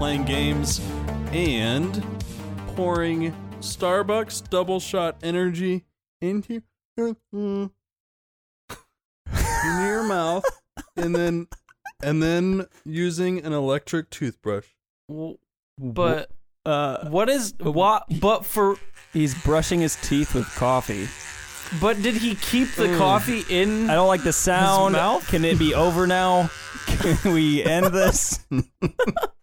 there's 0.00 0.18
catching 0.18 0.22
up 0.22 0.24
playing 0.24 0.24
games 0.24 0.80
and 1.32 2.04
pouring 2.74 3.34
Starbucks 3.60 4.48
double 4.48 4.80
shot 4.80 5.16
energy 5.22 5.84
into 6.20 6.62
your, 6.96 7.16
mm, 7.34 7.70
your 9.64 10.02
mouth 10.04 10.44
and 10.96 11.14
then 11.14 11.46
and 12.02 12.22
then 12.22 12.66
using 12.84 13.44
an 13.44 13.52
electric 13.52 14.10
toothbrush. 14.10 14.66
But 15.78 16.30
Uh, 16.66 17.08
what 17.08 17.28
is 17.30 17.54
what? 17.58 18.04
But 18.20 18.44
for 18.44 18.76
he's 19.12 19.34
brushing 19.42 19.80
his 19.80 19.96
teeth 19.96 20.34
with 20.34 20.46
coffee. 20.56 21.08
but 21.80 22.00
did 22.02 22.14
he 22.16 22.34
keep 22.34 22.72
the 22.74 22.96
coffee 22.98 23.44
in? 23.48 23.88
I 23.88 23.94
don't 23.94 24.08
like 24.08 24.22
the 24.22 24.32
sound. 24.32 24.92
mouth? 24.92 25.26
Can 25.28 25.44
it 25.44 25.58
be 25.58 25.74
over 25.74 26.06
now? 26.06 26.50
Can 26.86 27.32
we 27.32 27.62
end 27.64 27.86
this? 27.86 28.40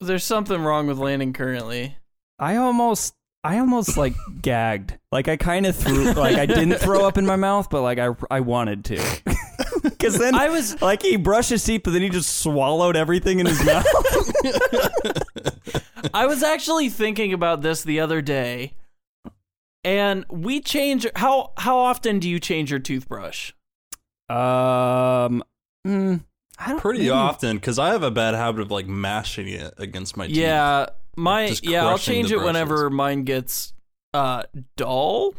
There's 0.00 0.24
something 0.24 0.60
wrong 0.62 0.86
with 0.86 0.98
Landon 0.98 1.32
currently. 1.32 1.96
I 2.38 2.56
almost, 2.56 3.14
I 3.42 3.58
almost 3.58 3.96
like 3.96 4.14
gagged. 4.42 4.96
Like 5.10 5.28
I 5.28 5.36
kind 5.36 5.66
of 5.66 5.74
threw, 5.74 6.12
like 6.12 6.36
I 6.36 6.46
didn't 6.46 6.78
throw 6.78 7.06
up 7.06 7.18
in 7.18 7.26
my 7.26 7.36
mouth, 7.36 7.68
but 7.70 7.82
like 7.82 7.98
I, 7.98 8.10
I 8.30 8.40
wanted 8.40 8.84
to. 8.86 9.20
Because 9.82 10.18
then 10.18 10.34
I 10.34 10.48
was 10.48 10.80
like 10.82 11.02
he 11.02 11.16
brushed 11.16 11.50
his 11.50 11.62
teeth, 11.64 11.82
but 11.84 11.92
then 11.92 12.02
he 12.02 12.08
just 12.08 12.38
swallowed 12.38 12.96
everything 12.96 13.38
in 13.38 13.46
his 13.46 13.64
mouth. 13.64 13.86
I 16.14 16.26
was 16.26 16.42
actually 16.42 16.88
thinking 16.88 17.32
about 17.32 17.62
this 17.62 17.82
the 17.82 18.00
other 18.00 18.20
day, 18.20 18.74
and 19.84 20.24
we 20.30 20.60
change. 20.60 21.06
How 21.16 21.52
how 21.58 21.78
often 21.78 22.18
do 22.18 22.28
you 22.28 22.40
change 22.40 22.70
your 22.70 22.80
toothbrush? 22.80 23.52
um, 24.28 24.36
mm, 25.86 25.86
I 25.86 25.86
don't 25.86 26.27
Pretty 26.78 27.00
maybe- 27.00 27.10
often 27.10 27.56
because 27.56 27.78
I 27.78 27.88
have 27.90 28.02
a 28.02 28.10
bad 28.10 28.34
habit 28.34 28.62
of 28.62 28.70
like 28.70 28.86
mashing 28.86 29.48
it 29.48 29.74
against 29.78 30.16
my 30.16 30.26
teeth. 30.26 30.36
Yeah, 30.36 30.86
my 31.16 31.48
Just 31.48 31.64
yeah. 31.64 31.86
I'll 31.86 31.98
change 31.98 32.32
it 32.32 32.38
whenever 32.40 32.90
mine 32.90 33.24
gets 33.24 33.72
uh 34.14 34.42
dull. 34.76 35.34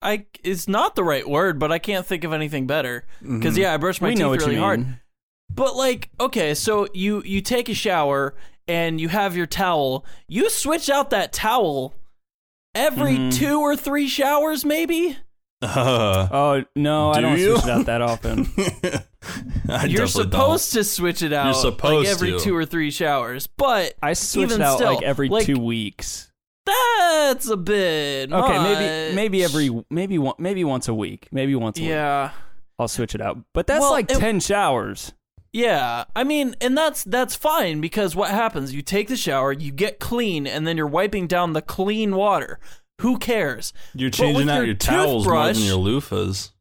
I 0.00 0.26
it's 0.42 0.66
not 0.66 0.96
the 0.96 1.04
right 1.04 1.28
word, 1.28 1.58
but 1.60 1.70
I 1.70 1.78
can't 1.78 2.04
think 2.04 2.24
of 2.24 2.32
anything 2.32 2.66
better. 2.66 3.04
Because 3.22 3.56
yeah, 3.56 3.72
I 3.72 3.76
brush 3.76 4.00
my 4.00 4.08
We 4.08 4.14
teeth 4.14 4.20
know 4.20 4.28
what 4.30 4.40
really 4.40 4.54
you 4.54 4.60
mean. 4.60 4.64
hard. 4.64 4.86
But 5.54 5.76
like, 5.76 6.10
okay, 6.18 6.54
so 6.54 6.88
you 6.92 7.22
you 7.24 7.40
take 7.40 7.68
a 7.68 7.74
shower 7.74 8.34
and 8.66 9.00
you 9.00 9.08
have 9.10 9.36
your 9.36 9.46
towel. 9.46 10.04
You 10.26 10.50
switch 10.50 10.90
out 10.90 11.10
that 11.10 11.32
towel 11.32 11.94
every 12.74 13.16
Mhm. 13.16 13.32
two 13.34 13.60
or 13.60 13.76
three 13.76 14.08
showers, 14.08 14.64
maybe. 14.64 15.18
Uh, 15.62 16.28
Oh 16.30 16.64
no, 16.76 17.10
I 17.10 17.14
Do 17.16 17.20
don't 17.22 17.38
you? 17.38 17.52
switch 17.56 17.64
it 17.64 17.70
out 17.70 17.86
that 17.86 18.02
often. 18.02 18.48
I 19.68 19.84
You're 19.86 20.04
definitely 20.06 20.06
supposed 20.08 20.72
to 20.72 20.84
switch 20.84 21.22
it 21.22 21.32
out 21.32 21.44
You're 21.46 21.54
supposed 21.54 22.06
like 22.08 22.14
every 22.14 22.32
to. 22.32 22.40
two 22.40 22.56
or 22.56 22.64
three 22.64 22.90
showers, 22.90 23.46
but 23.46 23.94
I 24.02 24.14
switch 24.14 24.50
Even 24.50 24.60
it 24.60 24.64
out 24.64 24.76
still, 24.78 24.94
like 24.94 25.02
every 25.04 25.28
like- 25.28 25.46
two 25.46 25.58
weeks. 25.60 26.30
that's 26.66 27.48
a 27.48 27.56
bit 27.56 28.32
Okay, 28.32 28.58
much. 28.58 28.78
maybe 28.78 29.14
maybe 29.14 29.44
every 29.44 29.84
maybe 29.90 30.18
one 30.18 30.34
maybe 30.38 30.64
once 30.64 30.88
a 30.88 30.94
week. 30.94 31.28
Maybe 31.32 31.54
once 31.54 31.78
a 31.78 31.82
week. 31.82 31.90
yeah. 31.90 32.30
I'll 32.78 32.88
switch 32.88 33.14
it 33.14 33.20
out. 33.20 33.38
But 33.54 33.66
that's 33.66 33.80
Well, 33.82 33.90
like 33.92 34.10
it- 34.10 34.18
10 34.18 34.40
showers. 34.40 35.12
Yeah, 35.54 36.04
I 36.16 36.24
mean, 36.24 36.56
and 36.62 36.76
that's 36.78 37.04
that's 37.04 37.36
fine 37.36 37.82
because 37.82 38.16
what 38.16 38.30
happens? 38.30 38.72
You 38.74 38.80
take 38.80 39.08
the 39.08 39.16
shower, 39.18 39.52
you 39.52 39.70
get 39.70 40.00
clean, 40.00 40.46
and 40.46 40.66
then 40.66 40.78
you're 40.78 40.86
wiping 40.86 41.26
down 41.26 41.52
the 41.52 41.60
clean 41.60 42.16
water. 42.16 42.58
Who 43.02 43.18
cares? 43.18 43.72
You're 43.94 44.10
changing 44.10 44.48
out 44.48 44.58
your 44.58 44.66
your, 44.66 44.74
towels 44.74 45.26
more 45.26 45.52
than 45.52 45.62
your 45.62 45.78
loofahs. 45.78 46.52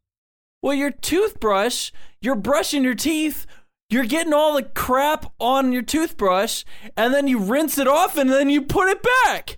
Well, 0.64 0.74
your 0.74 0.90
toothbrush, 0.90 1.92
you're 2.20 2.36
brushing 2.36 2.84
your 2.84 2.96
teeth, 2.96 3.46
you're 3.92 4.06
getting 4.06 4.34
all 4.34 4.56
the 4.56 4.64
crap 4.64 5.32
on 5.40 5.72
your 5.72 5.84
toothbrush, 5.84 6.64
and 6.98 7.14
then 7.14 7.28
you 7.28 7.38
rinse 7.38 7.78
it 7.78 7.88
off, 7.88 8.18
and 8.18 8.32
then 8.32 8.50
you 8.50 8.64
put 8.64 8.90
it 8.90 9.06
back, 9.24 9.58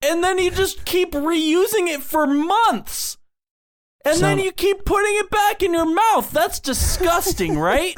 and 0.00 0.24
then 0.24 0.38
you 0.38 0.50
just 0.50 0.86
keep 0.86 1.12
reusing 1.12 1.88
it 1.88 2.02
for 2.02 2.26
months, 2.26 3.18
and 4.02 4.18
then 4.18 4.38
you 4.38 4.50
keep 4.50 4.86
putting 4.86 5.14
it 5.16 5.28
back 5.28 5.62
in 5.62 5.74
your 5.74 5.92
mouth. 5.92 6.30
That's 6.30 6.58
disgusting, 6.58 7.58
right? 7.58 7.96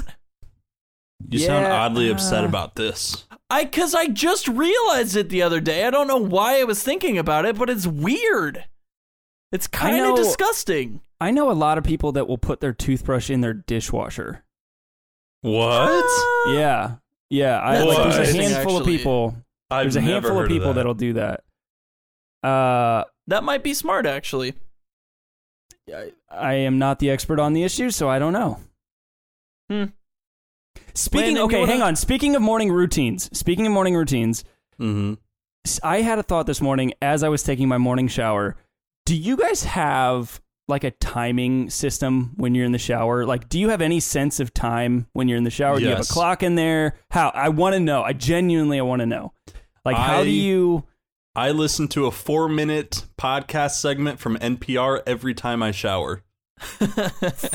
You 1.29 1.39
sound 1.39 1.65
Yeah, 1.65 1.81
oddly 1.81 2.11
upset 2.11 2.43
uh, 2.43 2.49
about 2.49 2.75
this. 2.75 3.25
I 3.55 3.65
cuz 3.67 3.95
I 3.95 4.09
just 4.09 4.49
realized 4.49 5.17
it 5.17 5.29
the 5.29 5.43
other 5.43 5.61
day. 5.61 5.85
I 5.85 5.91
don't 5.91 6.09
know 6.09 6.17
why 6.17 6.61
I 6.61 6.65
was 6.65 6.83
thinking 6.83 7.19
about 7.19 7.47
it, 7.47 7.57
but 7.57 7.71
it's 7.71 7.87
weird. 7.87 8.65
It's 9.53 9.69
kind 9.69 10.05
of 10.05 10.17
disgusting. 10.17 11.03
I 11.21 11.31
know 11.31 11.51
a 11.51 11.53
lot 11.53 11.79
of 11.79 11.85
people 11.85 12.11
that 12.13 12.27
will 12.27 12.37
put 12.37 12.61
their 12.61 12.73
toothbrush 12.73 13.31
in 13.31 13.43
their 13.43 13.55
dishwasher. 13.55 14.45
What? 15.43 16.05
Yeah. 16.49 16.97
Yeah, 17.31 17.61
I 17.61 17.81
like 17.83 18.15
there's 18.15 18.35
a 18.35 18.43
handful 18.43 18.77
of 18.77 18.83
actually. 18.83 18.99
people. 18.99 19.37
I've 19.71 19.85
There's 19.85 19.97
a 19.97 20.01
handful 20.01 20.41
of 20.41 20.49
people 20.49 20.69
that. 20.69 20.75
that'll 20.75 20.95
do 20.95 21.13
that. 21.13 21.45
Uh 22.43 23.05
That 23.29 23.45
might 23.45 23.63
be 23.63 23.73
smart 23.73 24.05
actually. 24.05 24.55
I, 25.89 26.13
I 26.29 26.55
am 26.55 26.79
not 26.79 26.99
the 26.99 27.11
expert 27.11 27.39
on 27.39 27.53
the 27.53 27.63
issue, 27.63 27.91
so 27.91 28.09
I 28.09 28.19
don't 28.19 28.33
know. 28.33 28.59
Hmm. 29.71 29.85
Speaking 30.95 31.27
Landon, 31.37 31.43
okay, 31.45 31.61
wanna- 31.61 31.73
hang 31.73 31.83
on. 31.83 31.97
Speaking 31.97 32.37
of 32.37 32.43
morning 32.43 32.71
routines. 32.71 33.29
Speaking 33.37 33.67
of 33.67 33.73
morning 33.73 33.95
routines, 33.97 34.45
Mhm. 34.81 35.19
s- 35.65 35.81
I 35.83 36.03
had 36.03 36.19
a 36.19 36.23
thought 36.23 36.47
this 36.47 36.61
morning 36.61 36.93
as 37.03 37.23
I 37.23 37.29
was 37.29 37.43
taking 37.43 37.69
my 37.69 37.79
morning 37.79 38.09
shower. 38.09 38.57
Do 39.07 39.15
you 39.17 39.37
guys 39.37 39.65
have 39.65 40.41
like 40.67 40.83
a 40.85 40.93
timing 40.93 41.69
system 41.69 42.33
when 42.37 42.55
you're 42.55 42.65
in 42.65 42.73
the 42.73 42.79
shower? 42.79 43.27
Like, 43.27 43.49
do 43.51 43.59
you 43.59 43.69
have 43.69 43.83
any 43.83 44.01
sense 44.01 44.41
of 44.41 44.55
time 44.55 45.07
when 45.13 45.29
you're 45.29 45.37
in 45.37 45.45
the 45.45 45.51
shower? 45.51 45.79
Do 45.79 45.85
you 45.85 45.91
have 45.91 46.01
a 46.01 46.05
clock 46.05 46.43
in 46.43 46.55
there? 46.55 46.97
How? 47.11 47.31
I 47.35 47.51
want 47.51 47.75
to 47.75 47.81
know. 47.81 48.03
I 48.03 48.13
genuinely 48.15 48.79
I 48.79 48.83
want 48.83 49.01
to 49.01 49.07
know. 49.07 49.33
Like, 49.85 49.97
how 49.97 50.21
I- 50.21 50.25
do 50.25 50.31
you? 50.31 50.85
I 51.37 51.51
listen 51.51 51.89
to 51.89 52.07
a 52.07 52.11
four 52.13 52.49
minute 52.49 53.05
podcast 53.21 53.73
segment 53.73 54.21
from 54.21 54.37
NPR 54.41 55.03
every 55.07 55.35
time 55.35 55.63
I 55.63 55.71
shower. 55.73 56.23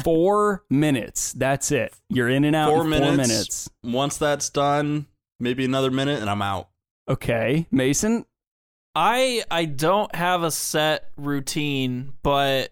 Four 0.04 0.64
minutes. 0.70 1.34
That's 1.34 1.72
it. 1.72 1.94
You're 2.10 2.30
in 2.30 2.44
and 2.44 2.56
out. 2.56 2.70
Four 2.70 2.84
in 2.84 2.90
minutes. 2.90 3.08
Four 3.08 3.18
minutes. 3.18 3.70
Once 3.84 4.18
that's 4.18 4.50
done, 4.50 5.08
maybe 5.40 5.66
another 5.66 5.92
minute 5.92 6.22
and 6.22 6.30
I'm 6.30 6.42
out. 6.42 6.70
Okay, 7.08 7.68
Mason. 7.72 8.26
I 8.96 9.44
I 9.50 9.66
don't 9.66 10.14
have 10.16 10.44
a 10.44 10.52
set 10.52 11.10
routine, 11.18 12.14
but 12.24 12.72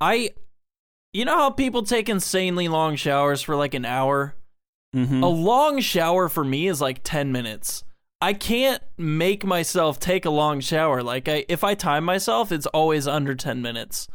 I 0.00 0.30
you 1.12 1.24
know 1.24 1.36
how 1.36 1.50
people 1.50 1.82
take 1.82 2.08
insanely 2.08 2.68
long 2.68 2.96
showers 2.96 3.42
for 3.42 3.56
like 3.56 3.74
an 3.74 3.84
hour? 3.84 4.34
Mm-hmm. 4.94 5.22
A 5.22 5.28
long 5.28 5.80
shower 5.80 6.28
for 6.28 6.44
me 6.44 6.68
is 6.68 6.80
like 6.80 7.00
10 7.02 7.32
minutes. 7.32 7.84
I 8.20 8.32
can't 8.32 8.82
make 8.96 9.44
myself 9.44 9.98
take 10.00 10.24
a 10.24 10.30
long 10.30 10.60
shower. 10.60 11.02
Like 11.02 11.28
I 11.28 11.44
if 11.48 11.64
I 11.64 11.74
time 11.74 12.04
myself, 12.04 12.52
it's 12.52 12.66
always 12.66 13.06
under 13.06 13.34
10 13.34 13.60
minutes. 13.62 14.08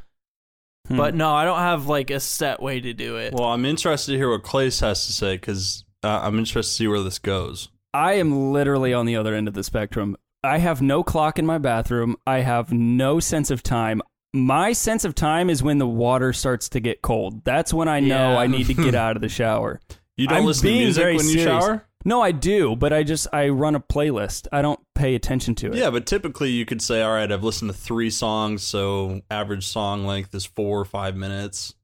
Hmm. 0.88 0.98
But 0.98 1.16
no, 1.16 1.32
I 1.34 1.46
don't 1.46 1.60
have 1.60 1.88
like 1.88 2.10
a 2.10 2.20
set 2.20 2.62
way 2.62 2.80
to 2.82 2.94
do 2.94 3.18
it. 3.18 3.34
Well, 3.34 3.50
I'm 3.50 3.66
interested 3.66 4.12
to 4.14 4.18
hear 4.18 4.30
what 4.30 4.44
Clace 4.44 4.80
has 4.80 5.06
to 5.06 5.14
say 5.14 5.36
because 5.36 5.86
uh, 6.04 6.20
I'm 6.24 6.38
interested 6.40 6.72
to 6.72 6.76
see 6.78 6.88
where 6.88 7.02
this 7.02 7.20
goes. 7.20 7.70
I 7.94 8.14
am 8.14 8.52
literally 8.52 8.94
on 8.94 9.06
the 9.06 9.16
other 9.16 9.36
end 9.36 9.48
of 9.48 9.54
the 9.54 9.64
spectrum. 9.64 10.18
I 10.44 10.58
have 10.58 10.82
no 10.82 11.04
clock 11.04 11.38
in 11.38 11.46
my 11.46 11.60
bathroom. 11.60 12.16
I 12.26 12.40
have 12.40 12.72
no 12.74 13.20
sense 13.20 13.52
of 13.52 13.62
time. 13.62 14.02
My 14.34 14.72
sense 14.74 15.04
of 15.06 15.14
time 15.14 15.50
is 15.50 15.62
when 15.62 15.78
the 15.78 15.86
water 15.88 16.34
starts 16.34 16.70
to 16.70 16.80
get 16.80 17.02
cold. 17.02 17.44
That's 17.44 17.74
when 17.74 17.88
I 17.88 18.00
know 18.00 18.32
Yeah. 18.34 18.40
I 18.40 18.48
need 18.48 18.68
to 18.68 18.74
get 18.74 18.96
out 18.96 19.16
of 19.18 19.22
the 19.22 19.30
shower. 19.30 19.80
You 20.18 20.28
don't 20.28 20.40
I'm 20.40 20.46
listen 20.46 20.64
to 20.64 20.68
being 20.70 20.80
music 20.84 21.02
very 21.04 21.18
when 21.18 21.26
you 21.26 21.32
serious. 21.34 21.46
shower? 21.64 21.86
No, 22.04 22.22
I 22.22 22.32
do, 22.32 22.76
but 22.76 22.92
I 22.94 23.04
just 23.04 23.28
I 23.32 23.50
run 23.50 23.76
a 23.76 23.80
playlist. 23.80 24.48
I 24.52 24.62
don't 24.62 24.80
pay 24.96 25.16
attention 25.16 25.56
to 25.56 25.68
it. 25.68 25.76
Yeah, 25.76 25.90
but 25.90 26.06
typically 26.06 26.50
you 26.50 26.66
could 26.66 26.82
say, 26.82 27.02
all 27.02 27.12
right, 27.14 27.32
I've 27.32 27.44
listened 27.44 27.72
to 27.72 27.78
three 27.78 28.10
songs, 28.10 28.64
so 28.64 29.22
average 29.30 29.66
song 29.68 30.06
length 30.06 30.34
is 30.34 30.46
four 30.46 30.80
or 30.80 30.86
five 30.86 31.16
minutes. 31.16 31.76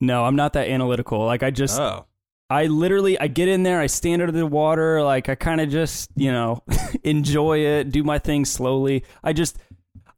No, 0.00 0.24
I'm 0.24 0.36
not 0.36 0.52
that 0.54 0.68
analytical. 0.68 1.24
Like 1.24 1.42
I 1.42 1.50
just 1.50 1.78
Oh. 1.80 2.06
I 2.48 2.66
literally 2.66 3.18
I 3.18 3.26
get 3.26 3.48
in 3.48 3.64
there, 3.64 3.80
I 3.80 3.86
stand 3.86 4.22
under 4.22 4.30
the 4.32 4.46
water, 4.46 5.02
like 5.02 5.28
I 5.28 5.34
kind 5.34 5.60
of 5.60 5.68
just, 5.68 6.10
you 6.14 6.30
know, 6.30 6.62
enjoy 7.02 7.58
it, 7.58 7.90
do 7.90 8.04
my 8.04 8.18
thing 8.18 8.44
slowly. 8.44 9.04
I 9.24 9.32
just 9.32 9.58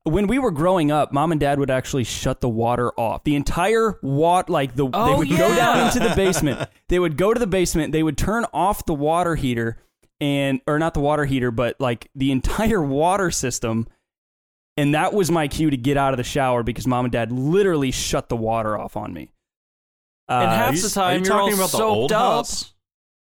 when 0.09 0.27
we 0.27 0.39
were 0.39 0.51
growing 0.51 0.91
up, 0.91 1.13
mom 1.13 1.33
and 1.33 1.41
dad 1.41 1.59
would 1.59 1.71
actually 1.71 2.05
shut 2.05 2.41
the 2.41 2.49
water 2.49 2.91
off. 2.99 3.25
The 3.25 3.35
entire 3.37 3.99
wat 4.03 4.49
like 4.51 4.75
the 4.75 4.85
they 4.89 4.91
Oh, 4.99 5.19
would 5.19 5.29
go 5.29 5.55
down 5.55 5.87
into 5.87 6.01
the 6.01 6.15
basement. 6.17 6.69
They 6.89 6.99
would 6.99 7.17
go 7.19 7.35
to 7.35 7.39
the 7.41 7.47
basement, 7.47 7.93
they 7.93 8.03
would 8.03 8.17
turn 8.17 8.47
off 8.55 8.87
the 8.87 8.95
water 8.95 9.35
heater 9.35 9.77
and 10.21 10.61
or 10.67 10.79
not 10.79 10.95
the 10.95 11.01
water 11.01 11.25
heater, 11.27 11.51
but 11.51 11.77
like 11.81 12.11
the 12.15 12.33
entire 12.33 12.83
water 12.83 13.31
system. 13.31 13.87
And 14.77 14.95
that 14.95 15.13
was 15.13 15.31
my 15.31 15.49
cue 15.49 15.71
to 15.71 15.77
get 15.77 15.97
out 15.97 16.13
of 16.15 16.17
the 16.19 16.25
shower 16.25 16.63
because 16.63 16.87
mom 16.87 17.05
and 17.05 17.13
dad 17.13 17.31
literally 17.33 17.91
shut 17.91 18.29
the 18.29 18.37
water 18.37 18.79
off 18.79 18.97
on 18.97 19.13
me. 19.13 19.33
And 20.29 20.49
Uh, 20.49 20.55
half 20.55 20.75
you- 20.77 20.83
the 20.83 20.89
time 20.91 21.17
are 21.17 21.19
you 21.19 21.25
you're 21.25 21.33
all 21.35 21.39
talking 21.41 21.55
about 21.59 21.71
the 21.71 21.77
soaked 21.79 21.83
old 21.97 22.13
up. 22.13 22.21
house? 22.37 22.75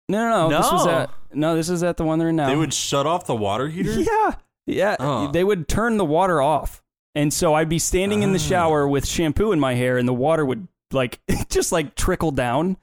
No, 0.07 0.29
no, 0.29 0.49
no. 0.49 0.57
This 0.57 0.71
was 0.71 0.87
at 0.87 1.09
no. 1.33 1.55
This 1.55 1.69
is 1.69 1.83
at 1.83 1.97
the 1.97 2.03
one 2.03 2.17
they're 2.19 2.29
in 2.29 2.35
now. 2.37 2.47
They 2.47 2.55
would 2.55 2.73
shut 2.73 3.05
off 3.05 3.25
the 3.25 3.35
water 3.35 3.67
heater? 3.67 3.91
yeah, 3.99 4.35
yeah. 4.69 5.29
They 5.31 5.43
would 5.43 5.67
turn 5.67 5.97
the 5.97 6.05
water 6.05 6.41
off, 6.41 6.81
and 7.15 7.33
so 7.33 7.53
I'd 7.53 7.69
be 7.69 7.79
standing 7.79 8.23
in 8.23 8.31
the 8.33 8.39
Ah. 8.39 8.49
shower 8.49 8.87
with 8.87 9.05
shampoo 9.07 9.51
in 9.51 9.59
my 9.59 9.75
hair, 9.75 9.97
and 9.97 10.07
the 10.07 10.13
water 10.13 10.45
would 10.45 10.67
like 10.91 11.19
just 11.49 11.71
like 11.71 11.95
trickle 11.95 12.31
down. 12.31 12.77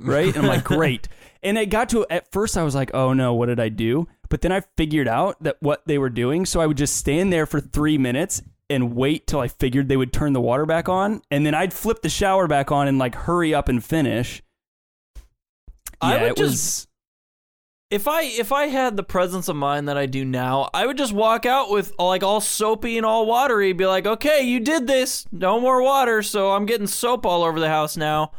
right? 0.00 0.26
And 0.34 0.38
I'm 0.38 0.46
like, 0.46 0.64
great. 0.76 1.08
And 1.42 1.56
it 1.58 1.66
got 1.70 1.88
to 1.90 2.06
at 2.10 2.30
first 2.32 2.56
I 2.56 2.62
was 2.62 2.74
like, 2.74 2.90
oh 2.94 3.12
no, 3.12 3.34
what 3.34 3.46
did 3.46 3.60
I 3.60 3.68
do? 3.68 4.08
But 4.28 4.40
then 4.40 4.50
I 4.52 4.62
figured 4.76 5.06
out 5.06 5.40
that 5.42 5.56
what 5.60 5.82
they 5.86 5.98
were 5.98 6.10
doing, 6.10 6.46
so 6.46 6.60
I 6.60 6.66
would 6.66 6.76
just 6.78 6.96
stand 6.96 7.32
there 7.32 7.46
for 7.46 7.60
three 7.60 7.98
minutes 7.98 8.42
and 8.70 8.96
wait 8.96 9.26
till 9.26 9.40
I 9.40 9.48
figured 9.48 9.88
they 9.88 9.96
would 9.96 10.12
turn 10.12 10.32
the 10.32 10.40
water 10.40 10.64
back 10.66 10.88
on, 10.88 11.20
and 11.30 11.44
then 11.44 11.54
I'd 11.54 11.72
flip 11.72 12.00
the 12.02 12.08
shower 12.08 12.48
back 12.48 12.72
on 12.72 12.88
and 12.88 12.98
like 12.98 13.14
hurry 13.14 13.52
up 13.54 13.68
and 13.68 13.84
finish. 13.84 14.42
I 16.00 16.14
Yeah, 16.16 16.22
would 16.22 16.30
it 16.32 16.36
just- 16.38 16.50
was. 16.50 16.86
If 17.94 18.08
I 18.08 18.22
if 18.22 18.50
I 18.50 18.66
had 18.66 18.96
the 18.96 19.04
presence 19.04 19.46
of 19.46 19.54
mind 19.54 19.86
that 19.88 19.96
I 19.96 20.06
do 20.06 20.24
now, 20.24 20.68
I 20.74 20.84
would 20.84 20.98
just 20.98 21.12
walk 21.12 21.46
out 21.46 21.70
with 21.70 21.96
like 21.96 22.24
all 22.24 22.40
soapy 22.40 22.96
and 22.96 23.06
all 23.06 23.24
watery, 23.24 23.72
be 23.72 23.86
like, 23.86 24.04
"Okay, 24.04 24.42
you 24.42 24.58
did 24.58 24.88
this. 24.88 25.26
No 25.30 25.60
more 25.60 25.80
water, 25.80 26.20
so 26.20 26.50
I'm 26.50 26.66
getting 26.66 26.88
soap 26.88 27.24
all 27.24 27.44
over 27.44 27.60
the 27.60 27.68
house 27.68 27.96
now." 27.96 28.32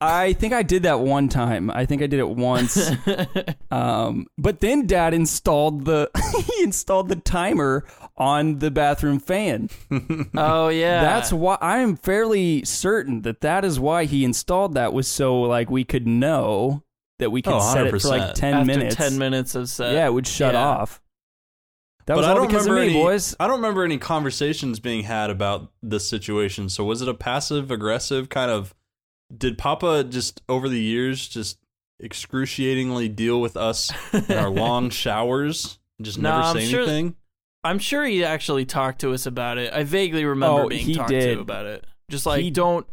I 0.00 0.32
think 0.32 0.52
I 0.52 0.64
did 0.64 0.82
that 0.82 0.98
one 0.98 1.28
time. 1.28 1.70
I 1.70 1.86
think 1.86 2.02
I 2.02 2.08
did 2.08 2.18
it 2.18 2.28
once. 2.28 2.90
um, 3.70 4.26
but 4.36 4.58
then 4.58 4.88
Dad 4.88 5.14
installed 5.14 5.84
the 5.84 6.10
he 6.56 6.64
installed 6.64 7.08
the 7.08 7.14
timer 7.14 7.84
on 8.16 8.58
the 8.58 8.72
bathroom 8.72 9.20
fan. 9.20 9.70
oh 10.36 10.66
yeah, 10.66 11.00
That's 11.00 11.32
why 11.32 11.58
I 11.60 11.78
am 11.78 11.94
fairly 11.94 12.64
certain 12.64 13.22
that 13.22 13.40
that 13.42 13.64
is 13.64 13.78
why 13.78 14.06
he 14.06 14.24
installed 14.24 14.74
that 14.74 14.92
was 14.92 15.06
so 15.06 15.40
like 15.42 15.70
we 15.70 15.84
could 15.84 16.08
know 16.08 16.82
that 17.18 17.30
we 17.30 17.42
could 17.42 17.52
Oh, 17.54 17.72
set 17.72 17.86
it 17.86 18.00
for 18.00 18.08
like 18.08 18.34
ten 18.34 18.54
after 18.54 18.66
minutes. 18.66 18.94
ten 18.96 19.18
minutes 19.18 19.54
of 19.54 19.68
set. 19.68 19.92
Yeah, 19.94 20.06
it 20.06 20.12
would 20.12 20.26
shut 20.26 20.54
Yeah. 20.54 20.64
off. 20.66 21.00
That 22.06 22.14
but 22.14 22.18
was 22.18 22.26
I 22.26 22.30
all 22.30 22.36
don't 22.36 22.46
because 22.46 22.66
of 22.66 22.72
remember 22.72 22.90
me, 22.92 22.96
any, 22.96 23.02
boys. 23.04 23.34
I 23.40 23.46
don't 23.48 23.56
remember 23.56 23.82
any 23.84 23.98
conversations 23.98 24.78
being 24.78 25.02
had 25.02 25.28
about 25.30 25.72
this 25.82 26.08
situation. 26.08 26.68
So 26.68 26.84
was 26.84 27.02
it 27.02 27.08
a 27.08 27.14
passive 27.14 27.70
aggressive 27.70 28.28
kind 28.28 28.50
of? 28.50 28.74
Did 29.36 29.58
Papa 29.58 30.04
just 30.04 30.40
over 30.48 30.68
the 30.68 30.80
years 30.80 31.26
just 31.26 31.58
excruciatingly 32.00 33.08
deal 33.08 33.40
with 33.40 33.56
us 33.56 33.90
in 34.12 34.36
our 34.38 34.50
long 34.50 34.90
showers? 34.90 35.78
and 35.98 36.06
Just 36.06 36.18
No, 36.18 36.30
never 36.30 36.42
I'm 36.42 36.54
say 36.56 36.66
sure- 36.66 36.80
anything. 36.82 37.16
I'm 37.64 37.80
sure 37.80 38.04
he 38.04 38.22
actually 38.24 38.64
talked 38.64 39.00
to 39.00 39.12
us 39.12 39.26
about 39.26 39.58
it. 39.58 39.72
I 39.72 39.82
vaguely 39.82 40.24
remember 40.24 40.62
Oh, 40.62 40.68
being 40.68 40.84
he 40.86 40.94
talked 40.94 41.10
did. 41.10 41.34
to 41.34 41.40
about 41.40 41.66
it. 41.66 41.84
Just 42.08 42.24
like 42.24 42.42
He- 42.42 42.50
don't 42.52 42.86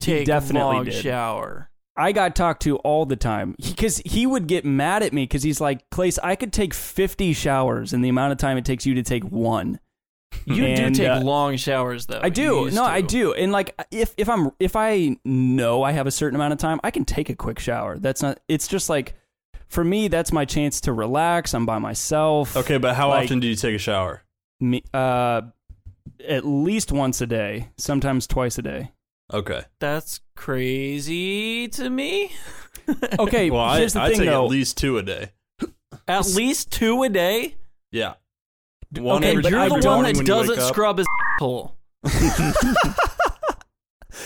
take 0.00 0.22
a 0.22 0.26
definitely 0.26 0.60
long 0.76 0.84
did. 0.86 0.94
shower. 0.94 1.70
I 1.96 2.12
got 2.12 2.36
talked 2.36 2.62
to 2.62 2.76
all 2.78 3.06
the 3.06 3.16
time 3.16 3.54
because 3.62 3.98
he, 3.98 4.26
would 4.26 4.46
get 4.46 4.64
mad 4.64 5.02
at 5.02 5.12
me 5.12 5.24
because 5.24 5.42
he's 5.42 5.60
like, 5.60 5.88
Clace, 5.90 6.18
I 6.18 6.36
could 6.36 6.52
take 6.52 6.74
50 6.74 7.32
showers 7.32 7.92
in 7.92 8.02
the 8.02 8.08
amount 8.08 8.32
of 8.32 8.38
time 8.38 8.58
it 8.58 8.64
takes 8.64 8.84
you 8.84 8.94
to 8.94 9.02
take 9.02 9.24
one. 9.24 9.80
You 10.44 10.76
do 10.76 10.90
take 10.90 11.08
uh, 11.08 11.20
long 11.20 11.56
showers 11.56 12.06
though. 12.06 12.20
I 12.22 12.28
do. 12.28 12.64
used 12.64 12.76
No, 12.76 12.84
I 12.84 13.00
do. 13.00 13.32
And 13.32 13.52
like 13.52 13.74
if 13.90 14.12
if 14.16 14.28
I'm 14.28 14.50
if 14.60 14.76
I 14.76 15.16
know 15.24 15.82
I 15.82 15.92
have 15.92 16.06
a 16.06 16.10
certain 16.10 16.36
amount 16.36 16.52
of 16.52 16.58
time, 16.58 16.78
I 16.84 16.90
can 16.90 17.04
take 17.04 17.30
a 17.30 17.34
quick 17.34 17.58
shower. 17.58 17.98
That's 17.98 18.22
not 18.22 18.38
it's 18.46 18.68
just 18.68 18.88
like 18.88 19.14
for 19.68 19.82
me 19.82 20.08
that's 20.08 20.32
my 20.32 20.44
chance 20.44 20.80
to 20.82 20.92
relax. 20.92 21.54
I'm 21.54 21.66
by 21.66 21.78
myself. 21.78 22.56
Okay, 22.56 22.78
but 22.78 22.94
how 22.94 23.10
Like- 23.10 23.24
often 23.24 23.40
do 23.40 23.48
you 23.48 23.56
take 23.56 23.74
a 23.74 23.78
shower? 23.78 24.22
Me, 24.60 24.82
uh 24.92 25.42
at 26.26 26.46
least 26.46 26.92
once 26.92 27.20
a 27.20 27.26
day, 27.26 27.68
sometimes 27.76 28.26
twice 28.26 28.58
a 28.58 28.62
day. 28.62 28.92
Okay. 29.32 29.62
That's 29.80 30.20
crazy 30.36 31.68
to 31.68 31.90
me. 31.90 32.32
Okay, 33.18 33.50
Well, 33.50 33.62
I, 33.62 33.78
here's 33.80 33.94
the 33.94 34.00
I 34.00 34.10
thing 34.10 34.18
take 34.20 34.28
though. 34.28 34.44
at 34.44 34.48
least 34.50 34.78
two 34.78 34.96
a 34.98 35.02
day. 35.02 35.32
At 36.06 36.24
least 36.28 36.70
two 36.70 37.02
a 37.02 37.08
day. 37.08 37.56
Yeah. 37.90 38.14
One 38.96 39.16
okay, 39.24 39.30
every, 39.32 39.42
but 39.42 39.50
You're 39.50 39.58
I 39.60 39.68
the 39.68 39.80
don't- 39.80 40.04
one 40.04 40.12
that 40.14 40.24
doesn't 40.24 40.60
scrub 40.60 40.98
his 40.98 41.06
hole. 41.40 41.76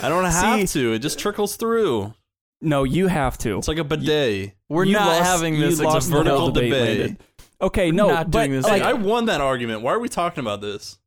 I 0.03 0.09
don't 0.09 0.25
have 0.25 0.69
See- 0.69 0.81
to. 0.81 0.93
It 0.93 0.99
just 1.01 1.19
trickles 1.19 1.57
through. 1.57 2.13
no, 2.61 2.85
you 2.85 3.07
have 3.07 3.39
to. 3.39 3.57
It's 3.59 3.69
like 3.69 3.79
a 3.79 3.85
bidet. 3.85 4.53
We're 4.69 4.85
You 4.85 4.93
not 4.95 5.07
lost- 5.09 5.23
having 5.31 5.55
you 5.55 5.63
this. 5.63 5.81
lost 5.81 5.97
It's 5.97 6.07
a 6.09 6.11
vertical 6.11 6.51
debate. 6.51 6.99
debate. 6.99 7.21
Okay, 7.63 7.91
no, 7.91 8.09
not 8.09 8.31
but 8.31 8.41
doing 8.41 8.53
this 8.53 8.65
like, 8.67 8.83
I 8.83 8.93
won 8.95 9.27
that 9.27 9.41
argument. 9.41 9.83
Why 9.83 9.93
are 9.95 9.99
we 9.99 10.09
talking 10.09 10.41
about 10.43 10.61
this? 10.61 10.99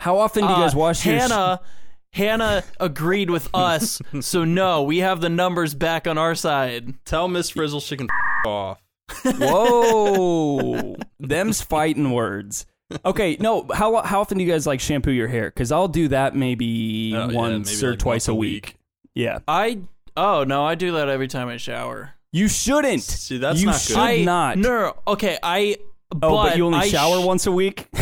how 0.00 0.18
often 0.18 0.42
do 0.42 0.50
you 0.50 0.56
guys 0.56 0.74
Uh, 0.74 0.78
wash 0.78 1.06
your 1.06 1.16
Hannah? 1.16 1.60
Hannah 2.16 2.64
agreed 2.80 3.30
with 3.30 3.48
us, 3.54 4.00
so 4.20 4.44
no, 4.44 4.82
we 4.82 4.98
have 4.98 5.20
the 5.20 5.28
numbers 5.28 5.74
back 5.74 6.06
on 6.08 6.18
our 6.18 6.34
side. 6.34 6.94
Tell 7.04 7.28
Miss 7.28 7.50
Frizzle 7.50 7.80
she 7.80 7.96
can 7.96 8.08
off. 8.46 8.82
Whoa, 9.70 10.96
them's 11.20 11.60
fighting 11.62 12.10
words. 12.10 12.66
Okay, 13.04 13.36
no. 13.40 13.66
How 13.72 14.02
how 14.02 14.20
often 14.20 14.38
do 14.38 14.44
you 14.44 14.50
guys 14.50 14.66
like 14.66 14.80
shampoo 14.80 15.10
your 15.10 15.28
hair? 15.28 15.50
Because 15.50 15.72
I'll 15.72 15.88
do 15.88 16.08
that 16.08 16.34
maybe 16.36 17.12
Oh, 17.14 17.28
yeah, 17.28 17.36
once 17.36 17.74
maybe 17.74 17.86
or 17.86 17.90
like 17.90 17.98
twice 17.98 18.28
once 18.28 18.28
a 18.28 18.34
week. 18.34 18.76
Yeah, 19.14 19.40
I 19.48 19.80
oh 20.16 20.44
no, 20.44 20.64
I 20.64 20.74
do 20.74 20.92
that 20.92 21.08
every 21.08 21.28
time 21.28 21.48
I 21.48 21.56
shower. 21.56 22.14
you 22.32 22.48
shouldn't. 22.48 23.02
See, 23.02 23.38
that's 23.38 23.60
you 23.60 23.66
not 23.66 23.74
good. 23.74 23.80
should 23.80 23.96
I 23.96 24.22
not. 24.22 24.58
No, 24.58 24.68
no, 24.68 24.96
okay, 25.08 25.38
I. 25.42 25.76
oh, 26.22 26.44
but, 26.44 26.56
you 26.56 26.66
only 26.66 26.78
I 26.78 26.88
shower 26.88 27.20
sh- 27.20 27.24
once 27.24 27.46
a 27.46 27.52
week. 27.52 27.88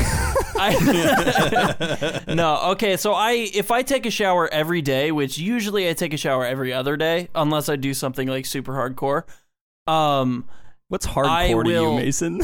I 0.57 2.25
no, 2.35 2.71
okay. 2.73 2.97
So 2.97 3.13
I, 3.13 3.51
if 3.55 3.71
I 3.71 3.83
take 3.83 4.07
a 4.07 4.11
shower 4.11 4.49
every 4.49 4.83
day, 4.83 5.11
which 5.13 5.37
usually 5.39 5.89
I 5.89 5.95
take 5.95 6.13
a 6.13 6.17
shower 6.17 6.45
every 6.45 6.73
other 6.73 6.97
day, 6.97 7.29
unless 7.35 7.69
I 7.69 7.77
do 7.77 7.93
something 7.93 8.29
like 8.29 8.47
super 8.47 8.73
hardcore, 8.73 9.25
um, 9.93 10.45
What's 10.89 11.07
I 11.07 11.11
hardcore 11.11 11.65
to 11.65 11.71
you, 11.71 11.97
Mason? 11.97 12.41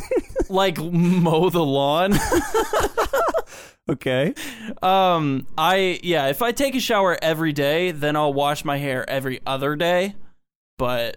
like 0.48 0.78
mow 0.78 1.48
the 1.48 1.64
lawn. 1.64 2.14
okay. 3.90 4.34
um, 4.82 5.46
I 5.56 6.00
yeah, 6.02 6.26
if 6.26 6.42
I 6.42 6.52
take 6.52 6.74
a 6.74 6.80
shower 6.80 7.16
every 7.22 7.52
day, 7.52 7.92
then 7.92 8.16
I'll 8.16 8.34
wash 8.34 8.64
my 8.64 8.76
hair 8.76 9.08
every 9.08 9.40
other 9.46 9.76
day. 9.76 10.16
But 10.76 11.16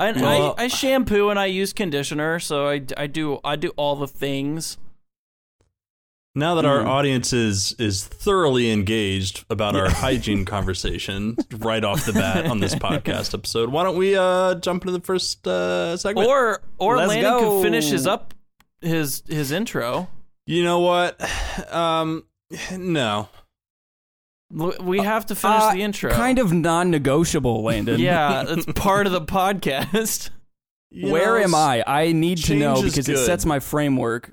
I, 0.00 0.12
Well- 0.12 0.54
I 0.58 0.64
I 0.64 0.68
shampoo 0.68 1.28
and 1.30 1.38
I 1.38 1.46
use 1.46 1.72
conditioner, 1.72 2.38
so 2.40 2.68
I, 2.68 2.80
I 2.96 3.06
do 3.06 3.38
I 3.44 3.56
do 3.56 3.68
all 3.76 3.94
the 3.96 4.08
things. 4.08 4.78
Now 6.34 6.54
that 6.54 6.64
our 6.64 6.78
Mhm. 6.78 6.86
audience 6.86 7.32
is 7.32 7.74
is 7.78 8.04
thoroughly 8.04 8.70
engaged 8.70 9.44
about 9.50 9.74
our 9.74 9.90
hygiene 10.04 10.44
conversation 10.44 11.36
right 11.58 11.82
off 11.82 12.06
the 12.06 12.12
bat 12.12 12.46
on 12.46 12.60
this 12.60 12.74
podcast 12.74 13.34
episode, 13.34 13.70
why 13.70 13.82
don't 13.82 13.96
we 13.96 14.16
uh, 14.16 14.54
jump 14.54 14.84
into 14.84 14.92
the 14.92 15.04
first 15.04 15.46
uh, 15.46 15.96
segment? 15.96 16.28
Or 16.28 16.62
or 16.78 16.96
Let's 16.98 17.08
Landon 17.08 17.32
go. 17.32 17.38
could 17.56 17.62
finish 17.64 17.88
his 17.90 18.06
up 18.06 18.32
his 18.80 19.22
his 19.28 19.50
intro. 19.50 20.08
you 20.46 20.62
know 20.64 20.80
what? 20.80 21.20
Um, 21.72 22.24
no. 22.76 23.28
L- 24.58 24.74
We 24.80 24.98
have 24.98 25.26
to 25.26 25.34
finish 25.34 25.62
Uh, 25.62 25.72
the 25.74 25.82
intro. 25.82 26.10
Kind 26.12 26.38
of 26.38 26.52
non-negotiable, 26.52 27.62
Landon. 27.62 28.00
Yeah, 28.00 28.44
it's 28.48 28.66
part 28.74 29.06
of 29.06 29.12
the 29.12 29.20
podcast. 29.20 30.30
You 30.90 31.12
Where 31.12 31.38
know, 31.38 31.44
am 31.44 31.54
I? 31.54 31.84
I 31.86 32.12
need 32.12 32.38
to 32.44 32.56
know 32.56 32.82
because 32.82 33.08
it 33.08 33.18
sets 33.18 33.46
my 33.46 33.60
framework. 33.60 34.32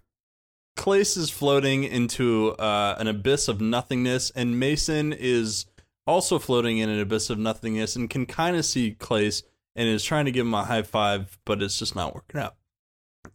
Clace 0.76 1.18
is 1.18 1.30
floating 1.30 1.84
into 1.84 2.52
uh, 2.54 2.96
an 3.00 3.08
abyss 3.08 3.48
of 3.48 3.62
nothingness, 3.62 4.32
and 4.32 4.60
Mason 4.60 5.14
is 5.14 5.66
also 6.06 6.40
floating 6.40 6.78
in 6.80 6.90
an 6.90 7.00
abyss 7.00 7.30
of 7.30 7.38
nothingness 7.38 7.96
and 7.96 8.10
can 8.10 8.26
kind 8.26 8.56
of 8.56 8.66
see 8.66 8.92
Clace 8.92 9.44
and 9.76 9.88
is 9.88 10.04
trying 10.04 10.26
to 10.26 10.32
give 10.32 10.46
him 10.46 10.54
a 10.54 10.64
high 10.64 10.82
five, 10.84 11.38
but 11.46 11.62
it's 11.62 11.78
just 11.78 11.96
not 11.96 12.16
working 12.16 12.40
out. 12.42 12.56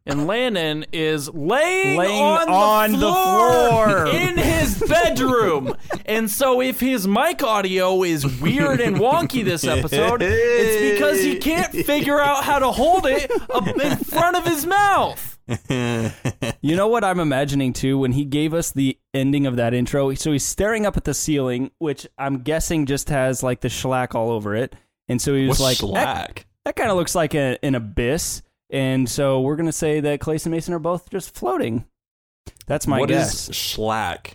And 0.05 0.27
Landon 0.27 0.85
is 0.93 1.33
laying, 1.33 1.97
Laying 1.97 2.23
on, 2.25 2.49
on 2.49 2.93
the, 2.93 2.99
the 2.99 3.13
floor 3.13 3.69
floor. 3.69 4.07
in 4.09 4.37
his 4.37 4.81
bedroom. 4.89 5.77
and 6.07 6.29
so 6.29 6.61
if 6.61 6.81
his 6.81 7.07
mic 7.07 7.43
audio 7.45 8.03
is 8.03 8.41
weird 8.41 8.81
and 8.81 8.97
wonky 8.97 9.45
this 9.45 9.63
episode, 9.65 10.21
it's 10.23 10.95
because 10.99 11.23
he 11.23 11.37
can't 11.39 11.71
figure 11.73 12.21
out 12.21 12.43
how 12.43 12.59
to 12.59 12.73
hold 12.73 13.07
it 13.07 13.31
up 13.51 13.69
in 13.69 13.97
front 13.99 14.37
of 14.37 14.45
his 14.45 14.67
mouth. 14.67 15.39
You 15.69 16.77
know 16.77 16.89
what 16.89 17.05
I'm 17.05 17.21
imagining 17.21 17.73
too 17.73 17.99
when 17.99 18.13
he 18.13 18.25
gave 18.25 18.55
us 18.55 18.71
the 18.73 18.99
ending 19.15 19.47
of 19.47 19.57
that 19.57 19.73
intro? 19.75 20.15
So 20.15 20.33
he's 20.33 20.45
staring 20.45 20.85
up 20.87 20.97
at 20.97 21.05
the 21.05 21.15
ceiling, 21.15 21.71
which 21.79 22.07
I'm 22.19 22.39
guessing 22.43 22.87
just 22.87 23.09
has 23.09 23.43
like 23.43 23.61
the 23.61 23.69
shellac 23.69 24.15
all 24.15 24.31
over 24.31 24.55
it. 24.57 24.75
And 25.09 25.21
so 25.21 25.35
he 25.35 25.47
was 25.47 25.61
What's 25.61 25.83
like, 25.83 25.95
that, 25.95 26.45
that 26.65 26.77
kind 26.77 26.91
of 26.91 26.97
looks 26.97 27.15
like 27.15 27.35
a, 27.35 27.59
an 27.65 27.75
abyss. 27.75 28.43
And 28.73 29.09
so 29.09 29.41
we're 29.43 29.57
going 29.57 29.67
to 29.67 29.73
say 29.73 30.01
that 30.01 30.19
Clayson 30.21 30.47
and 30.47 30.53
Mason 30.55 30.75
are 30.75 30.79
both 30.81 31.11
just 31.11 31.35
floating. 31.35 31.85
That's 32.67 32.87
my 32.89 32.99
What 32.99 33.11
is 33.11 33.19
guess. 33.49 33.49
schlack? 33.51 34.35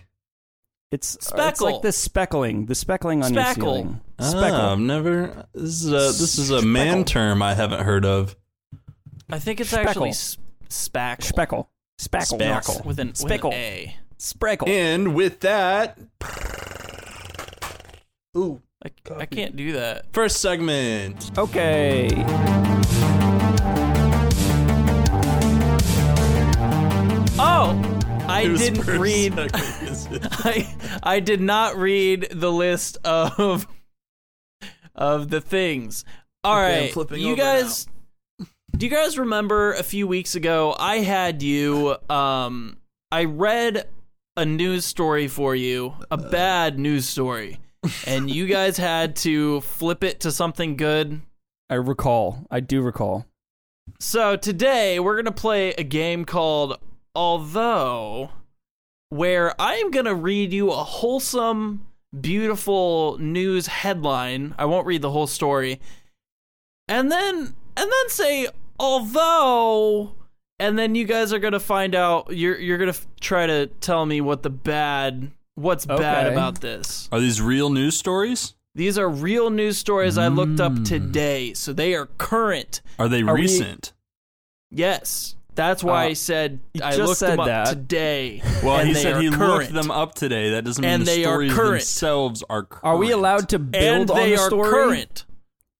it's, 0.92 1.16
it's 1.16 1.60
like 1.60 1.82
the 1.82 1.92
speckling, 1.92 2.66
the 2.66 2.74
speckling 2.74 3.22
on 3.22 3.34
your 3.34 3.42
Speckle. 3.42 3.54
ceiling. 3.56 4.00
Ah, 4.18 4.22
Speckle. 4.22 4.72
I've 4.72 4.78
never. 4.78 5.46
This 5.52 5.82
is 5.82 5.86
a 5.88 5.90
this 6.18 6.38
is 6.38 6.50
a 6.50 6.62
man 6.62 7.02
Speckle. 7.02 7.06
term 7.06 7.42
I 7.42 7.54
haven't 7.54 7.84
heard 7.84 8.04
of. 8.06 8.36
I 9.28 9.38
think 9.38 9.60
it's 9.60 9.70
Speckle. 9.70 9.86
actually 9.88 10.08
s- 10.10 10.38
spackle. 10.70 11.20
Speckle. 11.32 11.66
Spackle. 12.00 12.38
Spackle. 12.38 12.84
With 12.86 12.98
an, 13.00 13.08
with 13.08 13.16
Speckle. 13.18 13.48
an 13.52 13.54
A. 13.54 13.96
Spreckle. 14.18 14.68
And 14.68 15.14
with 15.14 15.40
that, 15.40 15.98
ooh, 18.36 18.62
I, 18.84 18.90
I 19.16 19.26
can't 19.26 19.56
do 19.56 19.72
that. 19.72 20.06
first 20.12 20.40
segment. 20.40 21.36
Okay. 21.36 22.08
I 28.38 28.56
didn't 28.56 28.86
read. 28.86 29.34
segment 29.34 29.82
is 29.82 30.06
it? 30.06 30.22
I 30.44 31.00
I 31.02 31.20
did 31.20 31.40
not 31.40 31.76
read 31.76 32.28
the 32.30 32.52
list 32.52 32.98
of 33.04 33.66
of 34.94 35.28
the 35.30 35.40
things. 35.40 36.04
All 36.44 36.56
Okay, 36.56 36.74
I'm 36.76 36.82
right, 36.84 36.92
flipping 36.92 37.20
you 37.20 37.32
over 37.32 37.36
guys. 37.42 37.86
Do 38.76 38.86
you 38.86 38.90
guys 38.92 39.18
remember 39.18 39.72
a 39.72 39.82
few 39.82 40.06
weeks 40.06 40.34
ago? 40.34 40.74
I 40.78 40.98
had 40.98 41.42
you. 41.42 41.96
Um, 42.08 42.76
I 43.10 43.24
read 43.24 43.88
a 44.36 44.44
news 44.44 44.84
story 44.84 45.26
for 45.26 45.56
you, 45.56 45.94
a 46.10 46.16
bad 46.16 46.78
news 46.78 47.08
story, 47.08 47.58
and 48.06 48.30
you 48.30 48.46
guys 48.46 48.76
had 48.76 49.16
to 49.16 49.60
flip 49.62 50.04
it 50.04 50.20
to 50.20 50.30
something 50.30 50.76
good. 50.76 51.20
I 51.70 51.74
recall. 51.74 52.46
I 52.50 52.60
do 52.60 52.82
recall. 52.82 53.26
So 53.98 54.36
today 54.36 55.00
we're 55.00 55.16
gonna 55.16 55.32
play 55.32 55.70
a 55.70 55.82
game 55.82 56.24
called 56.24 56.78
Although, 57.14 58.30
where 59.10 59.60
I 59.60 59.74
am 59.76 59.90
gonna 59.90 60.14
read 60.14 60.52
you 60.52 60.70
a 60.70 60.76
wholesome, 60.84 61.86
beautiful 62.18 63.16
news 63.18 63.66
headline. 63.66 64.54
I 64.58 64.64
won't 64.66 64.86
read 64.86 65.02
the 65.02 65.10
whole 65.10 65.26
story, 65.26 65.80
and 66.88 67.10
then 67.10 67.36
and 67.76 67.90
then 67.92 68.08
say 68.08 68.48
although, 68.78 70.14
and 70.58 70.78
then 70.78 70.94
you 70.94 71.04
guys 71.04 71.32
are 71.32 71.38
gonna 71.38 71.60
find 71.60 71.94
out. 71.94 72.28
You're 72.36 72.58
you're 72.58 72.78
gonna 72.78 72.90
f- 72.90 73.06
try 73.20 73.46
to 73.46 73.66
tell 73.66 74.06
me 74.06 74.20
what 74.20 74.42
the 74.42 74.50
bad 74.50 75.30
what's 75.54 75.86
bad 75.86 76.30
about 76.32 76.60
this. 76.60 77.08
Are 77.12 77.20
these 77.20 77.40
real 77.42 77.70
news 77.70 77.96
stories? 77.96 78.54
These 78.74 78.96
are 78.96 79.08
real 79.08 79.50
news 79.50 79.76
stories 79.76 80.16
I 80.18 80.28
looked 80.28 80.60
up 80.60 80.70
Mm. 80.72 80.86
today, 80.86 81.52
so 81.54 81.72
they 81.72 81.94
are 81.94 82.06
current. 82.06 82.80
Are 82.98 83.08
they 83.08 83.22
Are 83.22 83.34
we- 83.34 83.40
recent? 83.42 83.92
Yes, 84.70 85.34
that's 85.58 85.84
why 85.84 86.06
Uh, 86.06 86.08
I 86.08 86.12
said 86.14 86.60
I 86.82 86.96
just 86.96 86.98
looked 87.00 87.18
said 87.18 87.30
them 87.32 87.40
up 87.40 87.46
that. 87.46 87.66
today. 87.66 88.40
Well, 88.62 88.78
and 88.78 88.88
he 88.88 88.94
they 88.94 89.02
said 89.02 89.12
are 89.16 89.20
he 89.20 89.28
current. 89.30 89.40
looked 89.40 89.72
them 89.74 89.90
up 89.90 90.14
today. 90.14 90.50
That 90.50 90.64
doesn't 90.64 90.80
mean 90.82 90.90
And 90.90 91.02
the 91.02 91.06
they 91.06 91.24
are 91.24 91.34
stories 91.34 91.52
current. 91.54 91.72
themselves 91.80 92.44
are 92.48 92.62
current. 92.62 92.84
Are 92.84 92.96
we 92.96 93.10
allowed 93.10 93.48
to 93.50 93.58
build 93.58 93.84
and 93.84 94.10
on 94.10 94.16
they 94.16 94.30
the 94.34 94.40
are 94.40 94.46
story? 94.46 94.70
current. 94.70 95.24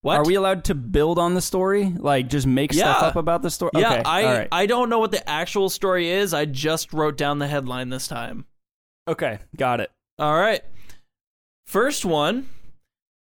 What? 0.03 0.19
Are 0.19 0.25
we 0.25 0.35
allowed 0.35 0.65
to 0.65 0.75
build 0.75 1.19
on 1.19 1.35
the 1.35 1.41
story? 1.41 1.93
Like 1.97 2.29
just 2.29 2.47
make 2.47 2.73
stuff 2.73 2.99
Yeah. 3.03 3.07
up 3.09 3.17
about 3.17 3.43
the 3.43 3.51
story? 3.51 3.73
Yeah, 3.75 3.93
okay. 3.95 4.03
I 4.05 4.23
all 4.25 4.33
right. 4.39 4.49
I 4.53 4.67
don't 4.67 4.89
know 4.91 4.99
what 4.99 5.11
the 5.11 5.29
actual 5.29 5.69
story 5.71 6.09
is. 6.11 6.35
I 6.35 6.45
just 6.45 6.93
wrote 6.93 7.17
down 7.17 7.39
the 7.39 7.49
headline 7.49 7.89
this 7.89 8.07
time. 8.09 8.47
okay, 9.09 9.39
got 9.57 9.81
it. 9.81 9.91
All 10.19 10.35
right. 10.39 10.63
First 11.67 12.05
one. 12.05 12.49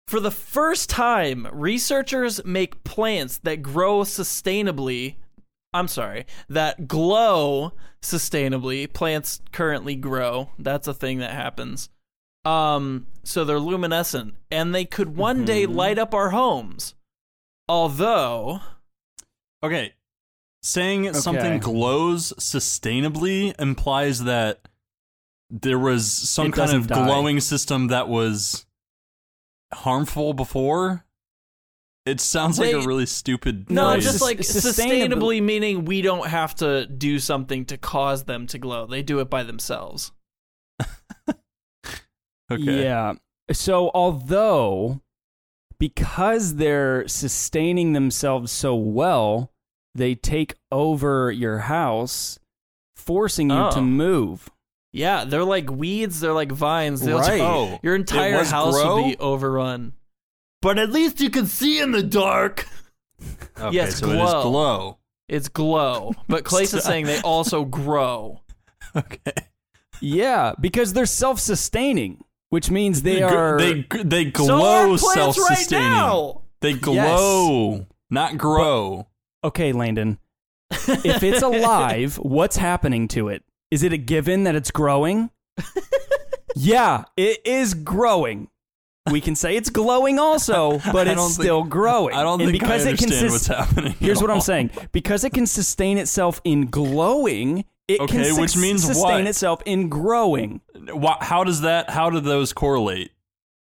For 0.07 0.19
the 0.19 0.31
first 0.31 0.89
time, 0.89 1.47
researchers 1.51 2.43
make 2.43 2.83
plants 2.83 3.37
that 3.43 3.61
grow 3.61 3.99
sustainably. 3.99 5.15
I'm 5.73 5.87
sorry, 5.87 6.25
that 6.49 6.87
glow 6.87 7.73
sustainably. 8.01 8.91
Plants 8.91 9.41
currently 9.51 9.95
grow. 9.95 10.49
That's 10.57 10.87
a 10.87 10.93
thing 10.93 11.19
that 11.19 11.31
happens. 11.31 11.89
Um, 12.45 13.05
so 13.23 13.43
they're 13.45 13.59
luminescent 13.59 14.35
and 14.49 14.73
they 14.73 14.85
could 14.85 15.15
one 15.17 15.45
day 15.45 15.67
Mhm. 15.67 15.75
light 15.75 15.99
up 15.99 16.13
our 16.13 16.29
homes. 16.31 16.95
Although, 17.67 18.61
Okay. 19.63 19.93
Saying 20.63 21.13
something 21.13 21.59
glows 21.59 22.33
sustainably 22.39 23.53
implies 23.59 24.23
that 24.23 24.67
there 25.49 25.79
was 25.79 26.11
some 26.11 26.47
It 26.47 26.53
kind 26.53 26.71
of 26.71 26.87
doesn't 26.87 26.87
die. 26.87 27.05
glowing 27.05 27.39
system 27.41 27.87
that 27.87 28.07
was 28.09 28.65
harmful 29.73 30.33
before. 30.33 31.05
It 32.05 32.19
sounds 32.21 32.57
like 32.57 32.73
a 32.73 32.81
really 32.81 33.05
stupid 33.05 33.69
no, 33.69 33.91
phrase. 33.91 34.03
just 34.03 34.21
like 34.21 34.39
sustainab- 34.39 35.11
sustainably 35.13 35.43
meaning 35.43 35.85
we 35.85 36.01
don't 36.01 36.27
have 36.27 36.55
to 36.55 36.87
do 36.87 37.19
something 37.19 37.65
to 37.65 37.77
cause 37.77 38.23
them 38.23 38.47
to 38.47 38.57
glow. 38.57 38.87
They 38.87 39.03
do 39.03 39.19
it 39.19 39.29
by 39.29 39.43
themselves. 39.43 40.11
okay. 41.29 42.83
Yeah. 42.83 43.13
So 43.51 43.91
although 43.93 45.01
because 45.79 46.55
they're 46.55 47.07
sustaining 47.07 47.93
themselves 47.93 48.51
so 48.51 48.75
well, 48.75 49.51
they 49.95 50.13
take 50.15 50.55
over 50.71 51.31
your 51.31 51.59
house, 51.59 52.37
forcing 52.95 53.49
you 53.49 53.55
Oh. 53.57 53.71
to 53.71 53.81
move. 53.81 54.49
Yeah, 54.91 55.23
they're 55.23 55.43
like 55.43 55.69
weeds. 55.69 56.19
They're 56.19 56.33
like 56.33 56.51
vines. 56.51 57.01
They'll 57.01 57.19
Right. 57.19 57.41
Oh, 57.41 57.79
your 57.83 57.95
entire 57.95 58.39
was 58.39 58.49
house 58.51 58.73
will 58.73 59.03
be 59.03 59.17
overrun. 59.17 59.93
But 60.61 60.77
at 60.77 60.91
least 60.91 61.21
you 61.21 61.29
can 61.29 61.45
see 61.45 61.79
in 61.79 61.91
the 61.91 62.03
dark. 62.03 62.67
Okay, 63.59 63.75
Yes, 63.75 63.99
so 63.99 64.09
it 64.09 64.15
is 64.15 64.29
glow. 64.29 64.43
glow. 64.43 64.97
It's 65.27 65.47
glow. 65.47 66.13
But 66.27 66.43
Clay's 66.43 66.73
is 66.73 66.83
saying 66.83 67.05
they 67.05 67.21
also 67.21 67.65
grow. 67.65 68.41
Okay. 68.95 69.19
Yeah, 70.01 70.53
because 70.59 70.93
they're 70.93 71.05
self-sustaining, 71.05 72.23
which 72.49 72.71
means 72.71 73.03
they 73.03 73.19
gr- 73.19 73.25
are 73.25 73.57
they 73.59 73.85
they 74.03 74.25
glow 74.25 74.97
plants 74.97 75.13
self-sustaining. 75.13 75.89
now. 75.91 76.41
They 76.61 76.73
glow, 76.73 77.85
not 78.09 78.37
grow. 78.39 79.05
Okay, 79.43 79.73
Landon. 79.73 80.17
if 80.71 81.21
it's 81.21 81.43
alive, 81.43 82.15
what's 82.15 82.57
happening 82.57 83.07
to 83.09 83.27
it? 83.29 83.43
Is 83.69 83.83
it 83.83 83.93
a 83.93 83.97
given 83.97 84.45
that 84.45 84.55
it's 84.55 84.71
growing? 84.71 85.29
yeah, 86.55 87.03
it 87.15 87.45
is 87.45 87.75
growing. 87.75 88.47
We 89.11 89.21
can 89.21 89.35
say 89.35 89.55
it's 89.55 89.69
glowing 89.69 90.19
also, 90.19 90.79
but 90.91 91.07
I 91.07 91.13
it's 91.13 91.21
think- 91.21 91.31
still 91.33 91.63
growing. 91.63 92.15
I 92.15 92.23
don't 92.23 92.41
and 92.41 92.49
think 92.51 92.61
because 92.61 92.85
I 92.85 92.91
it 92.91 92.97
can 92.97 93.05
understand 93.11 93.31
sus- 93.31 93.49
what's 93.49 93.69
happening. 93.69 93.95
Here's 93.99 94.17
at 94.19 94.21
what 94.21 94.31
I'm 94.31 94.41
saying. 94.41 94.71
Because 94.91 95.23
it 95.23 95.33
can 95.33 95.45
sustain 95.47 95.97
itself 95.97 96.41
in 96.43 96.67
glowing, 96.67 97.65
it 97.87 97.99
Okay, 98.01 98.23
can 98.31 98.41
which 98.41 98.55
means 98.57 98.83
sustain 98.85 99.03
what? 99.23 99.27
itself 99.27 99.61
in 99.65 99.89
growing. 99.89 100.61
How 101.21 101.43
does 101.43 101.61
that? 101.61 101.89
How 101.89 102.09
do 102.09 102.19
those 102.19 102.53
correlate? 102.53 103.11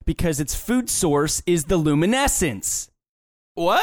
Because 0.05 0.39
its 0.39 0.53
food 0.55 0.89
source 0.89 1.41
is 1.45 1.65
the 1.65 1.77
luminescence. 1.77 2.89
What? 3.55 3.81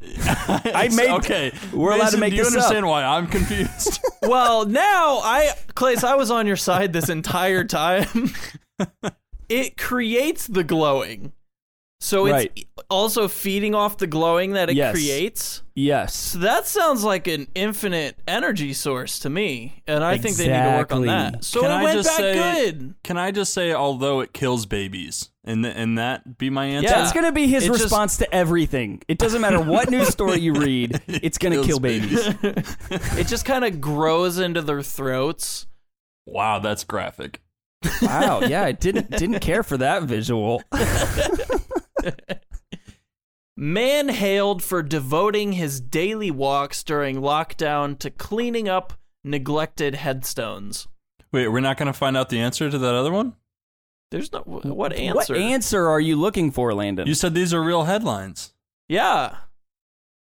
I 0.00 0.88
made- 0.94 1.10
okay. 1.10 1.52
we're 1.72 1.90
allowed 1.90 2.10
to 2.10 2.16
Mason, 2.16 2.20
make 2.20 2.30
do 2.30 2.36
you 2.36 2.44
this 2.44 2.52
up. 2.54 2.62
understand 2.62 2.86
why 2.86 3.02
I'm 3.04 3.26
confused? 3.26 4.00
Well, 4.22 4.66
now 4.66 5.18
I, 5.24 5.52
Clace, 5.74 6.04
I 6.04 6.14
was 6.16 6.30
on 6.30 6.46
your 6.46 6.56
side 6.56 6.92
this 6.92 7.08
entire 7.08 7.64
time. 7.64 8.30
it 9.48 9.76
creates 9.76 10.46
the 10.46 10.64
glowing. 10.64 11.32
So 12.00 12.26
it's 12.26 12.32
Right. 12.32 12.66
also 12.88 13.26
feeding 13.26 13.74
off 13.74 13.96
the 13.98 14.06
glowing 14.06 14.52
that 14.52 14.70
it 14.70 14.76
Yes. 14.76 14.94
creates. 14.94 15.62
Yes. 15.74 16.14
So 16.14 16.38
that 16.38 16.68
sounds 16.68 17.02
like 17.02 17.26
an 17.26 17.48
infinite 17.56 18.16
energy 18.28 18.72
source 18.72 19.18
to 19.20 19.28
me, 19.30 19.82
and 19.84 20.04
I 20.04 20.16
think 20.16 20.36
they 20.36 20.46
need 20.46 20.62
to 20.62 20.76
work 20.78 20.92
on 20.92 21.06
that. 21.06 21.44
So 21.44 21.60
Can 21.62 21.70
it 21.72 21.74
I 21.74 21.82
went 21.82 21.96
just 21.96 22.08
back 22.08 22.16
say- 22.18 22.34
good. 22.70 22.94
Can 23.02 23.16
I 23.18 23.32
just 23.32 23.52
say, 23.52 23.72
although 23.72 24.20
it 24.20 24.32
kills 24.32 24.64
babies, 24.64 25.30
and 25.44 25.64
th- 25.64 25.74
and 25.76 25.98
that 25.98 26.38
be 26.38 26.50
my 26.50 26.66
answer? 26.66 26.88
Yeah. 26.88 27.00
That's 27.00 27.12
going 27.12 27.26
to 27.26 27.32
be 27.32 27.48
his 27.48 27.64
It 27.64 27.68
just- 27.68 27.82
response 27.82 28.16
to 28.18 28.32
everything. 28.32 29.02
It 29.08 29.18
doesn't 29.18 29.40
matter 29.40 29.60
what 29.60 29.90
news 29.90 30.06
story 30.06 30.38
you 30.38 30.52
read, 30.52 31.00
it's 31.08 31.36
going 31.38 31.50
to 31.52 31.56
Kills 31.58 31.66
kill 31.66 31.80
babies. 31.80 32.28
It 33.18 33.26
just 33.26 33.44
kind 33.44 33.64
of 33.64 33.80
grows 33.80 34.38
into 34.38 34.62
their 34.62 34.82
throats. 34.84 35.66
Wow, 36.26 36.60
that's 36.60 36.84
graphic. 36.84 37.40
Wow, 38.02 38.40
yeah, 38.40 38.64
I 38.64 38.72
didn't 38.72 39.10
didn't 39.10 39.40
care 39.40 39.62
for 39.62 39.76
that 39.76 40.02
visual. 40.04 40.62
Man 43.56 44.08
hailed 44.08 44.62
for 44.62 44.82
devoting 44.82 45.52
his 45.52 45.80
daily 45.80 46.30
walks 46.30 46.84
during 46.84 47.16
lockdown 47.16 47.98
to 47.98 48.10
cleaning 48.10 48.68
up 48.68 48.92
neglected 49.24 49.96
headstones. 49.96 50.86
Wait, 51.32 51.48
we're 51.48 51.60
not 51.60 51.76
going 51.76 51.88
to 51.88 51.92
find 51.92 52.16
out 52.16 52.28
the 52.28 52.38
answer 52.38 52.70
to 52.70 52.78
that 52.78 52.94
other 52.94 53.10
one. 53.12 53.34
There's 54.10 54.32
no 54.32 54.38
what 54.40 54.92
answer? 54.92 55.34
What 55.34 55.42
answer 55.42 55.88
are 55.88 56.00
you 56.00 56.16
looking 56.16 56.50
for, 56.52 56.72
Landon? 56.72 57.06
You 57.08 57.14
said 57.14 57.34
these 57.34 57.52
are 57.52 57.62
real 57.62 57.84
headlines. 57.84 58.54
yeah, 58.88 59.36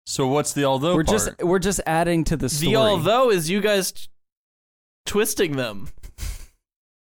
So 0.07 0.27
what's 0.29 0.53
the 0.55 0.65
although 0.65 0.95
we're 0.95 1.05
part? 1.05 1.15
just 1.19 1.43
we're 1.43 1.59
just 1.59 1.81
adding 1.87 2.25
to 2.25 2.37
the 2.37 2.49
story. 2.49 2.73
the 2.73 2.77
although 2.77 3.31
is 3.31 3.51
you 3.51 3.61
guys 3.61 3.93
t- 3.93 4.09
twisting 5.07 5.57
them. 5.57 5.89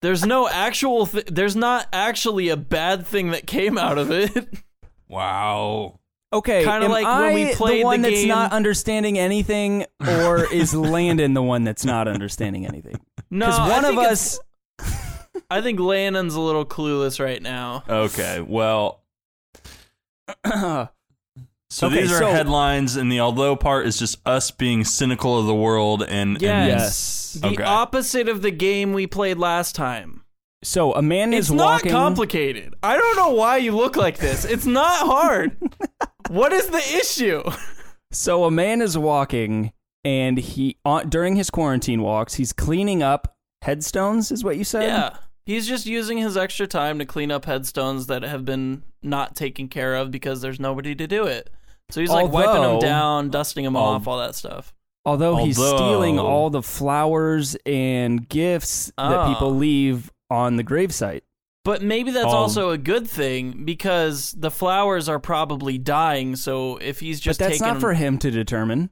There's 0.01 0.25
no 0.25 0.48
actual. 0.48 1.06
Th- 1.08 1.25
there's 1.25 1.56
not 1.56 1.88
actually 1.92 2.50
a 2.50 2.58
bad 2.58 3.06
thing 3.08 3.32
that 3.32 3.48
came 3.48 3.77
out 3.77 3.98
of 3.98 4.12
it. 4.12 4.48
wow. 5.10 6.00
okay, 6.32 6.63
kinda 6.63 6.86
am 6.86 6.92
like 6.92 7.06
when 7.08 7.34
we 7.34 7.51
I 7.51 7.56
played 7.56 7.82
the 7.82 7.86
one 7.86 8.01
the 8.01 8.10
that's 8.10 8.22
game- 8.22 8.27
not 8.27 8.51
understanding 8.51 9.18
anything, 9.18 9.86
or 10.00 10.46
is 10.54 10.74
Landon 10.74 11.34
the 11.34 11.42
one 11.42 11.63
that's 11.63 11.84
not 11.86 12.08
understanding 12.08 12.66
anything? 12.68 13.00
No, 13.32 13.48
Because 13.48 13.60
I 13.60 13.70
one 13.70 13.86
of 13.86 13.98
us. 13.98 14.39
I 15.50 15.62
think 15.62 15.80
Landon's 15.80 16.36
a 16.36 16.42
little 16.42 16.66
clueless 16.66 17.24
right 17.24 17.42
now. 17.42 17.84
Okay. 17.88 18.42
Well, 18.42 19.01
so 21.70 21.88
Okay, 21.88 22.02
these 22.02 22.12
are 22.12 22.20
so- 22.20 22.32
headlines, 22.32 22.96
and 22.96 23.12
the 23.12 23.20
although 23.20 23.56
part 23.56 23.86
is 23.88 23.98
just 24.00 24.18
us 24.26 24.52
being 24.52 24.84
cynical 24.84 25.38
of 25.40 25.46
the 25.46 25.56
world 25.56 26.04
and 26.04 26.42
Yes. 26.42 26.68
yes. 26.68 27.38
The 27.42 27.48
Okay. 27.50 27.64
opposite 27.64 28.30
of 28.30 28.42
the 28.42 28.52
game 28.52 28.94
we 28.94 29.06
played 29.08 29.38
last 29.38 29.76
time. 29.76 30.24
So 30.64 30.94
a 30.94 31.02
man 31.02 31.34
It's 31.34 31.48
is 31.50 31.54
not 31.54 31.66
walking. 31.84 31.92
complicated. 31.92 32.74
I 32.82 32.98
don't 32.98 33.16
know 33.16 33.30
why 33.30 33.58
you 33.58 33.76
look 33.76 33.96
like 33.96 34.18
this. 34.18 34.44
It's 34.44 34.66
not 34.66 35.06
hard. 35.06 35.56
what 36.30 36.52
is 36.52 36.68
the 36.68 36.78
issue? 36.98 37.44
So 38.12 38.46
a 38.46 38.52
man 38.52 38.82
is 38.82 38.98
walking, 38.98 39.72
and 40.04 40.38
he 40.38 40.78
on, 40.86 41.10
during 41.10 41.36
his 41.36 41.50
quarantine 41.50 42.02
walks, 42.02 42.36
he's 42.36 42.54
cleaning 42.54 43.04
up 43.04 43.36
headstones. 43.62 44.32
Is 44.32 44.44
what 44.44 44.58
you 44.58 44.64
said? 44.64 44.84
Yeah. 44.84 45.18
He's 45.46 45.68
just 45.68 45.86
using 45.86 46.18
his 46.18 46.36
extra 46.36 46.68
time 46.68 46.98
to 47.00 47.06
clean 47.06 47.32
up 47.32 47.46
headstones 47.46 48.08
that 48.08 48.24
have 48.24 48.44
been 48.44 48.84
not 49.04 49.36
taken 49.36 49.68
care 49.70 49.96
of 49.96 50.10
because 50.12 50.42
there's 50.42 50.60
nobody 50.60 50.96
to 50.96 51.06
do 51.08 51.26
it. 51.26 51.50
So 51.89 52.01
he's 52.01 52.10
like 52.10 52.32
wiping 52.32 52.62
them 52.62 52.79
down, 52.79 53.29
dusting 53.29 53.63
them 53.63 53.75
Al- 53.75 53.84
off, 53.84 54.08
all 54.08 54.17
that 54.20 54.36
stuff. 54.36 54.74
Although 55.06 55.38
he's 55.38 55.56
stealing 55.56 56.20
all 56.20 56.50
the 56.50 56.62
flowers 56.62 57.56
and 57.65 58.27
gifts 58.27 58.88
that 58.88 58.94
Ah. 58.98 59.34
people 59.34 59.56
leave 59.56 60.12
on 60.29 60.58
the 60.58 60.63
gravesite. 60.65 61.22
But 61.63 61.82
maybe 61.82 62.12
that's 62.12 62.25
Al- 62.25 62.36
also 62.36 62.72
a 62.72 62.77
good 62.77 63.08
thing 63.08 63.63
because 63.63 64.34
the 64.38 64.51
flowers 64.51 65.08
are 65.08 65.20
probably 65.20 65.77
dying. 65.77 66.36
So 66.36 66.75
if 66.77 67.00
he's 67.00 67.20
just 67.22 67.39
but 67.39 67.46
that's 67.46 67.60
taking 67.60 67.74
not 67.75 67.82
for 67.82 67.94
him 67.94 68.17
to 68.20 68.32
determine. 68.32 68.89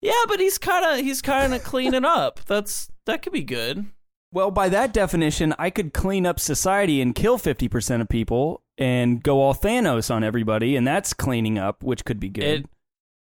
yeah, 0.00 0.24
but 0.26 0.40
he's 0.40 0.58
kind 0.58 0.84
of 0.84 1.04
he's 1.04 1.22
kind 1.22 1.54
of 1.54 1.62
cleaning 1.62 2.04
up. 2.04 2.40
That's 2.46 2.88
that 3.06 3.22
could 3.22 3.32
be 3.32 3.44
good. 3.44 3.86
Well, 4.32 4.50
by 4.50 4.68
that 4.70 4.92
definition, 4.94 5.54
I 5.58 5.68
could 5.70 5.92
clean 5.92 6.24
up 6.26 6.40
society 6.40 7.00
and 7.02 7.14
kill 7.14 7.38
50% 7.38 8.00
of 8.00 8.08
people 8.08 8.62
and 8.78 9.22
go 9.22 9.40
all 9.42 9.54
Thanos 9.54 10.10
on 10.12 10.24
everybody, 10.24 10.74
and 10.74 10.86
that's 10.86 11.12
cleaning 11.12 11.58
up, 11.58 11.82
which 11.82 12.04
could 12.04 12.18
be 12.18 12.30
good. 12.30 12.44
It, 12.64 12.66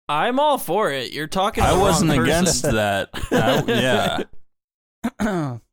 I'm 0.08 0.40
all 0.40 0.58
for 0.60 0.92
it. 0.92 1.12
You're 1.12 1.26
talking. 1.28 1.64
To 1.64 1.70
I 1.70 1.78
wasn't 1.78 2.12
person. 2.12 2.24
against 2.24 2.64
that. 2.64 3.10
I- 3.32 4.24
yeah. 5.20 5.58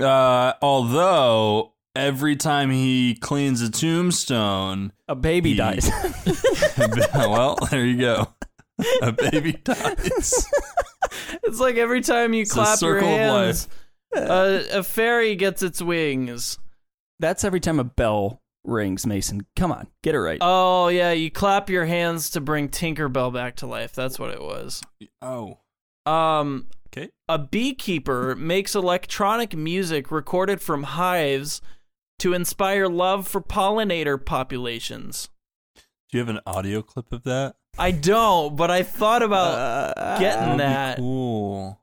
Uh, 0.00 0.54
although 0.62 1.74
every 1.94 2.34
time 2.34 2.70
he 2.70 3.14
cleans 3.14 3.60
a 3.60 3.70
tombstone, 3.70 4.90
a 5.06 5.14
baby 5.14 5.50
He- 5.50 5.56
dies. 5.56 5.90
well, 7.14 7.58
there 7.70 7.84
you 7.84 7.98
go. 7.98 8.28
A 9.02 9.12
baby 9.12 9.52
dies. 9.64 10.48
It's 11.42 11.60
like 11.60 11.76
every 11.76 12.00
time 12.00 12.32
you 12.32 12.40
It's 12.42 12.52
a 12.52 12.54
clap 12.54 12.80
your 12.80 13.00
hands. 13.00 13.66
of 13.66 13.72
hands, 14.14 14.66
a, 14.74 14.78
a 14.78 14.82
fairy 14.82 15.34
gets 15.36 15.62
its 15.62 15.80
wings. 15.82 16.58
that's 17.20 17.44
every 17.44 17.60
time 17.60 17.78
a 17.78 17.84
bell 17.84 18.40
rings, 18.64 19.06
Mason. 19.06 19.46
Come 19.56 19.72
on, 19.72 19.88
get 20.02 20.14
it 20.14 20.20
right. 20.20 20.38
Oh 20.40 20.88
yeah, 20.88 21.12
you 21.12 21.30
clap 21.30 21.68
your 21.70 21.84
hands 21.86 22.30
to 22.30 22.40
bring 22.40 22.68
Tinkerbell 22.68 23.32
back 23.32 23.56
to 23.56 23.66
life. 23.66 23.92
That's 23.94 24.18
what 24.18 24.30
it 24.30 24.40
was. 24.40 24.82
Oh, 25.20 25.58
Um, 26.06 26.66
okay. 26.88 27.10
a 27.28 27.38
beekeeper 27.38 28.34
makes 28.38 28.74
electronic 28.74 29.56
music 29.56 30.10
recorded 30.10 30.60
from 30.60 30.82
hives 30.84 31.60
to 32.20 32.34
inspire 32.34 32.86
love 32.88 33.26
for 33.26 33.40
pollinator 33.40 34.22
populations. 34.24 35.28
Do 35.76 36.18
you 36.18 36.20
have 36.20 36.28
an 36.28 36.40
audio 36.46 36.82
clip 36.82 37.12
of 37.12 37.24
that? 37.24 37.56
I 37.78 37.90
don't, 37.90 38.54
but 38.54 38.70
I 38.70 38.82
thought 38.82 39.22
about 39.22 39.96
Uh, 39.96 40.18
getting 40.20 40.40
That'd 40.40 40.56
be 40.56 40.62
that. 40.62 40.96
Cool. 40.98 41.80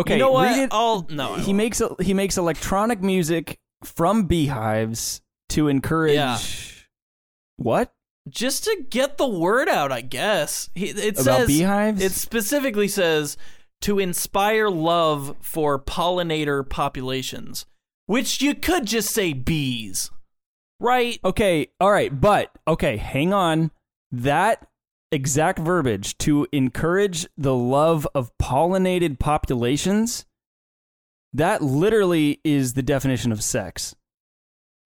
Okay, 0.00 0.14
you 0.14 0.20
know 0.20 0.32
what? 0.32 0.56
it. 0.58 0.68
I'll 0.72 1.06
no. 1.10 1.34
He 1.34 1.52
makes 1.52 1.82
he 2.00 2.14
makes 2.14 2.36
electronic 2.36 3.00
music 3.02 3.58
from 3.84 4.24
beehives 4.24 5.20
to 5.50 5.68
encourage 5.68 6.14
Yeah. 6.14 6.38
what 7.56 7.92
just 8.28 8.64
to 8.64 8.84
get 8.90 9.18
the 9.18 9.28
word 9.28 9.68
out. 9.68 9.92
I 9.92 10.00
guess 10.00 10.70
it 10.74 11.14
about 11.20 11.24
says 11.40 11.46
beehives? 11.48 12.02
it 12.02 12.12
specifically 12.12 12.88
says 12.88 13.36
to 13.82 13.98
inspire 13.98 14.68
love 14.68 15.36
for 15.40 15.78
pollinator 15.78 16.68
populations, 16.68 17.66
which 18.06 18.40
you 18.40 18.54
could 18.54 18.86
just 18.86 19.10
say 19.10 19.32
bees, 19.32 20.10
right? 20.80 21.20
Okay, 21.24 21.68
all 21.78 21.90
right, 21.92 22.18
but 22.20 22.50
okay, 22.66 22.96
hang 22.96 23.32
on. 23.32 23.70
That 24.10 24.66
exact 25.16 25.58
verbiage 25.58 26.16
to 26.18 26.46
encourage 26.52 27.26
the 27.36 27.54
love 27.54 28.06
of 28.14 28.30
pollinated 28.38 29.18
populations, 29.18 30.24
that 31.32 31.62
literally 31.62 32.40
is 32.44 32.74
the 32.74 32.82
definition 32.82 33.32
of 33.32 33.42
sex. 33.42 33.96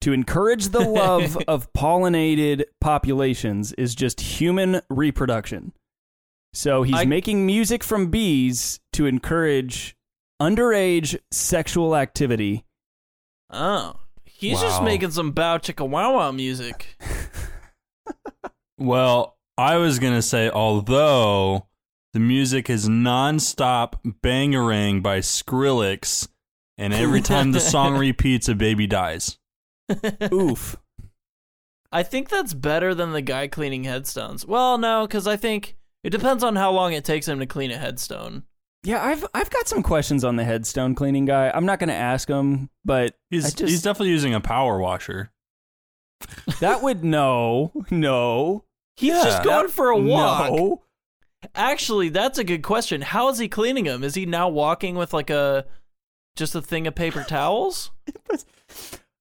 To 0.00 0.12
encourage 0.14 0.68
the 0.68 0.80
love 0.88 1.36
of 1.46 1.70
pollinated 1.74 2.64
populations 2.80 3.74
is 3.74 3.94
just 3.94 4.20
human 4.20 4.80
reproduction. 4.88 5.72
So 6.54 6.82
he's 6.82 6.96
I- 6.96 7.04
making 7.04 7.44
music 7.44 7.84
from 7.84 8.10
bees 8.10 8.80
to 8.94 9.04
encourage 9.06 9.94
underage 10.40 11.18
sexual 11.30 11.94
activity. 11.94 12.64
Oh, 13.50 13.96
he's 14.24 14.60
just 14.60 14.82
making 14.82 15.10
some 15.10 15.32
bow 15.32 15.58
chicka 15.58 15.86
wow 15.86 16.14
wow 16.14 16.30
music. 16.32 16.96
Well, 18.80 19.36
I 19.60 19.76
was 19.76 19.98
gonna 19.98 20.22
say, 20.22 20.48
although 20.48 21.66
the 22.14 22.18
music 22.20 22.70
is 22.70 22.88
nonstop 22.88 23.94
bangarang 24.24 25.02
by 25.02 25.18
Skrillex, 25.18 26.28
and 26.78 26.94
every 26.94 27.20
time 27.20 27.52
the 27.52 27.60
song 27.60 27.94
repeats, 27.98 28.48
a 28.48 28.54
baby 28.54 28.86
dies. 28.86 29.38
Oof. 30.32 30.76
I 31.92 32.02
think 32.04 32.30
that's 32.30 32.54
better 32.54 32.94
than 32.94 33.12
the 33.12 33.20
guy 33.20 33.48
cleaning 33.48 33.84
headstones. 33.84 34.46
Well, 34.46 34.78
no, 34.78 35.06
because 35.06 35.26
I 35.26 35.36
think 35.36 35.76
it 36.04 36.10
depends 36.10 36.42
on 36.42 36.56
how 36.56 36.70
long 36.70 36.94
it 36.94 37.04
takes 37.04 37.28
him 37.28 37.38
to 37.40 37.46
clean 37.46 37.70
a 37.70 37.76
headstone. 37.76 38.44
Yeah, 38.82 39.04
I've 39.04 39.26
I've 39.34 39.50
got 39.50 39.68
some 39.68 39.82
questions 39.82 40.24
on 40.24 40.36
the 40.36 40.44
headstone 40.44 40.94
cleaning 40.94 41.26
guy. 41.26 41.50
I'm 41.54 41.66
not 41.66 41.80
going 41.80 41.88
to 41.90 41.94
ask 41.94 42.26
him, 42.28 42.70
but 42.82 43.14
He's 43.28 43.52
just- 43.52 43.70
he's 43.70 43.82
definitely 43.82 44.08
using 44.08 44.32
a 44.32 44.40
power 44.40 44.78
washer. 44.78 45.32
that 46.60 46.82
would 46.82 47.04
no, 47.04 47.72
no, 47.90 48.64
He's 49.00 49.14
Yeah. 49.14 49.24
just 49.24 49.42
going 49.42 49.68
for 49.68 49.88
a 49.88 49.98
walk. 49.98 50.50
no. 50.52 50.82
Actually, 51.54 52.10
that's 52.10 52.38
a 52.38 52.44
good 52.44 52.62
question. 52.62 53.00
How 53.00 53.30
is 53.30 53.38
he 53.38 53.48
cleaning 53.48 53.84
them? 53.84 54.04
Is 54.04 54.14
he 54.14 54.26
now 54.26 54.48
walking 54.50 54.94
with 54.94 55.14
like 55.14 55.30
a 55.30 55.64
just 56.36 56.54
a 56.54 56.60
thing 56.60 56.86
of 56.86 56.94
paper 56.94 57.24
towels? 57.26 57.90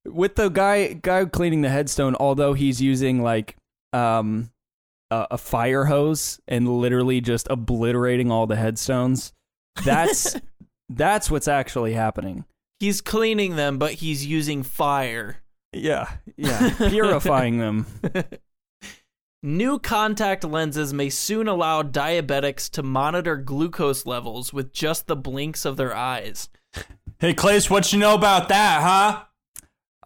With 0.06 0.34
the 0.36 0.48
guy 0.48 0.94
guy 0.94 1.24
cleaning 1.26 1.60
the 1.62 1.68
headstone, 1.68 2.16
although 2.18 2.54
he's 2.54 2.80
using 2.80 3.22
like 3.22 3.56
um 3.92 4.50
a, 5.10 5.26
a 5.32 5.38
fire 5.38 5.84
hose 5.86 6.40
and 6.48 6.66
literally 6.80 7.20
just 7.20 7.46
obliterating 7.50 8.30
all 8.30 8.46
the 8.46 8.56
headstones, 8.56 9.32
that's 9.84 10.36
that's 10.88 11.30
what's 11.30 11.48
actually 11.48 11.92
happening. 11.92 12.44
He's 12.80 13.00
cleaning 13.02 13.56
them, 13.56 13.76
but 13.78 13.92
he's 13.94 14.24
using 14.26 14.62
fire. 14.62 15.36
Yeah, 15.74 16.08
yeah, 16.36 16.74
purifying 16.78 17.58
them. 17.58 17.86
New 19.42 19.78
contact 19.78 20.44
lenses 20.44 20.92
may 20.92 21.08
soon 21.08 21.48
allow 21.48 21.82
diabetics 21.82 22.68
to 22.70 22.82
monitor 22.82 23.36
glucose 23.36 24.04
levels 24.04 24.52
with 24.52 24.72
just 24.72 25.06
the 25.06 25.16
blinks 25.16 25.64
of 25.64 25.76
their 25.78 25.96
eyes. 25.96 26.50
Hey, 27.18 27.32
Clace, 27.32 27.70
what 27.70 27.90
you 27.92 27.98
know 27.98 28.14
about 28.14 28.48
that, 28.50 28.82
huh? 28.82 29.24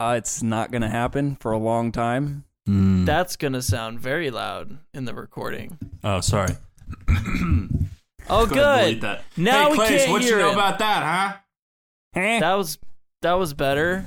Uh, 0.00 0.14
it's 0.16 0.42
not 0.42 0.70
going 0.70 0.82
to 0.82 0.88
happen 0.88 1.34
for 1.36 1.50
a 1.52 1.58
long 1.58 1.90
time. 1.92 2.44
That's 2.66 3.36
gonna 3.36 3.60
sound 3.60 4.00
very 4.00 4.30
loud 4.30 4.78
in 4.94 5.04
the 5.04 5.14
recording. 5.14 5.78
oh, 6.02 6.20
sorry. 6.20 6.54
Oh, 8.30 8.46
good. 8.46 9.02
That. 9.02 9.22
Now 9.36 9.66
hey, 9.66 9.70
we 9.72 9.76
Clace, 9.76 10.00
can't 10.04 10.12
what 10.12 10.22
hear 10.22 10.36
you 10.38 10.42
know 10.44 10.48
him. 10.52 10.54
about 10.54 10.78
that, 10.78 11.38
huh? 12.14 12.30
That 12.40 12.54
was 12.54 12.78
that 13.20 13.34
was 13.34 13.52
better. 13.52 14.06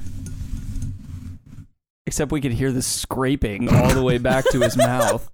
Except 2.07 2.31
we 2.31 2.41
could 2.41 2.53
hear 2.53 2.71
the 2.71 2.81
scraping 2.81 3.67
all 3.71 3.93
the 3.93 4.01
way 4.01 4.17
back 4.17 4.45
to 4.51 4.61
his 4.61 4.75
mouth. 4.89 5.29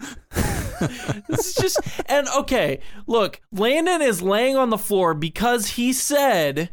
This 1.30 1.48
is 1.50 1.56
just 1.56 1.80
and 2.08 2.28
okay. 2.40 2.80
Look, 3.08 3.40
Landon 3.52 4.02
is 4.02 4.22
laying 4.22 4.58
on 4.58 4.70
the 4.72 4.78
floor 4.78 5.14
because 5.14 5.68
he 5.70 5.94
said 5.94 6.72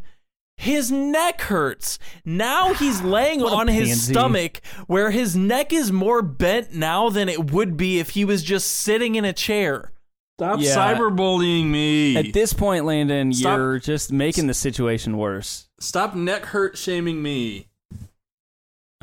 his 0.57 0.91
neck 0.91 1.43
hurts. 1.43 1.99
Now 2.25 2.73
he's 2.75 3.03
laying 3.03 3.41
What 3.41 3.53
a 3.53 3.57
on 3.57 3.69
his 3.69 4.03
stomach 4.09 4.63
where 4.87 5.11
his 5.11 5.37
neck 5.37 5.73
is 5.73 5.93
more 5.93 6.23
bent 6.23 6.73
now 6.75 7.11
than 7.11 7.29
it 7.29 7.51
would 7.53 7.77
be 7.77 7.99
if 8.01 8.11
he 8.11 8.25
was 8.25 8.43
just 8.43 8.69
sitting 8.71 9.15
in 9.17 9.25
a 9.27 9.33
chair. 9.35 9.93
Stop 10.39 10.61
Yeah. 10.61 10.75
cyberbullying 10.75 11.67
me. 11.67 12.17
At 12.17 12.33
this 12.33 12.55
point, 12.55 12.87
Landon, 12.87 13.35
Stop. 13.35 13.59
you're 13.59 13.79
just 13.79 14.11
making 14.11 14.47
the 14.47 14.55
situation 14.55 15.19
worse. 15.19 15.69
Stop 15.79 16.15
neck 16.15 16.47
hurt 16.47 16.79
shaming 16.79 17.23
me. 17.23 17.69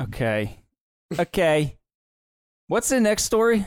Okay. 0.02 0.57
Okay. 1.16 1.76
What's 2.66 2.88
the 2.88 3.00
next 3.00 3.24
story? 3.24 3.66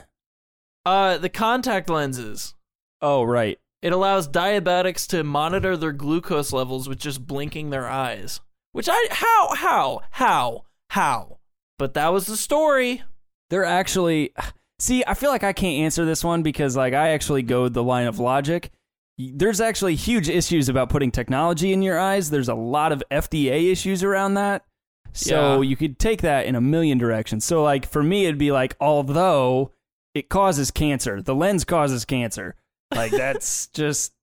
Uh 0.86 1.18
the 1.18 1.30
contact 1.30 1.90
lenses. 1.90 2.56
Oh, 3.02 3.24
right. 3.24 3.60
It 3.82 3.94
allows 3.94 4.28
diabetics 4.28 5.08
to 5.08 5.24
monitor 5.24 5.76
their 5.76 5.92
glucose 5.92 6.54
levels 6.54 6.88
with 6.88 7.00
just 7.00 7.26
blinking 7.26 7.70
their 7.70 7.88
eyes. 7.88 8.42
Which 8.74 8.88
I 8.92 9.08
how 9.10 9.56
how 9.56 10.02
how 10.12 10.66
how. 10.90 11.40
But 11.80 11.96
that 11.96 12.14
was 12.14 12.28
the 12.28 12.38
story. 12.38 13.04
They're 13.50 13.66
actually. 13.66 14.34
See, 14.80 15.04
I 15.06 15.14
feel 15.14 15.30
like 15.30 15.44
I 15.44 15.54
can't 15.54 15.84
answer 15.84 16.06
this 16.06 16.24
one 16.24 16.42
because, 16.42 16.76
like, 16.76 16.96
I 16.96 17.10
actually 17.10 17.44
go 17.44 17.70
the 17.70 17.84
line 17.84 18.08
of 18.08 18.18
logic. 18.18 18.72
There's 19.16 19.62
actually 19.62 19.94
huge 19.94 20.28
issues 20.28 20.70
about 20.70 20.90
putting 20.90 21.12
technology 21.12 21.72
in 21.72 21.84
your 21.84 22.00
eyes. 22.00 22.32
There's 22.32 22.50
a 22.50 22.56
lot 22.56 22.92
of 22.92 23.04
FDA 23.12 23.72
issues 23.72 24.04
around 24.04 24.34
that. 24.36 24.66
So 25.14 25.62
Yeah. 25.62 25.70
you 25.70 25.76
could 25.76 26.00
take 26.00 26.22
that 26.22 26.46
in 26.46 26.56
a 26.56 26.62
million 26.62 26.98
directions. 26.98 27.44
So, 27.46 27.64
like, 27.64 27.86
for 27.86 28.02
me, 28.04 28.26
it'd 28.26 28.38
be 28.38 28.52
like, 28.52 28.76
although 28.80 29.72
it 30.14 30.30
causes 30.30 30.72
cancer, 30.72 31.22
the 31.22 31.36
lens 31.36 31.64
causes 31.66 32.06
cancer. 32.06 32.56
Like, 32.94 33.12
that's 33.12 33.68
just 33.74 34.14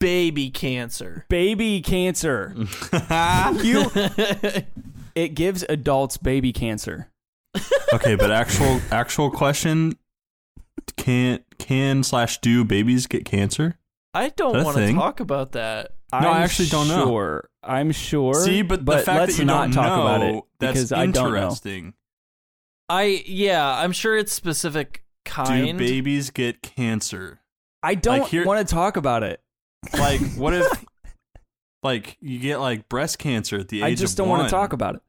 Baby 0.00 0.50
cancer. 0.50 1.24
baby 1.28 1.80
cancer. 1.80 2.54
You, 3.62 3.90
it 5.14 5.34
gives 5.34 5.64
adults 5.68 6.16
baby 6.18 6.52
cancer. 6.52 7.08
okay, 7.92 8.16
but 8.16 8.30
actual 8.32 8.80
actual 8.90 9.30
question 9.30 9.96
can't 10.96 11.42
can 11.58 12.02
slash 12.02 12.38
do 12.40 12.64
babies 12.64 13.06
get 13.06 13.24
cancer? 13.24 13.78
I 14.12 14.28
don't 14.30 14.62
want 14.64 14.76
to 14.76 14.92
talk 14.92 15.20
about 15.20 15.52
that. 15.52 15.92
No, 16.22 16.28
I'm 16.30 16.36
I 16.36 16.42
actually 16.42 16.68
don't 16.68 16.88
know. 16.88 17.04
sure. 17.06 17.48
I'm 17.62 17.92
sure. 17.92 18.34
See, 18.34 18.62
but 18.62 18.84
the 18.84 18.98
fact 18.98 19.06
let's 19.20 19.36
that 19.36 19.42
you 19.42 19.46
not 19.46 19.64
don't 19.66 19.72
talk 19.72 19.86
know, 19.86 20.00
about 20.02 20.22
it 20.22 20.44
that's 20.60 20.72
because 20.74 20.92
I 20.92 21.06
don't 21.06 21.14
know. 21.32 21.36
interesting. 21.36 21.94
I 22.88 23.22
yeah, 23.26 23.66
I'm 23.78 23.92
sure 23.92 24.16
it's 24.16 24.32
specific 24.32 25.04
kind. 25.24 25.78
Do 25.78 25.84
babies 25.84 26.30
get 26.30 26.60
cancer? 26.62 27.40
I 27.82 27.94
don't 27.94 28.20
Like, 28.20 28.30
here- 28.30 28.44
want 28.46 28.66
to 28.66 28.74
talk 28.74 28.96
about 28.96 29.22
it. 29.22 29.40
Like, 29.92 30.20
what 30.36 30.54
if, 30.54 30.84
like, 31.82 32.16
you 32.20 32.38
get 32.38 32.58
like 32.60 32.88
breast 32.88 33.18
cancer 33.18 33.58
at 33.58 33.68
the 33.68 33.78
age 33.78 33.84
I 33.84 33.94
just 33.94 34.14
of 34.14 34.18
don't 34.18 34.28
want 34.28 34.44
to 34.44 34.50
talk 34.50 34.72
about 34.72 34.96
it. 34.96 35.02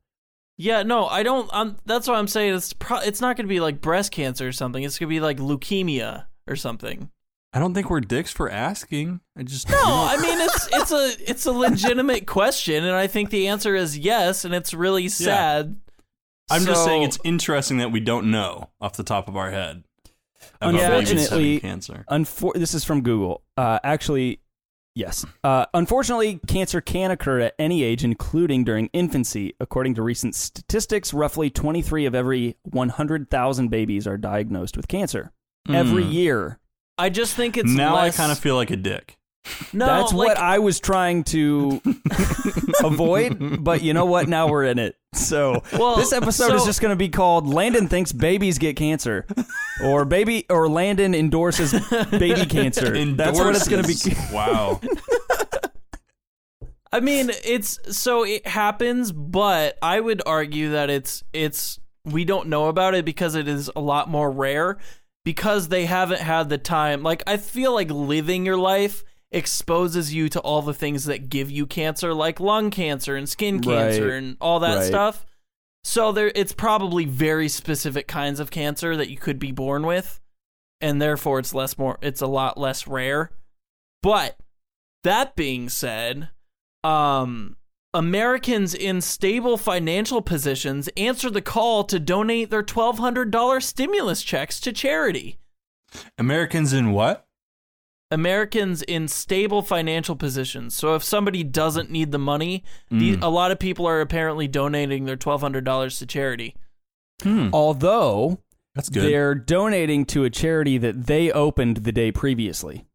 Yeah, 0.57 0.83
no, 0.83 1.05
I 1.07 1.23
don't. 1.23 1.49
Um, 1.53 1.75
that's 1.85 2.07
what 2.07 2.15
I'm 2.17 2.27
saying. 2.29 2.53
It's 2.55 2.71
pro- 2.71 2.99
it's 2.99 3.19
not 3.19 3.35
going 3.35 3.45
to 3.45 3.49
be 3.49 3.59
like 3.59 3.81
breast 3.81 4.11
cancer 4.13 4.47
or 4.47 4.51
something. 4.53 4.83
It's 4.83 4.97
going 4.97 5.09
to 5.09 5.13
be 5.13 5.19
like 5.19 5.37
leukemia 5.37 6.27
or 6.47 6.55
something. 6.55 7.09
I 7.55 7.59
don't 7.59 7.73
think 7.73 7.89
we're 7.89 8.01
dicks 8.01 8.31
for 8.33 8.49
asking. 8.49 9.21
I 9.37 9.43
just 9.43 9.69
No, 9.69 9.77
I 9.81 10.17
mean 10.17 10.39
it's 10.41 10.67
it's 10.73 10.91
a 10.91 11.31
it's 11.31 11.45
a 11.45 11.51
legitimate 11.53 12.27
question, 12.27 12.83
and 12.83 12.93
I 12.95 13.07
think 13.07 13.29
the 13.29 13.47
answer 13.47 13.75
is 13.75 13.97
yes, 13.97 14.43
and 14.43 14.53
it's 14.53 14.73
really 14.73 15.07
sad. 15.07 15.77
I'm 16.51 16.65
just 16.65 16.83
saying 16.83 17.03
it's 17.03 17.17
interesting 17.23 17.77
that 17.77 17.91
we 17.91 18.01
don't 18.01 18.29
know 18.29 18.69
off 18.79 18.97
the 18.97 19.03
top 19.03 19.27
of 19.27 19.35
our 19.37 19.49
head. 19.51 19.83
about 20.61 20.75
Unfortunately, 20.75 21.59
cancer. 21.61 22.05
Unfor- 22.11 22.53
this 22.53 22.73
is 22.73 22.83
from 22.83 23.01
Google. 23.01 23.41
Uh, 23.57 23.79
actually, 23.83 24.41
yes. 24.93 25.25
Uh, 25.43 25.65
unfortunately, 25.73 26.39
cancer 26.45 26.81
can 26.81 27.09
occur 27.09 27.39
at 27.39 27.55
any 27.57 27.83
age, 27.83 28.03
including 28.03 28.63
during 28.63 28.87
infancy. 28.93 29.55
According 29.59 29.95
to 29.95 30.03
recent 30.03 30.35
statistics, 30.35 31.13
roughly 31.13 31.49
23 31.49 32.05
of 32.05 32.13
every 32.13 32.57
100,000 32.63 33.69
babies 33.69 34.05
are 34.05 34.17
diagnosed 34.17 34.77
with 34.77 34.87
cancer 34.87 35.31
every 35.67 36.03
Hmm. 36.03 36.11
year. 36.11 36.59
I 36.97 37.09
just 37.09 37.35
think 37.35 37.57
it's 37.57 37.69
now 37.69 37.95
less, 37.95 38.17
I 38.17 38.21
kind 38.21 38.31
of 38.31 38.39
feel 38.39 38.55
like 38.55 38.71
a 38.71 38.77
dick. 38.77 39.17
no. 39.73 39.85
That's 39.85 40.13
like, 40.13 40.29
what 40.29 40.37
I 40.37 40.59
was 40.59 40.79
trying 40.79 41.23
to 41.25 41.81
avoid, 42.83 43.63
but 43.63 43.81
you 43.81 43.93
know 43.93 44.05
what? 44.05 44.27
Now 44.27 44.47
we're 44.47 44.63
in 44.63 44.79
it. 44.79 44.95
So 45.13 45.63
Well, 45.73 45.95
this 45.97 46.13
episode 46.13 46.53
is 46.55 46.65
just 46.65 46.81
going 46.81 46.91
to 46.91 46.95
be 46.95 47.09
called 47.09 47.47
"Landon 47.47 47.87
thinks 47.87 48.11
babies 48.11 48.57
get 48.57 48.75
cancer," 48.75 49.25
or 49.83 50.05
"Baby" 50.05 50.45
or 50.49 50.67
Landon 50.67 51.13
endorses 51.13 51.73
baby 52.11 52.45
cancer. 52.45 53.05
That's 53.15 53.37
what 53.37 53.55
it's 53.55 53.67
going 53.67 53.83
to 53.83 53.87
be. 53.87 53.93
Endorses. 53.93 54.33
wow. 54.33 54.81
I 56.91 57.01
mean, 57.01 57.29
it's 57.43 57.97
so 57.97 58.23
it 58.23 58.47
happens, 58.47 59.11
but 59.11 59.77
I 59.81 59.99
would 59.99 60.21
argue 60.25 60.71
that 60.71 60.89
it's 60.89 61.23
it's 61.33 61.79
we 62.05 62.23
don't 62.23 62.47
know 62.47 62.67
about 62.67 62.95
it 62.95 63.03
because 63.03 63.35
it 63.35 63.47
is 63.47 63.69
a 63.75 63.81
lot 63.81 64.09
more 64.09 64.31
rare 64.31 64.77
because 65.25 65.67
they 65.67 65.85
haven't 65.85 66.21
had 66.21 66.47
the 66.47 66.57
time. 66.57 67.03
Like 67.03 67.21
I 67.27 67.35
feel 67.35 67.73
like 67.73 67.91
living 67.91 68.45
your 68.45 68.55
life 68.57 69.03
exposes 69.31 70.13
you 70.13 70.29
to 70.29 70.39
all 70.39 70.61
the 70.61 70.73
things 70.73 71.05
that 71.05 71.29
give 71.29 71.51
you 71.51 71.65
cancer 71.65 72.13
like 72.13 72.39
lung 72.39 72.71
cancer 72.71 73.17
and 73.17 73.27
skin 73.27 73.59
cancer 73.59 74.05
Right. 74.07 74.13
and 74.13 74.37
all 74.39 74.61
that 74.61 74.77
Right. 74.77 74.85
stuff. 74.85 75.25
So 75.83 76.13
there 76.13 76.31
it's 76.33 76.53
probably 76.53 77.03
very 77.03 77.49
specific 77.49 78.07
kinds 78.07 78.39
of 78.39 78.49
cancer 78.51 78.95
that 78.95 79.09
you 79.09 79.17
could 79.17 79.37
be 79.39 79.51
born 79.51 79.85
with 79.85 80.21
and 80.79 81.01
therefore 81.01 81.39
it's 81.39 81.53
less 81.53 81.77
more 81.77 81.97
it's 82.01 82.21
a 82.21 82.27
lot 82.27 82.57
less 82.57 82.87
rare. 82.87 83.31
But 84.01 84.37
that 85.03 85.35
being 85.35 85.67
said, 85.69 86.29
um 86.83 87.57
Americans 87.95 88.73
in 88.75 88.99
stable 89.01 89.57
financial 89.57 90.21
positions 90.21 90.89
answer 90.97 91.29
the 91.29 91.41
call 91.41 91.83
to 91.85 91.97
donate 91.99 92.49
their 92.49 92.61
$1200 92.63 93.63
stimulus 93.63 94.21
checks 94.21 94.59
to 94.59 94.73
charity. 94.73 95.37
Americans 96.17 96.73
in 96.73 96.91
what? 96.91 97.25
Americans 98.11 98.81
in 98.83 99.07
stable 99.07 99.61
financial 99.61 100.15
positions. 100.15 100.75
So 100.75 100.93
if 100.95 101.03
somebody 101.03 101.43
doesn't 101.43 101.89
need 101.89 102.11
the 102.11 102.19
money, 102.19 102.63
the, 102.91 103.15
Mm. 103.17 103.23
a 103.23 103.27
lot 103.29 103.51
of 103.51 103.59
people 103.59 103.87
are 103.87 104.01
apparently 104.01 104.47
donating 104.47 105.05
their 105.05 105.17
$1200 105.17 105.97
to 105.99 106.05
charity. 106.05 106.55
Hmm. 107.23 107.49
Although 107.53 108.39
That's 108.75 108.89
good. 108.89 109.03
they're 109.03 109.35
donating 109.35 110.05
to 110.07 110.23
a 110.25 110.29
charity 110.29 110.77
that 110.77 111.07
they 111.07 111.31
opened 111.31 111.77
the 111.77 111.91
day 111.91 112.11
previously, 112.11 112.85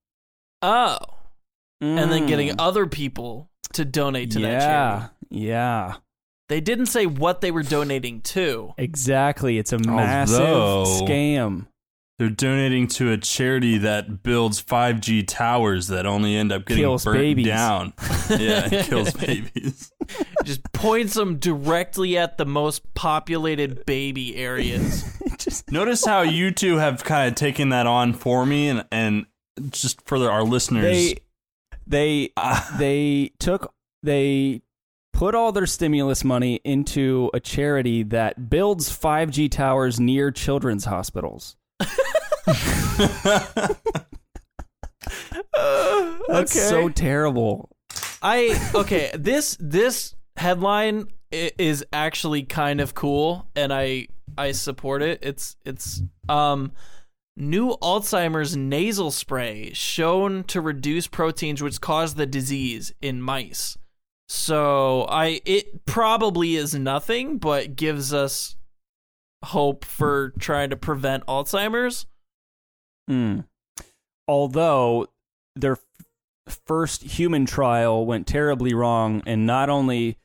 Oh, 0.63 0.99
and 1.81 2.13
then 2.13 2.27
getting 2.27 2.51
Mm. 2.51 2.57
other 2.59 2.87
people 2.87 3.50
to 3.75 3.85
donate 3.85 4.33
to 4.33 4.41
yeah, 4.41 4.49
that 4.49 4.61
charity. 4.61 5.15
yeah, 5.31 5.95
They 6.49 6.61
didn't 6.61 6.87
say 6.87 7.07
what 7.07 7.41
they 7.41 7.51
were 7.51 7.63
donating 7.63 8.21
to. 8.23 8.75
exactly. 8.79 9.59
It's 9.59 9.73
a 9.73 9.79
massive 9.79 10.41
Although- 10.41 11.05
scam. 11.07 11.67
They're 12.19 12.29
donating 12.29 12.87
to 12.89 13.13
a 13.13 13.17
charity 13.17 13.79
that 13.79 14.23
builds 14.23 14.63
5G 14.63 15.25
towers 15.27 15.87
that 15.89 16.05
only 16.05 16.37
end 16.37 16.53
up 16.53 16.67
getting 16.67 16.83
Kills 16.83 17.07
burnt 17.07 17.17
babies. 17.17 17.47
down. 17.47 17.95
yeah, 18.29 18.69
it 18.71 18.85
kills 18.91 19.13
babies. 19.27 19.91
Just 20.45 20.71
points 20.75 21.15
them 21.15 21.39
directly 21.39 22.19
at 22.19 22.37
the 22.37 22.45
most 22.45 22.93
populated 22.93 23.87
baby 23.87 24.37
areas. 24.37 25.03
Just 25.39 25.73
Notice 25.73 26.05
how 26.05 26.21
you 26.21 26.51
two 26.51 26.77
have 26.77 27.03
kind 27.05 27.27
of 27.31 27.37
taken 27.37 27.71
that 27.71 27.87
on 27.87 28.13
for 28.13 28.45
me, 28.45 28.69
and 28.69 28.85
and 28.93 29.25
just 29.71 30.07
for 30.07 30.19
the, 30.19 30.29
our 30.29 30.43
listeners, 30.45 30.83
they 30.85 31.17
they 31.91 32.31
Ah. 32.37 32.75
they 32.79 33.33
took 33.39 33.73
they 34.03 34.63
put 35.13 35.35
all 35.35 35.53
their 35.53 35.67
stimulus 35.67 36.25
money 36.25 36.61
into 36.65 37.31
a 37.35 37.41
charity 37.41 38.03
that 38.05 38.49
builds 38.49 38.89
5G 38.89 39.51
towers 39.51 40.01
near 40.01 40.31
children's 40.31 40.87
hospitals. 40.87 41.57
That's 42.47 43.77
okay. 46.57 46.69
so 46.69 46.89
terrible. 46.89 47.69
I 48.23 48.71
okay. 48.75 49.11
This 49.15 49.57
this 49.61 50.15
headline 50.37 51.09
is 51.31 51.85
actually 51.93 52.45
kind 52.45 52.81
of 52.81 52.95
cool, 52.95 53.47
and 53.57 53.73
I 53.73 54.09
I 54.39 54.53
support 54.53 55.03
it. 55.03 55.19
It's 55.23 55.57
it's 55.65 56.03
um 56.29 56.73
new 57.41 57.77
Alzheimer's 57.83 58.57
nasal 58.57 59.11
spray 59.11 59.73
shown 59.73 60.45
to 60.45 60.61
reduce 60.61 61.07
proteins 61.07 61.63
which 61.63 61.81
cause 61.81 62.15
the 62.15 62.27
disease 62.27 62.93
in 63.01 63.23
mice. 63.23 63.77
So 64.29 65.07
I 65.09 65.41
it 65.45 65.85
probably 65.87 66.55
is 66.55 66.75
nothing, 66.75 67.39
but 67.39 67.75
gives 67.75 68.15
us 68.15 68.57
hope 69.45 69.85
for 69.85 70.33
trying 70.39 70.71
to 70.71 70.77
prevent 70.77 71.27
Alzheimer's. 71.27 72.07
Hmm. 73.09 73.41
Although 74.29 75.09
their 75.57 75.79
f- 76.47 76.61
first 76.67 77.03
human 77.03 77.47
trial 77.47 78.07
went 78.07 78.29
terribly 78.29 78.73
wrong, 78.73 79.23
and 79.27 79.47
not 79.47 79.69
only 79.69 80.19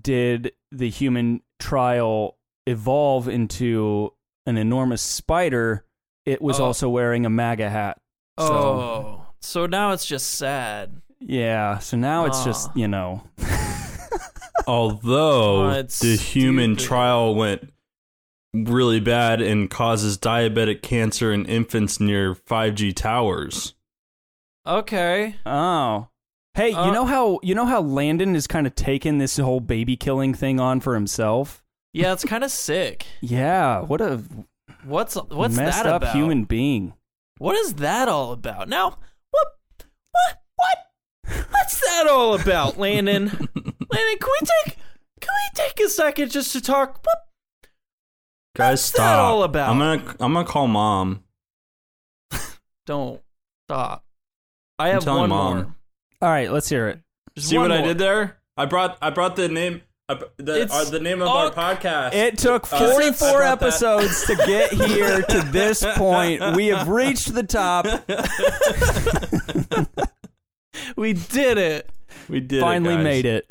did 0.00 0.52
the 0.72 0.90
human 0.90 1.42
trial 1.60 2.38
evolve 2.66 3.28
into 3.28 4.12
an 4.46 4.56
enormous 4.56 5.02
spider, 5.02 5.85
it 6.26 6.42
was 6.42 6.60
Oh. 6.60 6.64
also 6.66 6.88
wearing 6.90 7.24
a 7.24 7.30
MAGA 7.30 7.70
hat. 7.70 7.98
So, 8.38 8.46
oh, 8.52 9.26
so 9.40 9.64
now 9.66 9.92
it's 9.92 10.04
just 10.04 10.34
sad. 10.34 11.00
yeah. 11.20 11.78
So 11.78 11.96
now 11.96 12.26
it's 12.26 12.44
just, 12.44 12.68
you 12.76 12.88
know, 12.88 13.22
although 14.66 15.66
Oh, 15.66 15.70
it's 15.70 16.00
the 16.00 16.16
human 16.16 16.76
trial 16.76 17.34
went 17.34 17.72
really 18.52 19.00
bad 19.00 19.40
and 19.40 19.70
causes 19.70 20.18
diabetic 20.18 20.82
cancer 20.82 21.32
in 21.32 21.44
infants 21.46 22.00
near 22.00 22.34
5G 22.34 22.94
towers. 22.94 23.74
Okay. 24.66 25.36
oh. 25.46 26.08
Hey, 26.54 26.72
Uh, 26.72 26.86
you 26.86 26.92
know 26.92 27.04
how 27.04 27.38
you 27.42 27.54
know 27.54 27.66
how 27.66 27.82
Landon 27.82 28.34
is 28.34 28.46
kind 28.46 28.66
of 28.66 28.74
taking 28.74 29.18
this 29.18 29.36
whole 29.36 29.60
baby 29.60 29.94
killing 29.94 30.32
thing 30.32 30.58
on 30.58 30.80
for 30.80 30.94
himself? 30.94 31.62
Yeah, 31.92 32.12
it's 32.14 32.24
kind 32.24 32.42
of 32.42 32.50
sick. 32.50 33.04
Yeah, 33.20 33.80
what 33.82 34.00
a 34.00 34.22
What's 34.86 35.14
what's 35.16 35.56
messed 35.56 35.82
that 35.82 35.86
up 35.86 36.02
about? 36.02 36.14
human 36.14 36.44
being. 36.44 36.94
What 37.38 37.56
is 37.56 37.74
that 37.74 38.08
all 38.08 38.32
about? 38.32 38.68
Now, 38.68 38.98
what 39.30 39.46
what 40.12 40.42
what 40.56 41.46
what's 41.50 41.80
that 41.80 42.06
all 42.08 42.34
about, 42.34 42.78
Landon? 42.78 43.26
Landon, 43.26 43.48
can 44.18 44.30
we 44.40 44.46
take 44.64 44.78
can 45.20 45.30
we 45.34 45.50
take 45.54 45.80
a 45.80 45.88
second 45.88 46.30
just 46.30 46.52
to 46.52 46.60
talk? 46.60 47.00
What 47.04 47.18
Guys, 48.54 48.70
What's 48.78 48.90
that 48.92 48.96
stop! 48.96 49.18
all 49.24 49.42
about? 49.42 49.70
I'm 49.70 49.78
gonna 49.78 50.14
I'm 50.20 50.32
gonna 50.32 50.46
call 50.46 50.66
mom. 50.66 51.22
don't 52.86 53.20
stop. 53.66 54.04
I 54.78 54.88
I'm 54.88 54.94
have 54.94 55.04
telling 55.04 55.20
one 55.22 55.28
Mom. 55.30 55.54
more. 55.56 55.74
All 56.22 56.28
right, 56.30 56.50
let's 56.50 56.68
hear 56.68 56.88
it. 56.88 57.00
Just 57.34 57.48
See 57.48 57.58
one 57.58 57.68
what 57.70 57.72
I 57.76 57.78
more. 57.80 57.88
did 57.88 57.98
there? 57.98 58.38
I 58.56 58.64
brought 58.66 58.96
I 59.02 59.10
brought 59.10 59.36
the 59.36 59.48
name 59.48 59.82
uh, 60.08 60.16
the 60.36 60.62
It's- 60.62 60.72
uh, 60.72 60.88
the 60.90 61.00
name 61.00 61.20
of 61.22 61.28
our 61.28 61.50
podcast. 61.50 62.14
It 62.14 62.38
took 62.38 62.72
Uh, 62.72 62.78
44 62.78 63.30
brought 63.32 63.40
that. 63.60 63.66
episodes 63.66 64.24
to 64.26 64.36
get 64.36 64.72
here 64.72 65.22
to 65.28 65.40
this 65.50 65.84
point. 65.96 66.54
We 66.56 66.68
have 66.68 66.88
reached 66.88 67.34
the 67.34 67.42
top. 67.42 67.86
We 70.96 71.14
did 71.14 71.58
it. 71.58 71.90
we 72.28 72.40
did 72.40 72.60
Finally 72.60 72.94
it, 72.94 72.98
guys. 72.98 73.04
made 73.04 73.26
it. 73.26 73.50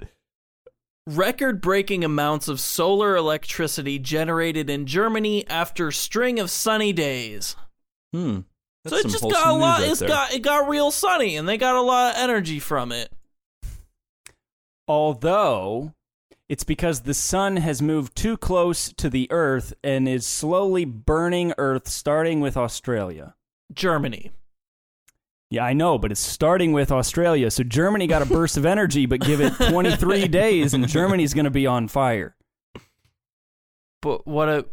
Record 1.08 1.60
breaking 1.62 2.04
amounts 2.04 2.48
of 2.48 2.60
solar 2.60 3.16
electricity 3.16 4.00
generated 4.00 4.70
in 4.70 4.86
Germany 4.86 5.48
after 5.50 5.92
string 5.92 6.40
of 6.40 6.50
sunny 6.50 6.94
days. 6.94 7.56
Hmm. 8.14 8.40
so 8.88 8.96
it 8.96 9.04
just 9.08 9.22
got 9.24 9.48
a 9.48 9.54
lot. 9.54 9.80
right 9.82 9.90
it's 9.90 10.00
there. 10.00 10.08
got 10.10 10.34
it 10.34 10.40
got 10.40 10.70
real 10.70 10.92
sunny, 10.92 11.36
and 11.36 11.48
they 11.48 11.58
got 11.58 11.76
a 11.76 11.82
lot 11.82 12.16
of 12.16 12.22
energy 12.22 12.60
from 12.60 12.92
it. 12.92 13.12
Although 14.88 15.94
it's 16.48 16.64
because 16.64 17.02
the 17.02 17.14
sun 17.14 17.58
has 17.58 17.82
moved 17.82 18.16
too 18.16 18.38
close 18.38 18.94
to 18.94 19.10
the 19.10 19.28
Earth 19.32 19.74
and 19.84 20.08
is 20.08 20.26
slowly 20.26 20.86
burning 20.86 21.54
Earth, 21.58 21.88
starting 21.88 22.40
with 22.40 22.56
Australia. 22.56 23.36
Germany. 23.74 24.32
Yeah, 25.50 25.64
I 25.64 25.74
know, 25.74 25.98
but 25.98 26.12
it's 26.12 26.22
starting 26.22 26.72
with 26.72 26.92
Australia. 26.92 27.50
So 27.50 27.64
Germany 27.64 28.08
got 28.08 28.22
a 28.22 28.26
burst 28.26 28.58
of 28.58 28.66
energy, 28.66 29.06
but 29.06 29.22
give 29.22 29.42
it 29.42 29.54
23 29.54 30.28
days 30.28 30.74
and 30.74 30.88
Germany's 30.88 31.34
going 31.34 31.46
to 31.46 31.52
be 31.52 31.68
on 31.68 31.88
fire. 31.88 32.36
But 34.02 34.28
what 34.28 34.50
a 34.50 34.66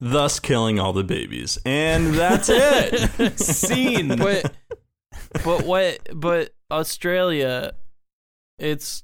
thus 0.00 0.40
killing 0.40 0.80
all 0.80 0.92
the 0.92 1.04
babies. 1.04 1.58
And 1.64 2.14
that's 2.14 2.48
it. 2.50 3.38
Scene. 3.38 4.16
but 4.16 4.52
but 5.44 5.64
what 5.64 6.00
but 6.14 6.54
Australia 6.70 7.72
it's 8.58 9.02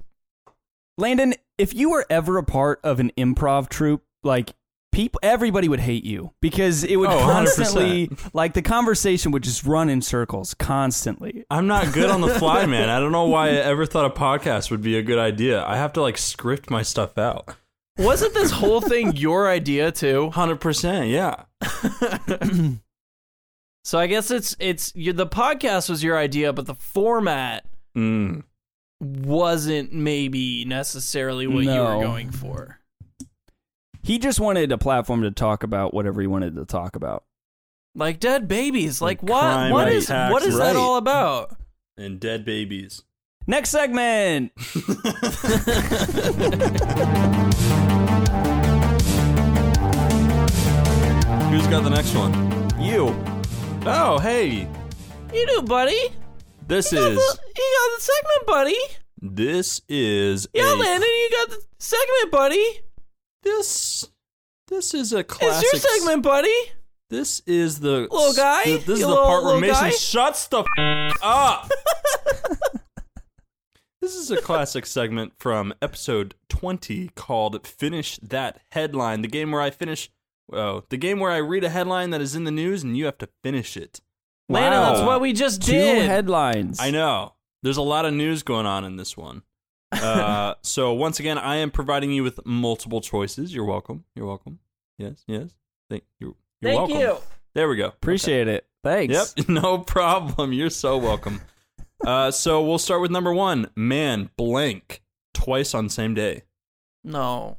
Landon, 0.98 1.34
if 1.62 1.72
you 1.74 1.90
were 1.90 2.04
ever 2.10 2.38
a 2.38 2.42
part 2.44 2.80
of 2.82 2.98
an 3.00 3.10
improv 3.16 3.68
troupe, 3.68 4.02
like 4.22 4.54
people 4.90 5.18
everybody 5.22 5.68
would 5.68 5.80
hate 5.80 6.04
you 6.04 6.32
because 6.42 6.84
it 6.84 6.96
would 6.96 7.08
Oh, 7.08 7.16
100%. 7.18 7.22
constantly 7.32 8.10
like 8.34 8.52
the 8.52 8.60
conversation 8.62 9.32
would 9.32 9.42
just 9.42 9.64
run 9.64 9.88
in 9.88 10.02
circles 10.02 10.52
constantly. 10.54 11.44
I'm 11.50 11.66
not 11.66 11.92
good 11.94 12.10
on 12.10 12.20
the 12.20 12.28
fly, 12.28 12.66
man. 12.74 12.88
I 12.90 12.98
don't 13.00 13.12
know 13.12 13.24
why 13.26 13.48
I 13.48 13.52
ever 13.52 13.86
thought 13.86 14.04
a 14.04 14.10
podcast 14.10 14.70
would 14.70 14.82
be 14.82 14.96
a 14.98 15.02
good 15.02 15.18
idea. 15.18 15.64
I 15.64 15.76
have 15.76 15.92
to 15.94 16.02
like 16.02 16.18
script 16.18 16.68
my 16.70 16.82
stuff 16.82 17.16
out. 17.16 17.56
wasn't 17.98 18.34
this 18.34 18.50
whole 18.50 18.80
thing 18.82 19.16
your 19.16 19.48
idea 19.48 19.92
too? 19.92 20.30
100%, 20.34 21.10
yeah. 21.10 21.44
So 23.84 23.98
I 23.98 24.06
guess 24.06 24.30
it's 24.30 24.54
it's 24.60 24.92
you, 24.94 25.12
the 25.12 25.26
podcast 25.26 25.90
was 25.90 26.04
your 26.04 26.16
idea, 26.16 26.52
but 26.52 26.66
the 26.66 26.74
format 26.76 27.64
Mm. 27.96 28.44
Wasn't 29.02 29.92
maybe 29.92 30.64
necessarily 30.64 31.46
what 31.46 31.64
you 31.64 31.70
were 31.70 32.00
going 32.00 32.30
for. 32.30 32.78
He 34.02 34.18
just 34.18 34.40
wanted 34.40 34.72
a 34.72 34.78
platform 34.78 35.22
to 35.22 35.30
talk 35.30 35.62
about 35.62 35.92
whatever 35.94 36.20
he 36.20 36.26
wanted 36.26 36.56
to 36.56 36.64
talk 36.64 36.96
about. 36.96 37.24
Like 37.94 38.20
dead 38.20 38.48
babies. 38.48 39.00
Like 39.02 39.22
Like 39.22 39.30
what 39.30 39.40
crime, 39.40 39.72
what 39.72 39.84
right, 39.84 39.92
is 39.92 40.06
tax, 40.06 40.32
what 40.32 40.42
is 40.42 40.54
right. 40.54 40.72
that 40.72 40.76
all 40.76 40.96
about? 40.96 41.56
And 41.96 42.18
dead 42.18 42.44
babies. 42.44 43.02
Next 43.46 43.70
segment. 43.70 44.52
Who's 51.50 51.66
got 51.66 51.82
the 51.84 51.90
next 51.90 52.14
one? 52.14 52.32
You. 52.80 53.14
Oh, 53.84 54.18
hey. 54.20 54.68
You 55.34 55.46
do, 55.46 55.62
buddy. 55.62 56.08
This 56.66 56.92
You 56.92 56.98
is 56.98 57.16
the, 57.16 57.38
you 57.56 57.78
got 57.78 57.98
the 57.98 58.02
segment, 58.02 58.46
buddy. 58.46 58.76
this 59.20 59.80
is 59.88 60.48
Yeah, 60.54 60.72
a, 60.72 60.76
Landon, 60.76 61.08
you 61.08 61.28
got 61.30 61.50
the 61.50 61.62
segment, 61.78 62.30
buddy. 62.32 62.80
this 63.42 64.08
this 64.68 64.94
is 64.94 65.12
a 65.12 65.22
classic. 65.24 65.64
It's 65.72 65.84
your 65.84 65.92
segment, 65.92 66.22
buddy. 66.22 66.54
This 67.10 67.40
is 67.46 67.80
the 67.80 68.08
Little 68.10 68.32
guy? 68.32 68.62
th- 68.64 68.84
This 68.86 68.94
is 68.94 69.00
You 69.00 69.08
the 69.08 69.16
part 69.16 69.44
where 69.44 69.60
Mason 69.60 69.74
guy? 69.74 69.90
shuts 69.90 70.46
the 70.46 70.60
f- 70.78 71.18
up. 71.22 71.70
this 74.00 74.14
is 74.14 74.30
a 74.30 74.40
classic 74.40 74.86
segment 74.86 75.34
from 75.38 75.74
episode 75.82 76.34
20 76.48 77.08
called 77.14 77.66
"Finish 77.66 78.18
That 78.22 78.60
Headline." 78.70 79.20
The 79.20 79.28
game 79.28 79.50
where 79.52 79.60
I 79.60 79.68
finish, 79.70 80.10
oh, 80.52 80.84
the 80.88 80.96
game 80.96 81.20
where 81.20 81.30
I 81.30 81.36
read 81.36 81.64
a 81.64 81.68
headline 81.68 82.10
that 82.10 82.22
is 82.22 82.34
in 82.34 82.44
the 82.44 82.50
news 82.50 82.82
and 82.82 82.96
you 82.96 83.04
have 83.04 83.18
to 83.18 83.28
finish 83.42 83.76
it. 83.76 84.00
Landon, 84.48 84.80
Wow. 84.80 84.92
that's 84.92 85.06
what 85.06 85.20
we 85.20 85.32
just 85.32 85.62
Two 85.62 85.72
did. 85.72 86.06
headlines. 86.06 86.78
I 86.80 86.90
know. 86.90 87.34
There's 87.62 87.76
a 87.76 87.82
lot 87.82 88.04
of 88.04 88.12
news 88.14 88.42
going 88.42 88.66
on 88.66 88.84
in 88.84 88.96
this 88.96 89.16
one. 89.16 89.42
Uh, 89.92 90.54
so 90.62 90.92
once 90.92 91.20
again, 91.20 91.38
I 91.38 91.56
am 91.56 91.70
providing 91.70 92.10
you 92.12 92.22
with 92.22 92.40
multiple 92.44 93.00
choices. 93.00 93.54
You're 93.54 93.64
welcome. 93.64 94.04
You're 94.16 94.26
welcome. 94.26 94.58
Yes, 94.98 95.22
yes. 95.26 95.50
Thank 95.88 96.04
you. 96.18 96.36
You're 96.60 96.72
Thank 96.72 96.88
welcome. 96.90 96.98
you. 96.98 97.16
There 97.54 97.68
we 97.68 97.76
go. 97.76 97.86
Appreciate 97.86 98.48
it. 98.48 98.66
Thanks. 98.82 99.34
Yep, 99.36 99.48
no 99.48 99.78
problem. 99.78 100.52
You're 100.52 100.70
so 100.70 100.98
welcome. 100.98 101.40
uh, 102.04 102.30
so 102.30 102.62
we'll 102.64 102.78
start 102.78 103.00
with 103.00 103.10
number 103.10 103.32
one. 103.32 103.70
Man 103.76 104.30
blank 104.36 105.02
twice 105.34 105.72
on 105.74 105.88
same 105.88 106.14
day. 106.14 106.42
No. 107.04 107.58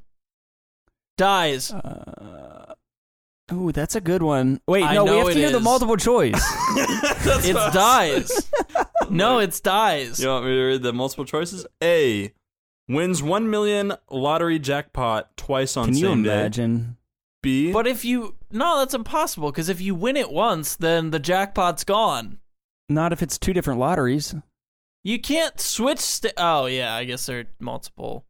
Dies. 1.18 1.72
Uh, 1.72 2.53
ooh, 3.52 3.72
that's 3.72 3.96
a 3.96 4.02
good 4.02 4.22
one. 4.24 4.62
Wait, 4.68 4.84
I 4.84 4.94
no, 4.96 5.04
we 5.04 5.10
know 5.10 5.18
have 5.18 5.26
to 5.28 5.32
it 5.32 5.38
hear 5.38 5.52
the 5.52 5.58
is. 5.58 5.64
multiple 5.64 5.98
choice. 5.98 6.34
it's 6.76 7.74
dies. 7.74 8.52
no, 9.10 9.40
it's 9.40 9.60
dies. 9.60 10.20
You 10.22 10.30
want 10.30 10.46
me 10.46 10.52
to 10.52 10.62
read 10.64 10.82
the 10.84 10.94
multiple 10.94 11.26
choices? 11.26 11.66
A 11.84 12.34
wins 12.88 13.24
one 13.24 13.50
million 13.50 13.94
lottery 14.10 14.60
jackpot 14.60 15.36
twice 15.38 15.78
on 15.78 15.86
Can 15.86 15.96
you 15.98 16.08
same 16.08 16.24
day. 16.24 16.32
imagine? 16.34 16.98
B 17.42 17.72
But 17.74 17.88
if 17.88 18.06
you 18.06 18.36
no, 18.52 18.80
that's 18.80 18.94
impossible 18.94 19.52
because 19.52 19.68
if 19.70 19.82
you 19.82 19.96
win 19.96 20.16
it 20.18 20.32
once, 20.32 20.76
then 20.76 21.12
the 21.12 21.20
jackpot's 21.20 21.84
gone. 21.84 22.40
Not 22.90 23.12
if 23.14 23.22
it's 23.22 23.38
two 23.38 23.54
different 23.54 23.80
lotteries. 23.80 24.36
You 25.04 25.20
can't 25.20 25.60
switch. 25.60 26.00
Sta- 26.00 26.32
oh 26.38 26.66
yeah, 26.68 26.94
I 26.96 27.04
guess 27.04 27.26
there 27.26 27.40
are 27.40 27.46
multiple. 27.60 28.26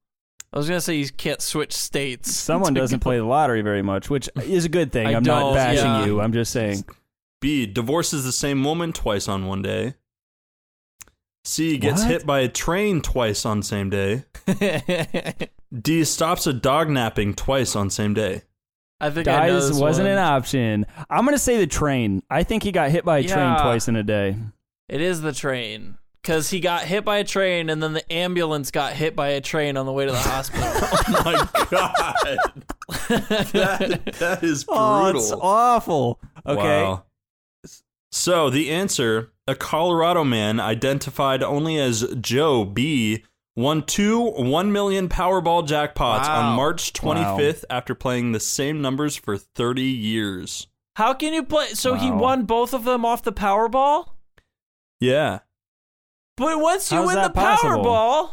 I 0.54 0.58
was 0.58 0.68
gonna 0.68 0.82
say 0.82 0.96
you 0.96 1.10
can't 1.10 1.42
switch 1.42 1.74
states. 1.74 2.32
Someone 2.36 2.74
doesn't 2.76 3.00
go- 3.00 3.04
play 3.04 3.18
the 3.18 3.24
lottery 3.26 3.62
very 3.62 3.82
much, 3.82 4.10
which 4.10 4.30
is 4.44 4.66
a 4.66 4.70
good 4.70 4.92
thing. 4.92 5.08
I 5.08 5.14
I'm 5.16 5.24
not 5.24 5.40
don't, 5.40 5.54
bashing 5.56 5.84
yeah. 5.86 6.06
you. 6.06 6.22
I'm 6.22 6.32
just 6.34 6.52
saying. 6.52 6.86
B 7.42 7.66
divorces 7.66 8.24
the 8.24 8.32
same 8.32 8.64
woman 8.64 8.94
twice 8.94 9.28
on 9.28 9.48
one 9.48 9.62
day. 9.62 9.96
C 11.46 11.78
gets 11.78 12.04
What? 12.04 12.12
hit 12.12 12.26
by 12.26 12.40
a 12.40 12.48
train 12.48 13.02
twice 13.02 13.46
on 13.46 13.64
same 13.64 13.90
day. 13.90 14.24
D 15.78 16.04
stops 16.06 16.48
a 16.48 16.54
dog 16.54 16.90
napping 16.90 17.34
twice 17.34 17.76
on 17.76 17.90
same 17.90 18.14
day. 18.14 18.44
I 19.02 19.10
think 19.10 19.28
I 19.28 19.50
Dies 19.50 19.68
this 19.70 19.78
wasn't 19.80 20.06
one. 20.08 20.14
an 20.14 20.24
option. 20.24 20.86
I'm 21.10 21.26
gonna 21.26 21.38
say 21.38 21.58
the 21.58 21.68
train. 21.68 22.24
I 22.30 22.44
think 22.44 22.64
he 22.64 22.72
got 22.72 22.92
hit 22.92 23.04
by 23.04 23.18
a 23.18 23.24
train 23.28 23.58
twice 23.60 23.88
in 23.90 23.96
a 23.98 24.04
day. 24.04 24.38
It 24.88 25.02
is 25.02 25.22
the 25.22 25.34
train 25.34 25.98
because 26.24 26.50
he 26.50 26.60
got 26.62 26.86
hit 26.86 27.04
by 27.06 27.18
a 27.18 27.24
train 27.24 27.70
and 27.70 27.84
then 27.84 27.94
the 27.94 28.12
ambulance 28.12 28.72
got 28.72 28.94
hit 28.94 29.16
by 29.16 29.28
a 29.30 29.42
train 29.42 29.76
on 29.78 29.86
the 29.86 29.92
way 29.92 30.06
to 30.06 30.12
the 30.12 30.18
hospital. 30.22 30.66
Oh 30.66 31.22
my 31.26 31.66
god, 31.70 32.64
that, 33.52 34.16
that 34.20 34.44
is 34.44 34.66
oh, 34.70 35.12
brutal. 35.12 35.40
awful. 35.42 36.20
Okay. 36.46 36.84
Wow. 36.84 37.04
So 38.12 38.50
the 38.50 38.72
answer: 38.72 39.32
a 39.48 39.56
Colorado 39.56 40.24
man 40.24 40.60
identified 40.60 41.44
only 41.44 41.78
as 41.80 42.06
Joe 42.22 42.64
B 42.66 43.24
won 43.56 43.84
two 43.84 44.32
one 44.32 44.72
million 44.72 45.10
Powerball 45.10 45.68
jackpots 45.68 46.24
Wow. 46.28 46.52
on 46.52 46.56
March 46.56 46.94
25th 46.94 47.66
after 47.70 47.94
playing 47.96 48.32
the 48.32 48.40
same 48.40 48.82
numbers 48.82 49.16
for 49.16 49.38
30 49.38 49.82
years. 49.84 50.68
How 50.96 51.14
can 51.14 51.34
you 51.34 51.44
play? 51.44 51.70
So 51.70 51.96
he 51.96 52.10
won 52.12 52.46
both 52.46 52.74
of 52.74 52.84
them 52.84 53.04
off 53.04 53.24
the 53.24 53.34
Powerball. 53.34 54.10
Yeah, 55.00 55.40
But 56.38 56.60
once 56.60 56.92
you 56.92 56.98
How's 56.98 57.08
win 57.08 57.16
the 57.16 57.22
that 57.24 57.34
possible? 57.34 57.84
Powerball, 57.84 58.30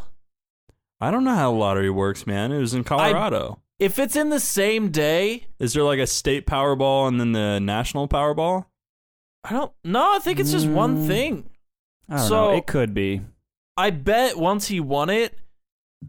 I 0.99 1.11
don't 1.11 1.23
know 1.23 1.35
how 1.35 1.51
lottery 1.51 1.89
works, 1.89 2.25
man. 2.25 2.51
It 2.51 2.59
was 2.59 2.73
in 2.73 2.83
Colorado. 2.83 3.59
if 3.79 3.97
it's 3.99 4.15
in 4.15 4.29
the 4.29 4.39
same 4.39 4.89
day, 4.89 5.45
Is 5.59 5.73
there 5.73 5.83
like 5.83 5.99
a 5.99 6.07
state 6.07 6.45
Powerball 6.47 7.07
and 7.07 7.19
then 7.19 7.31
the 7.31 7.59
national 7.59 8.07
Powerball? 8.07 8.65
I 9.43 9.53
don't. 9.53 9.71
No, 9.83 10.15
I 10.15 10.19
think 10.19 10.39
it's 10.39 10.51
just 10.51 10.67
one 10.67 10.97
Mm. 10.97 11.07
thing. 11.07 11.49
I 12.09 12.17
don't 12.17 12.27
So- 12.27 12.51
know. 12.51 12.57
It 12.57 12.67
could 12.67 12.93
be. 12.93 13.21
I 13.77 13.89
bet 13.89 14.37
once 14.37 14.67
he 14.67 14.79
won 14.79 15.09
it, 15.09 15.35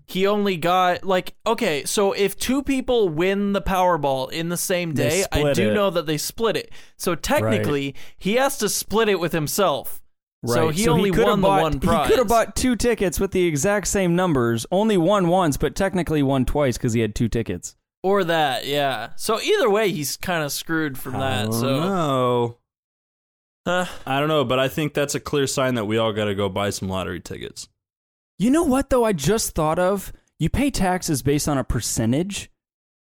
he 0.06 0.26
only 0.26 0.56
got 0.56 1.04
like 1.04 1.34
okay. 1.46 1.84
So 1.84 2.12
if 2.12 2.36
two 2.36 2.62
people 2.62 3.08
win 3.08 3.52
the 3.52 3.62
Powerball 3.62 4.30
in 4.30 4.48
the 4.50 4.56
same 4.56 4.92
They 4.94 5.08
day, 5.08 5.24
I 5.32 5.38
split 5.38 5.56
do 5.56 5.70
it. 5.70 5.74
know 5.74 5.88
that 5.90 6.06
they 6.06 6.18
split 6.18 6.56
it. 6.56 6.70
So 6.98 7.14
technically, 7.14 7.94
he 8.18 8.34
has 8.34 8.58
to 8.58 8.68
split 8.68 9.08
it 9.08 9.20
with 9.20 9.32
himself. 9.32 10.01
So 10.44 10.66
Right. 10.66 10.74
he 10.74 10.88
only 10.88 11.10
could've 11.10 11.24
won 11.26 11.40
the 11.40 11.46
bought, 11.46 11.62
one 11.62 11.80
prize. 11.80 12.06
He 12.06 12.10
could 12.10 12.18
have 12.18 12.28
bought 12.28 12.56
two 12.56 12.74
tickets 12.76 13.20
with 13.20 13.30
the 13.30 13.44
exact 13.46 13.86
same 13.86 14.16
numbers. 14.16 14.66
Only 14.72 14.96
won 14.96 15.28
once, 15.28 15.56
but 15.56 15.76
technically 15.76 16.22
won 16.22 16.44
twice 16.44 16.76
because 16.76 16.92
he 16.94 17.00
had 17.00 17.14
two 17.14 17.28
tickets. 17.28 17.76
or 18.04 18.24
that, 18.24 18.66
yeah. 18.66 19.10
So 19.14 19.40
either 19.40 19.70
way, 19.70 19.92
he's 19.92 20.16
kind 20.16 20.42
of 20.42 20.50
screwed 20.50 20.98
from 20.98 21.14
I 21.14 21.20
that. 21.20 21.42
don't 21.44 21.52
So 21.52 21.80
know. 21.80 22.58
Uh, 23.64 23.86
I 24.04 24.18
don't 24.18 24.26
know, 24.28 24.44
but 24.44 24.58
I 24.58 24.66
think 24.66 24.92
that's 24.94 25.14
a 25.14 25.20
clear 25.20 25.46
sign 25.46 25.74
that 25.76 25.84
we 25.84 25.96
all 25.98 26.12
got 26.12 26.24
to 26.24 26.34
go 26.34 26.48
buy 26.48 26.70
some 26.70 26.88
lottery 26.88 27.20
tickets. 27.20 27.68
You 28.40 28.50
know 28.50 28.64
what 28.64 28.90
though? 28.90 29.04
I 29.04 29.12
just 29.12 29.54
thought 29.54 29.78
of. 29.78 30.12
You 30.40 30.50
pay 30.50 30.72
taxes 30.72 31.22
based 31.22 31.46
on 31.48 31.58
a 31.58 31.62
percentage. 31.62 32.50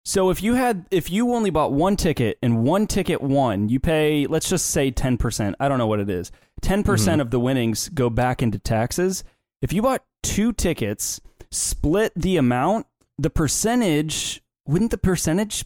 So 0.04 0.30
if 0.30 0.44
you 0.44 0.56
had 0.56 0.86
if 0.92 1.10
you 1.10 1.34
only 1.34 1.50
bought 1.50 1.72
one 1.72 1.96
ticket 1.96 2.38
and 2.44 2.66
one 2.66 2.88
ticket 2.88 3.22
won, 3.22 3.70
you 3.70 3.80
pay 3.80 4.28
let's 4.28 4.50
just 4.50 4.66
say 4.68 4.92
10%. 4.92 5.54
I 5.62 5.70
don't 5.70 5.78
know 5.78 5.88
what 5.88 6.02
it 6.02 6.10
is. 6.10 6.30
10% 6.64 7.22
of 7.22 7.30
the 7.30 7.40
winnings 7.40 7.90
go 7.90 8.10
back 8.10 8.42
into 8.42 8.58
taxes. 8.58 9.24
If 9.62 9.72
you 9.74 9.82
bought 9.82 10.04
two 10.24 10.52
tickets, 10.54 11.22
split 11.52 12.12
the 12.16 12.38
amount, 12.38 12.88
the 13.18 13.30
percentage 13.30 14.42
wouldn't 14.66 14.92
the 14.92 14.98
percentage 14.98 15.66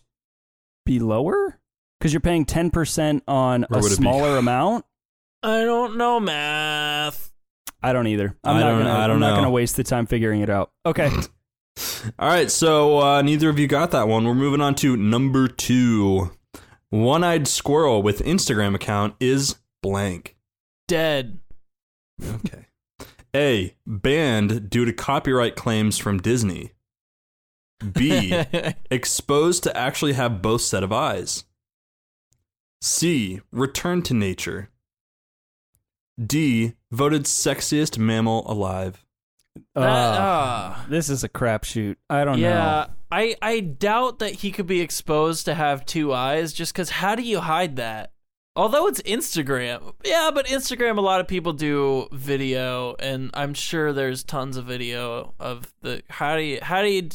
be 0.86 0.99
lower? 0.99 1.60
Because 1.99 2.13
you're 2.13 2.19
paying 2.19 2.45
10% 2.45 3.21
on 3.27 3.63
Or 3.65 3.67
a 3.71 3.81
would 3.81 3.86
it 3.91 3.97
be- 3.97 4.01
smaller 4.03 4.38
amount? 4.38 4.86
I 5.43 5.62
don't 5.63 5.97
know 5.97 6.19
math. 6.19 7.31
I 7.81 7.93
don't 7.93 8.07
either. 8.07 8.36
I'm 8.43 8.57
I 8.57 8.60
not 8.60 8.69
don't- 8.69 8.77
gonna, 8.79 8.91
I 8.91 9.07
don't 9.07 9.15
I'm 9.15 9.19
not 9.21 9.31
going 9.33 9.43
to 9.43 9.49
waste 9.51 9.75
the 9.77 9.83
time 9.83 10.07
figuring 10.07 10.41
it 10.41 10.49
out. 10.49 10.71
Okay. 10.86 11.10
All 12.19 12.27
right, 12.29 12.49
so 12.49 12.99
uh, 12.99 13.21
neither 13.21 13.49
of 13.49 13.60
you 13.60 13.67
got 13.67 13.91
that 13.91 14.07
one. 14.07 14.25
We're 14.25 14.33
moving 14.33 14.62
on 14.62 14.73
to 14.75 14.97
number 14.97 15.47
two. 15.47 16.31
One 16.89 17.23
eyed 17.23 17.47
squirrel 17.47 18.01
with 18.01 18.23
Instagram 18.23 18.73
account 18.73 19.13
is 19.19 19.57
blank. 19.83 20.36
Dead. 20.88 21.39
Okay. 22.23 22.65
A. 23.36 23.76
Banned 23.86 24.69
due 24.69 24.86
to 24.86 24.93
copyright 24.93 25.56
claims 25.56 25.97
from 25.97 26.19
Disney. 26.19 26.71
B. 27.93 28.34
exposed 28.91 29.63
to 29.63 29.78
actually 29.78 30.13
have 30.13 30.41
both 30.41 30.62
set 30.62 30.84
of 30.84 30.91
eyes. 30.91 31.43
C. 32.82 33.41
Returned 33.52 34.06
to 34.06 34.13
nature. 34.13 34.69
D. 36.23 36.73
Voted 36.91 37.23
sexiest 37.26 37.97
mammal 37.97 38.50
alive. 38.52 39.06
Uh, 39.76 39.82
That- 39.82 40.19
ah. 40.19 40.86
this 40.89 41.10
is 41.10 41.23
a 41.23 41.30
crapshoot. 41.30 41.97
I 42.10 42.23
don't 42.26 42.39
know. 42.39 42.47
yeah, 42.47 42.88
I 43.12 43.36
I 43.41 43.60
doubt 43.60 44.19
that 44.19 44.34
he 44.36 44.52
could 44.52 44.67
be 44.67 44.82
exposed 44.82 45.45
to 45.45 45.54
have 45.54 45.86
two 45.86 46.13
eyes. 46.13 46.54
Just 46.54 46.73
because, 46.73 46.89
how 46.89 47.15
do 47.15 47.21
you 47.23 47.39
hide 47.41 47.76
that? 47.76 48.12
Although 48.58 48.88
it's 48.88 49.00
Instagram, 49.04 49.93
yeah, 50.04 50.32
but 50.34 50.48
Instagram, 50.48 50.98
a 50.98 51.02
lot 51.02 51.22
of 51.22 51.28
people 51.28 51.54
do 51.54 52.08
video, 52.12 52.96
and 52.98 53.30
I'm 53.36 53.54
sure 53.54 53.93
there's 53.93 54.24
tons 54.24 54.58
of 54.58 54.65
video 54.65 55.36
of 55.39 55.72
the 55.82 56.02
how 56.10 56.36
do 56.36 56.41
you 56.41 56.58
how 56.63 56.82
do 56.82 56.89
you. 56.89 57.08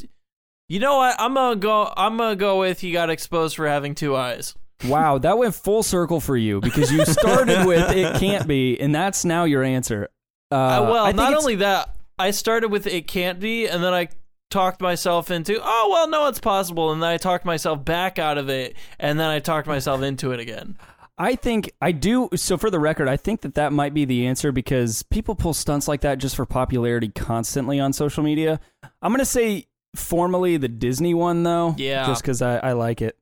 You 0.69 0.79
know 0.79 0.99
what? 0.99 1.17
I'm 1.19 1.35
gonna 1.35 1.57
go. 1.57 1.93
I'm 1.97 2.17
gonna 2.17 2.37
go 2.37 2.61
with 2.61 2.85
you 2.85 2.93
got 2.93 3.11
exposed 3.11 3.57
for 3.57 3.67
having 3.67 3.97
two 3.97 4.15
eyes. 4.15 4.55
Wow, 4.87 5.19
that 5.19 5.37
went 5.37 5.57
full 5.57 5.83
circle 5.83 6.21
for 6.21 6.37
you 6.37 6.61
because 6.61 6.93
you 6.93 7.05
started 7.05 7.67
with 7.67 7.91
it 7.91 8.21
can't 8.21 8.47
be, 8.47 8.81
and 8.81 8.95
that's 8.95 9.25
now 9.25 9.43
your 9.43 9.65
answer. 9.65 10.11
Uh, 10.53 10.55
Uh, 10.55 10.91
well, 10.93 11.13
not 11.13 11.35
only 11.35 11.57
that, 11.57 11.93
I 12.21 12.31
started 12.31 12.71
with 12.71 12.87
it 12.87 13.09
can't 13.09 13.41
be, 13.41 13.67
and 13.67 13.83
then 13.83 13.93
I 13.93 14.11
talked 14.49 14.81
myself 14.81 15.31
into 15.31 15.59
oh 15.61 15.89
well, 15.91 16.09
no, 16.09 16.29
it's 16.29 16.39
possible, 16.39 16.93
and 16.93 17.03
then 17.03 17.11
I 17.11 17.17
talked 17.17 17.45
myself 17.45 17.85
back 17.85 18.21
out 18.21 18.39
of 18.39 18.49
it, 18.49 18.77
and 19.01 19.19
then 19.19 19.29
I 19.29 19.41
talked 19.41 19.67
myself 19.67 20.03
into 20.03 20.31
it 20.31 20.39
again. 20.39 20.77
I 21.19 21.35
think 21.37 21.73
I 21.81 21.93
do. 21.93 22.29
So 22.35 22.57
for 22.57 22.71
the 22.71 22.81
record, 22.81 23.07
I 23.09 23.17
think 23.17 23.43
that 23.43 23.55
that 23.55 23.73
might 23.73 23.95
be 23.95 24.05
the 24.05 24.27
answer 24.27 24.51
because 24.51 25.03
people 25.05 25.35
pull 25.35 25.55
stunts 25.55 25.87
like 25.87 26.01
that 26.01 26.19
just 26.19 26.35
for 26.37 26.47
popularity 26.47 27.09
constantly 27.11 27.79
on 27.79 27.93
social 27.93 28.23
media. 28.23 28.61
I'm 29.03 29.13
gonna 29.13 29.25
say 29.25 29.67
formally 29.95 30.57
the 30.57 30.69
Disney 30.69 31.15
one 31.15 31.43
though, 31.43 31.75
Yeah. 31.77 32.07
just 32.07 32.23
because 32.23 32.41
I, 32.43 32.57
I 32.59 32.73
like 32.73 33.03
it. 33.03 33.17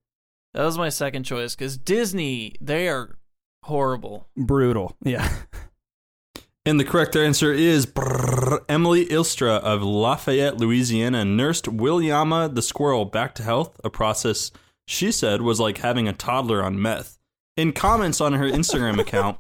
That 0.55 0.65
was 0.65 0.79
my 0.79 0.89
second 0.89 1.25
choice 1.25 1.55
because 1.55 1.77
Disney, 1.79 2.55
they 2.61 2.89
are 2.89 3.19
horrible. 3.65 4.29
Brutal, 4.37 4.97
yeah. 5.05 5.29
And 6.67 6.79
the 6.79 6.85
correct 6.85 7.17
answer 7.17 7.53
is 7.53 7.87
brrr, 7.87 8.59
Emily 8.69 9.07
Ilstra 9.07 9.59
of 9.61 9.83
Lafayette, 9.83 10.59
Louisiana, 10.59 11.25
nursed 11.25 11.65
Williama 11.67 12.55
the 12.55 12.63
squirrel 12.63 13.05
back 13.07 13.35
to 13.37 13.43
health, 13.43 13.81
a 13.83 13.91
process 13.91 14.53
she 14.87 15.11
said 15.11 15.41
was 15.43 15.59
like 15.59 15.79
having 15.79 16.07
a 16.07 16.13
toddler 16.13 16.63
on 16.63 16.81
meth. 16.81 17.19
In 17.61 17.75
comments 17.75 18.23
on 18.23 18.33
her 18.33 18.47
Instagram 18.47 18.99
account, 18.99 19.37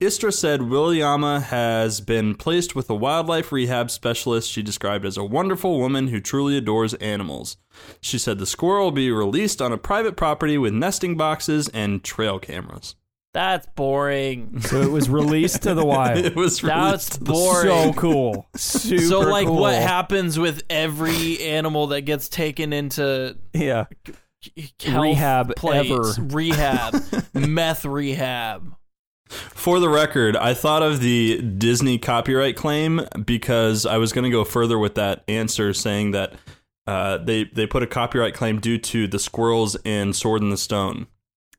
Istra 0.00 0.32
said 0.32 0.58
Williama 0.58 1.40
has 1.40 2.00
been 2.00 2.34
placed 2.34 2.74
with 2.74 2.90
a 2.90 2.96
wildlife 2.96 3.52
rehab 3.52 3.92
specialist 3.92 4.50
she 4.50 4.60
described 4.60 5.06
as 5.06 5.16
a 5.16 5.22
wonderful 5.22 5.78
woman 5.78 6.08
who 6.08 6.20
truly 6.20 6.56
adores 6.56 6.94
animals. 6.94 7.58
She 8.00 8.18
said 8.18 8.40
the 8.40 8.44
squirrel 8.44 8.86
will 8.86 8.90
be 8.90 9.12
released 9.12 9.62
on 9.62 9.70
a 9.70 9.78
private 9.78 10.16
property 10.16 10.58
with 10.58 10.74
nesting 10.74 11.16
boxes 11.16 11.68
and 11.68 12.02
trail 12.02 12.40
cameras. 12.40 12.96
That's 13.34 13.68
boring. 13.76 14.60
So 14.62 14.82
it 14.82 14.90
was 14.90 15.08
released 15.08 15.62
to 15.62 15.72
the 15.72 15.86
wild. 15.86 16.18
it 16.24 16.34
was 16.34 16.64
released 16.64 16.80
That's 16.80 17.10
to 17.10 17.18
the 17.20 17.32
boring. 17.32 17.68
So 17.68 17.92
cool. 17.92 18.48
Super 18.56 19.02
so, 19.04 19.20
like, 19.20 19.46
cool. 19.46 19.60
what 19.60 19.74
happens 19.74 20.40
with 20.40 20.64
every 20.68 21.40
animal 21.40 21.86
that 21.88 22.00
gets 22.00 22.28
taken 22.28 22.72
into 22.72 23.36
Yeah. 23.52 23.84
Health 24.80 25.02
Rehab 25.02 25.56
place? 25.56 25.90
ever. 25.90 26.12
Rehab, 26.34 27.02
meth 27.34 27.84
rehab. 27.84 28.74
For 29.28 29.78
the 29.78 29.88
record, 29.88 30.36
I 30.36 30.54
thought 30.54 30.82
of 30.82 31.00
the 31.00 31.40
Disney 31.40 31.98
copyright 31.98 32.56
claim 32.56 33.06
because 33.24 33.86
I 33.86 33.98
was 33.98 34.12
going 34.12 34.24
to 34.24 34.30
go 34.30 34.44
further 34.44 34.78
with 34.78 34.96
that 34.96 35.22
answer, 35.28 35.72
saying 35.72 36.10
that 36.12 36.34
uh, 36.86 37.18
they 37.18 37.44
they 37.44 37.66
put 37.66 37.82
a 37.84 37.86
copyright 37.86 38.34
claim 38.34 38.58
due 38.58 38.78
to 38.78 39.06
the 39.06 39.20
squirrels 39.20 39.76
in 39.84 40.12
Sword 40.12 40.42
in 40.42 40.50
the 40.50 40.56
Stone. 40.56 41.06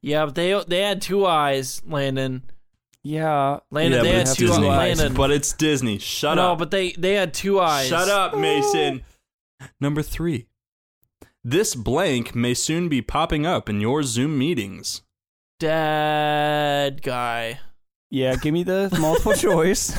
Yeah, 0.01 0.25
but 0.25 0.35
they 0.35 0.61
they 0.67 0.81
had 0.81 1.01
two 1.01 1.25
eyes, 1.25 1.81
Landon. 1.85 2.43
Yeah. 3.03 3.59
Landon, 3.71 4.03
yeah, 4.05 4.11
they 4.11 4.17
had 4.17 4.27
two 4.27 4.47
Disney. 4.47 4.67
eyes. 4.67 4.99
Landon. 4.99 5.15
But 5.15 5.31
it's 5.31 5.53
Disney. 5.53 5.97
Shut 5.97 6.35
no, 6.35 6.51
up. 6.51 6.57
No, 6.57 6.59
but 6.59 6.71
they 6.71 6.91
they 6.91 7.13
had 7.13 7.33
two 7.33 7.59
eyes. 7.59 7.87
Shut 7.87 8.09
up, 8.09 8.37
Mason. 8.37 9.03
Number 9.79 10.01
three. 10.01 10.47
This 11.43 11.73
blank 11.75 12.35
may 12.35 12.53
soon 12.53 12.87
be 12.89 13.01
popping 13.01 13.45
up 13.45 13.67
in 13.69 13.81
your 13.81 14.03
Zoom 14.03 14.37
meetings. 14.37 15.01
Dead 15.59 17.01
guy. 17.01 17.59
Yeah, 18.09 18.35
give 18.35 18.53
me 18.53 18.63
the 18.63 18.95
multiple 18.99 19.33
choice. 19.33 19.91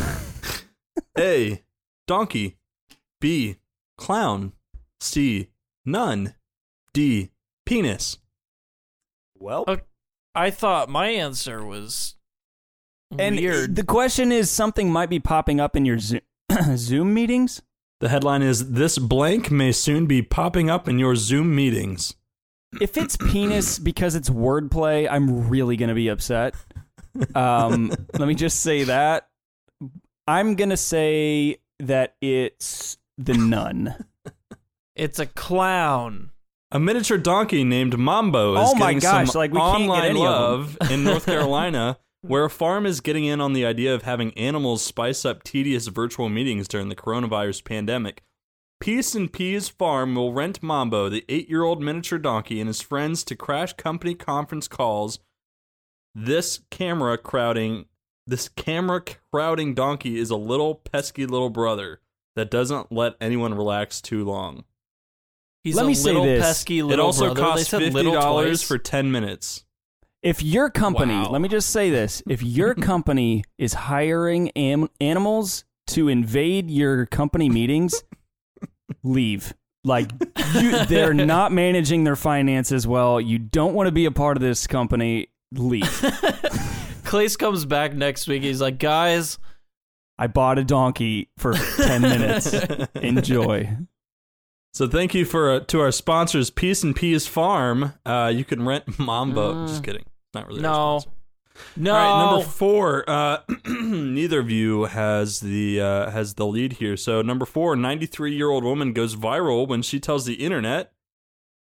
A. 1.19 1.63
Donkey. 2.07 2.59
B. 3.21 3.57
Clown. 3.99 4.53
C. 5.01 5.49
None. 5.85 6.35
D. 6.95 7.31
Penis. 7.67 8.19
Well, 9.39 9.65
Okay. 9.67 9.83
I 10.35 10.51
thought 10.51 10.89
my 10.89 11.09
answer 11.09 11.63
was 11.65 12.15
and 13.19 13.37
weird. 13.37 13.77
the 13.77 13.85
question 13.85 14.33
is 14.33 14.51
something 14.51 14.91
might 14.91 15.11
be 15.11 15.21
popping 15.21 15.61
up 15.61 15.77
in 15.77 15.85
your 15.85 15.99
Zoom, 15.99 16.23
Zoom 16.77 17.13
meetings? 17.13 17.61
The 18.03 18.09
headline 18.09 18.43
is 18.43 18.73
This 18.73 18.99
blank 18.99 19.53
may 19.53 19.71
soon 19.71 20.07
be 20.07 20.23
popping 20.23 20.69
up 20.69 20.89
in 20.89 20.99
your 20.99 21.15
Zoom 21.15 21.55
meetings. 21.55 22.17
If 22.81 22.97
it's 22.97 23.17
penis 23.17 23.79
because 23.79 24.17
it's 24.17 24.29
wordplay, 24.29 25.07
I'm 25.09 25.49
really 25.49 25.77
going 25.77 25.89
to 25.89 25.95
be 25.95 26.09
upset. 26.09 26.57
Um, 27.37 27.93
let 28.19 28.27
me 28.27 28.35
just 28.35 28.59
say 28.59 28.83
that. 28.83 29.29
I'm 30.27 30.57
going 30.57 30.71
to 30.71 30.77
say 30.77 31.59
that 31.79 32.17
it's 32.21 32.99
the 33.19 33.35
nun. 33.35 33.95
it's 34.97 35.21
a 35.21 35.27
clown. 35.27 36.33
A 36.73 36.81
miniature 36.81 37.19
donkey 37.19 37.63
named 37.63 37.97
Mambo 37.97 38.55
is 38.55 38.69
Oh 38.69 38.75
my 38.75 38.95
getting 38.95 38.99
gosh, 38.99 39.29
some 39.29 39.39
like, 39.39 39.53
we 39.53 39.61
can't 39.61 39.79
get 39.79 39.91
online 39.91 40.11
any 40.11 40.27
of 40.27 40.77
love 40.81 40.91
in 40.91 41.05
North 41.05 41.27
Carolina, 41.27 41.99
where 42.23 42.45
a 42.45 42.51
farm 42.51 42.87
is 42.87 43.01
getting 43.01 43.25
in 43.25 43.41
on 43.41 43.53
the 43.53 43.67
idea 43.67 43.95
of 43.95 44.03
having 44.03 44.33
animals 44.39 44.83
spice 44.83 45.25
up 45.25 45.43
tedious 45.43 45.89
virtual 45.89 46.29
meetings 46.29 46.69
during 46.69 46.89
the 46.89 46.97
coronavirus 46.97 47.65
pandemic. 47.65 48.23
Peace 48.81 49.15
and 49.15 49.33
Peas 49.33 49.69
Farm 49.69 50.15
will 50.15 50.33
rent 50.33 50.63
Mambo, 50.63 51.09
the 51.09 51.25
eight-year-old 51.29 51.81
miniature 51.81 52.19
donkey, 52.19 52.61
and 52.61 52.67
his 52.69 52.81
friends 52.81 53.23
to 53.25 53.37
crash 53.37 53.75
company 53.75 54.15
conference 54.15 54.67
calls. 54.67 55.21
This 56.15 56.61
camera 56.71 57.17
crowding, 57.17 57.87
this 58.27 58.49
camera 58.49 59.03
crowding 59.33 59.75
donkey 59.75 60.19
is 60.19 60.31
a 60.31 60.37
little 60.37 60.75
pesky 60.75 61.27
little 61.27 61.51
brother 61.51 62.01
that 62.35 62.51
doesn't 62.51 62.91
let 62.91 63.15
anyone 63.21 63.55
relax 63.55 64.01
too 64.01 64.25
long. 64.25 64.65
He's 65.63 65.77
Let 65.77 65.85
a 65.85 65.89
me 65.89 65.95
say 65.95 66.15
this. 66.15 66.43
pesky 66.43 66.83
little 66.83 67.05
it 67.05 67.07
also 67.07 67.27
brother. 67.27 67.35
They 67.35 67.41
costs 67.41 67.69
said 67.69 67.83
fifty 67.83 68.03
dollars 68.11 68.63
for 68.63 68.79
ten 68.79 69.13
minutes. 69.13 69.65
If 70.23 70.43
your 70.43 70.71
company, 70.71 71.15
Wow. 71.15 71.31
let 71.31 71.41
me 71.41 71.49
just 71.49 71.71
say 71.71 71.91
this, 71.91 72.23
if 72.29 72.43
your 72.43 72.75
company 72.91 73.45
is 73.59 73.75
hiring 73.75 74.51
am- 74.51 74.89
animals 75.01 75.65
to 75.89 76.09
invade 76.09 76.71
your 76.71 77.07
company 77.07 77.49
meetings, 77.51 78.05
leave. 79.03 79.53
Like 79.85 80.13
you, 80.55 80.85
they're 80.87 81.13
not 81.35 81.51
managing 81.51 82.05
their 82.05 82.15
finances 82.15 82.87
well. 82.87 83.21
You 83.21 83.39
don't 83.41 83.75
want 83.75 83.89
to 83.89 83.93
be 83.93 84.05
a 84.05 84.13
part 84.13 84.37
of 84.37 84.41
this 84.41 84.67
company. 84.69 85.27
Leave. 85.53 85.91
Clace 87.05 87.37
comes 87.37 87.67
back 87.67 87.93
next 87.93 88.29
week. 88.29 88.43
He's 88.45 88.61
like, 88.61 88.79
guys, 88.79 89.39
I 90.19 90.29
bought 90.29 90.59
a 90.59 90.65
donkey 90.65 91.31
for 91.37 91.53
10 91.55 92.01
minutes. 92.01 92.55
Enjoy. 92.95 93.77
So 94.73 94.87
thank 94.89 95.15
you 95.15 95.25
for 95.27 95.51
uh, 95.51 95.61
to 95.67 95.81
our 95.81 95.91
sponsors, 95.91 96.49
Peace 96.49 96.83
and 96.85 96.95
Peas 96.97 97.27
Farm. 97.27 97.93
Uh, 98.07 98.33
you 98.35 98.45
can 98.45 98.65
rent 98.65 98.99
Mambo. 98.99 99.53
Mm. 99.55 99.69
Just 99.69 99.83
kidding. 99.83 100.05
Not 100.35 100.49
really. 100.49 100.61
no, 100.63 101.03
no. 101.77 101.95
All 101.95 101.99
right, 101.99 102.31
number 102.33 102.47
four. 102.49 103.05
Uh, 103.09 103.39
neither 103.67 104.41
of 104.41 104.51
you 104.51 104.85
has 104.85 105.41
the 105.41 105.81
uh, 105.81 106.11
has 106.11 106.35
the 106.35 106.47
lead 106.47 106.75
here. 106.75 106.97
So 106.97 107.21
number 107.23 107.45
four, 107.45 107.77
93 107.77 108.35
year 108.35 108.49
old 108.51 108.65
woman 108.65 108.93
goes 108.93 109.15
viral 109.17 109.69
when 109.69 109.83
she 109.83 110.01
tells 110.01 110.25
the 110.25 110.35
internet 110.35 110.93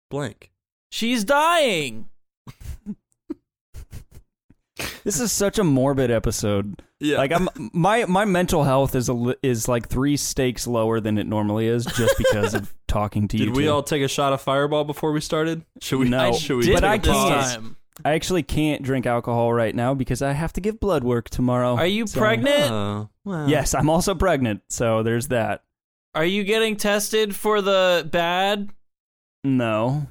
blank. 0.10 0.52
She's 0.92 1.24
dying. 1.24 2.10
This 5.04 5.20
is 5.20 5.32
such 5.32 5.58
a 5.60 5.64
morbid 5.64 6.10
episode. 6.12 6.82
Yeah. 7.00 7.18
Like 7.18 7.32
I'm 7.34 7.50
my 7.74 8.06
my 8.06 8.24
mental 8.26 8.64
health 8.64 8.96
is 8.96 9.10
a 9.10 9.36
is 9.44 9.68
like 9.68 9.88
3 9.90 10.16
stakes 10.16 10.68
lower 10.68 11.00
than 11.02 11.18
it 11.18 11.26
normally 11.28 11.68
is 11.68 11.86
just 11.86 12.18
because 12.18 12.54
of 12.54 12.74
talking 12.88 13.28
to 13.30 13.38
you. 13.38 13.46
Did 13.48 13.56
we 13.58 13.64
two. 13.64 13.72
all 13.72 13.84
take 13.84 14.04
a 14.04 14.08
shot 14.08 14.32
of 14.34 14.42
Fireball 14.42 14.86
before 14.86 15.12
we 15.12 15.20
started? 15.20 15.66
Should 15.82 16.00
we? 16.00 16.10
No. 16.10 16.32
Should 16.34 16.58
we? 16.58 16.64
Did 16.66 16.74
But 16.76 16.82
take 16.82 16.90
I 16.90 16.96
a 16.96 17.00
this 17.00 17.54
can't. 17.54 17.76
Pause? 18.00 18.04
time. 18.04 18.12
I 18.12 18.16
actually 18.16 18.44
can't 18.44 18.82
drink 18.84 19.06
alcohol 19.06 19.54
right 19.54 19.76
now 19.76 19.94
because 19.94 20.22
I 20.22 20.34
have 20.34 20.54
to 20.54 20.62
give 20.62 20.80
blood 20.80 21.04
work 21.04 21.30
tomorrow. 21.30 21.76
Are 21.76 21.86
you 21.88 22.08
So- 22.08 22.20
pregnant? 22.20 22.72
Oh, 22.72 23.10
well. 23.26 23.50
Yes, 23.50 23.74
I'm 23.74 23.90
also 23.90 24.16
pregnant, 24.16 24.62
so 24.70 25.04
there's 25.04 25.28
that. 25.28 25.64
Are 26.16 26.26
you 26.26 26.44
getting 26.44 26.76
tested 26.76 27.36
for 27.36 27.62
the 27.62 28.08
bad? 28.12 28.70
No, 29.44 30.08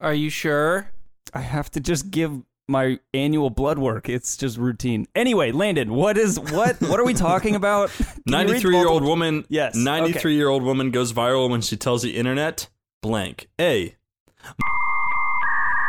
Are 0.00 0.14
you 0.14 0.28
sure? 0.30 0.90
I 1.32 1.40
have 1.40 1.70
to 1.72 1.80
just 1.80 2.10
give 2.10 2.42
my 2.68 2.98
annual 3.14 3.50
blood 3.50 3.78
work. 3.78 4.08
It's 4.08 4.36
just 4.36 4.58
routine. 4.58 5.06
Anyway, 5.14 5.50
Landon, 5.50 5.92
what 5.94 6.16
is 6.18 6.38
what? 6.38 6.80
What 6.80 7.00
are 7.00 7.04
we 7.04 7.14
talking 7.14 7.54
about? 7.54 7.90
Can 7.96 8.06
you 8.26 8.36
read 8.38 8.46
93 8.46 8.76
year 8.76 8.86
old 8.88 9.02
woman. 9.02 9.44
Yes, 9.48 9.74
93 9.74 10.34
year 10.36 10.48
old 10.48 10.62
woman 10.62 10.90
goes 10.90 11.12
viral 11.12 11.48
when 11.50 11.62
she 11.62 11.76
tells 11.76 12.02
the 12.02 12.16
internet 12.16 12.68
blank. 13.02 13.48
A. 13.60 13.94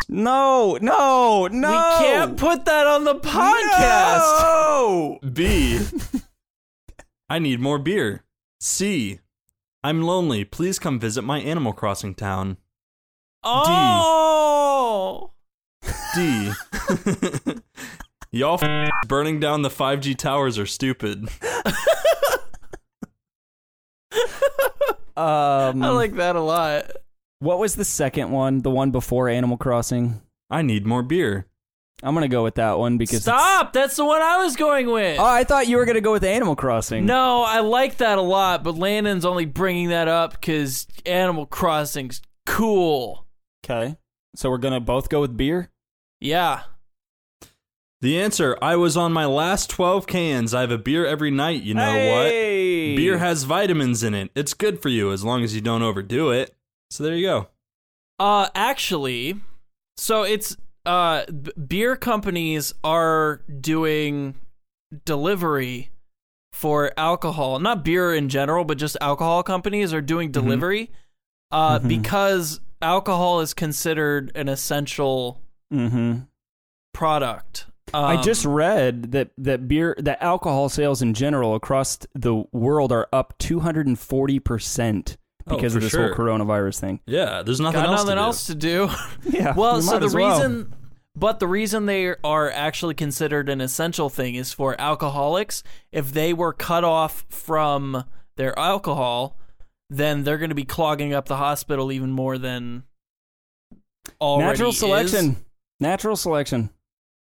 No, 0.08 0.78
no, 0.82 1.48
no. 1.48 1.70
We 1.70 2.06
can't 2.06 2.38
put 2.38 2.66
that 2.66 2.88
on 2.88 3.04
the 3.04 3.16
podcast. 3.16 4.42
No! 4.42 5.20
B. 5.34 5.80
I 7.30 7.40
need 7.40 7.60
more 7.60 7.80
beer. 7.80 8.24
C. 8.60 9.20
I'm 9.84 10.02
lonely. 10.02 10.46
Please 10.46 10.80
come 10.80 11.00
visit 11.00 11.24
my 11.24 11.40
Animal 11.40 11.74
Crossing 11.74 12.16
town. 12.16 12.58
Oh. 13.44 15.32
D. 16.16 16.52
Y'all 18.32 18.60
f- 18.62 18.90
burning 19.08 19.40
down 19.40 19.62
the 19.62 19.70
5G 19.70 20.18
towers 20.18 20.58
are 20.58 20.66
stupid. 20.66 21.30
Um, 25.18 25.84
I 25.84 25.90
like 25.90 26.16
that 26.16 26.36
a 26.36 26.42
lot. 26.42 26.92
What 27.40 27.60
was 27.60 27.76
the 27.76 27.86
second 27.86 28.32
one? 28.32 28.62
The 28.62 28.70
one 28.72 28.92
before 28.92 29.30
Animal 29.30 29.58
Crossing. 29.58 30.22
I 30.50 30.62
need 30.62 30.86
more 30.86 31.04
beer. 31.04 31.48
I'm 32.04 32.14
gonna 32.14 32.28
go 32.28 32.44
with 32.44 32.56
that 32.56 32.78
one 32.78 32.98
because 32.98 33.22
Stop! 33.22 33.72
That's 33.74 33.96
the 33.96 34.06
one 34.06 34.22
I 34.22 34.44
was 34.44 34.56
going 34.56 34.88
with. 34.88 35.18
Oh, 35.20 35.26
I 35.26 35.44
thought 35.46 35.68
you 35.68 35.78
were 35.78 35.86
gonna 35.86 36.02
go 36.02 36.12
with 36.12 36.24
Animal 36.26 36.56
Crossing. 36.56 37.06
no, 37.06 37.42
I 37.44 37.62
like 37.62 37.98
that 37.98 38.18
a 38.18 38.22
lot, 38.22 38.64
but 38.64 38.76
Landon's 38.76 39.26
only 39.26 39.46
bringing 39.46 39.90
that 39.90 40.08
up 40.08 40.34
because 40.34 40.88
Animal 41.06 41.46
Crossing's 41.46 42.22
cool. 42.46 43.26
Okay. 43.66 43.96
So 44.36 44.50
we're 44.50 44.58
gonna 44.58 44.82
both 44.82 45.10
go 45.10 45.22
with 45.22 45.38
beer. 45.38 45.72
Yeah. 46.20 46.64
The 48.02 48.22
answer 48.22 48.58
I 48.62 48.76
was 48.76 48.98
on 48.98 49.14
my 49.14 49.26
last 49.26 49.70
12 49.70 50.06
cans. 50.06 50.54
I 50.54 50.62
have 50.62 50.72
a 50.72 50.78
beer 50.78 51.06
every 51.06 51.32
night. 51.32 51.64
You 51.64 51.74
know 51.74 51.88
what? 51.92 52.30
Beer 52.30 53.18
has 53.18 53.44
vitamins 53.44 54.04
in 54.04 54.14
it. 54.14 54.30
It's 54.36 54.54
good 54.54 54.82
for 54.82 54.90
you 54.90 55.12
as 55.12 55.24
long 55.24 55.44
as 55.44 55.56
you 55.56 55.62
don't 55.62 55.82
overdo 55.82 56.30
it. 56.32 56.55
So 56.90 57.04
there 57.04 57.16
you 57.16 57.26
go. 57.28 57.48
Uh, 58.20 58.48
actually, 58.56 59.36
so 59.98 60.24
it's 60.24 60.56
uh, 60.86 61.26
b- 61.26 61.52
beer 61.68 61.96
companies 61.96 62.74
are 62.84 63.42
doing 63.60 64.36
delivery 65.04 65.90
for 66.54 66.92
alcohol, 66.96 67.60
not 67.60 67.84
beer 67.84 68.14
in 68.16 68.30
general, 68.30 68.64
but 68.64 68.78
just 68.78 68.96
alcohol 69.02 69.44
companies 69.44 69.94
are 69.94 70.02
doing 70.02 70.32
delivery, 70.32 70.90
uh, 71.52 71.80
Mhm. 71.80 71.88
because 71.90 72.62
alcohol 72.82 73.42
is 73.42 73.54
considered 73.54 74.32
an 74.36 74.48
essential 74.48 75.42
Mm-hmm. 75.74 76.20
product. 76.94 77.66
I 77.94 78.16
Um, 78.16 78.24
just 78.24 78.46
read 78.46 79.12
that 79.12 79.32
that 79.38 79.68
beer, 79.68 79.96
that 80.00 80.22
alcohol 80.22 80.70
sales 80.70 81.02
in 81.02 81.14
general 81.14 81.56
across 81.56 81.98
the 82.14 82.44
world 82.54 82.92
are 82.92 83.08
up 83.12 83.38
240 83.40 84.40
percent 85.46 85.54
Oh, 85.54 85.56
because 85.58 85.76
of 85.76 85.82
this 85.82 85.92
sure. 85.92 86.08
whole 86.08 86.16
coronavirus 86.16 86.80
thing. 86.80 87.00
Yeah, 87.06 87.44
there's 87.44 87.60
nothing 87.60 87.82
got 87.82 87.90
else 87.90 88.06
nothing 88.06 88.16
to 88.48 88.56
do. 88.56 88.82
else 88.84 88.92
to 88.92 89.26
do. 89.26 89.32
Yeah. 89.38 89.54
well, 89.56 89.76
we 89.78 89.82
so 89.82 90.00
the 90.00 90.16
well. 90.16 90.38
reason, 90.38 90.74
but 91.16 91.40
the 91.40 91.48
reason 91.48 91.86
they 91.86 92.16
are 92.24 92.52
actually 92.52 92.94
considered 92.96 93.48
an 93.50 93.62
essential 93.62 94.10
thing 94.10 94.36
is 94.36 94.52
for 94.54 94.80
alcoholics. 94.82 95.64
If 95.92 96.12
they 96.14 96.34
were 96.34 96.52
cut 96.54 96.84
off 96.84 97.26
from 97.30 98.06
their 98.38 98.58
alcohol, 98.58 99.38
then 99.90 100.24
they're 100.24 100.38
going 100.40 100.50
to 100.50 100.56
be 100.56 100.66
clogging 100.66 101.14
up 101.14 101.28
the 101.28 101.38
hospital 101.38 101.92
even 101.92 102.12
more 102.12 102.38
than 102.38 102.84
already 104.20 104.48
natural 104.50 104.70
is. 104.72 104.80
selection. 104.80 105.38
Natural 105.80 106.16
selection. 106.16 106.70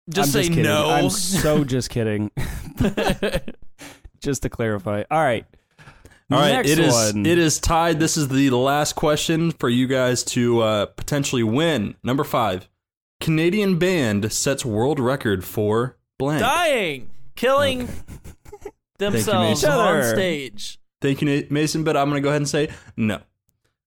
Just 0.10 0.36
I'm 0.36 0.44
say 0.44 0.50
kidding. 0.50 0.64
no. 0.64 0.90
I'm 0.90 1.10
so 1.10 1.64
just 1.64 1.90
kidding. 1.90 2.32
just 4.22 4.42
to 4.44 4.50
clarify. 4.50 5.04
All 5.10 5.22
right. 5.24 5.46
All 6.32 6.38
right, 6.40 6.52
Next 6.52 6.70
it 6.70 6.80
is 6.80 6.94
one. 6.94 7.26
it 7.26 7.38
is 7.40 7.60
tied. 7.60 8.00
This 8.00 8.16
is 8.16 8.28
the 8.28 8.52
last 8.52 8.94
question 8.96 9.52
for 9.52 9.68
you 9.68 9.88
guys 9.88 10.24
to 10.26 10.62
uh, 10.62 10.86
potentially 10.86 11.42
win. 11.44 11.96
Number 12.04 12.24
five, 12.24 12.70
Canadian 13.20 13.80
band 13.80 14.32
sets 14.32 14.64
world 14.64 15.00
record 15.00 15.44
for 15.44 15.98
blank. 16.20 16.42
Dying, 16.42 17.10
killing 17.36 17.90
themselves 19.00 19.64
Mason. 19.64 19.72
on 19.72 20.04
stage. 20.04 20.80
Thank 21.02 21.22
you, 21.22 21.48
Mason, 21.50 21.84
but 21.84 21.98
I'm 21.98 22.10
going 22.10 22.22
to 22.22 22.24
go 22.24 22.30
ahead 22.30 22.42
and 22.42 22.50
say 22.50 22.70
no. 22.96 23.22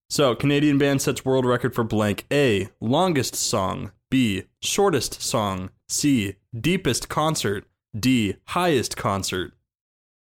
So, 0.09 0.35
Canadian 0.35 0.77
band 0.77 1.01
sets 1.01 1.23
world 1.23 1.45
record 1.45 1.73
for 1.73 1.83
blank. 1.83 2.25
A, 2.31 2.69
longest 2.81 3.35
song. 3.35 3.91
B, 4.11 4.43
shortest 4.61 5.21
song. 5.21 5.69
C, 5.87 6.35
deepest 6.59 7.07
concert. 7.07 7.65
D, 7.97 8.35
highest 8.47 8.97
concert. 8.97 9.53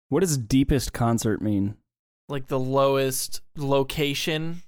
What 0.09 0.19
does 0.19 0.37
deepest 0.37 0.93
concert 0.93 1.41
mean? 1.41 1.75
Like 2.33 2.47
the 2.47 2.59
lowest 2.59 3.41
location 3.55 4.63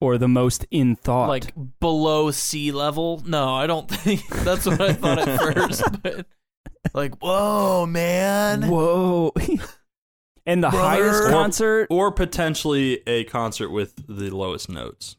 Or 0.00 0.16
the 0.16 0.28
most 0.28 0.64
in 0.70 0.94
thought? 0.94 1.28
like 1.28 1.52
below 1.80 2.30
sea 2.30 2.70
level. 2.70 3.20
No, 3.26 3.52
I 3.52 3.66
don't 3.66 3.90
think 3.90 4.24
that's 4.28 4.64
what 4.64 4.80
I 4.80 4.92
thought 4.92 5.18
at 5.28 5.40
first. 5.40 5.82
But 6.02 6.26
like, 6.94 7.16
whoa, 7.20 7.84
man! 7.86 8.68
whoa. 8.68 9.32
and 10.46 10.62
the 10.62 10.68
Brother. 10.68 10.78
highest 10.78 11.22
Or- 11.24 11.30
concert. 11.30 11.86
Or 11.90 12.12
potentially 12.12 13.00
a 13.08 13.24
concert 13.24 13.70
with 13.70 13.94
the 14.06 14.30
lowest 14.30 14.68
notes. 14.68 15.16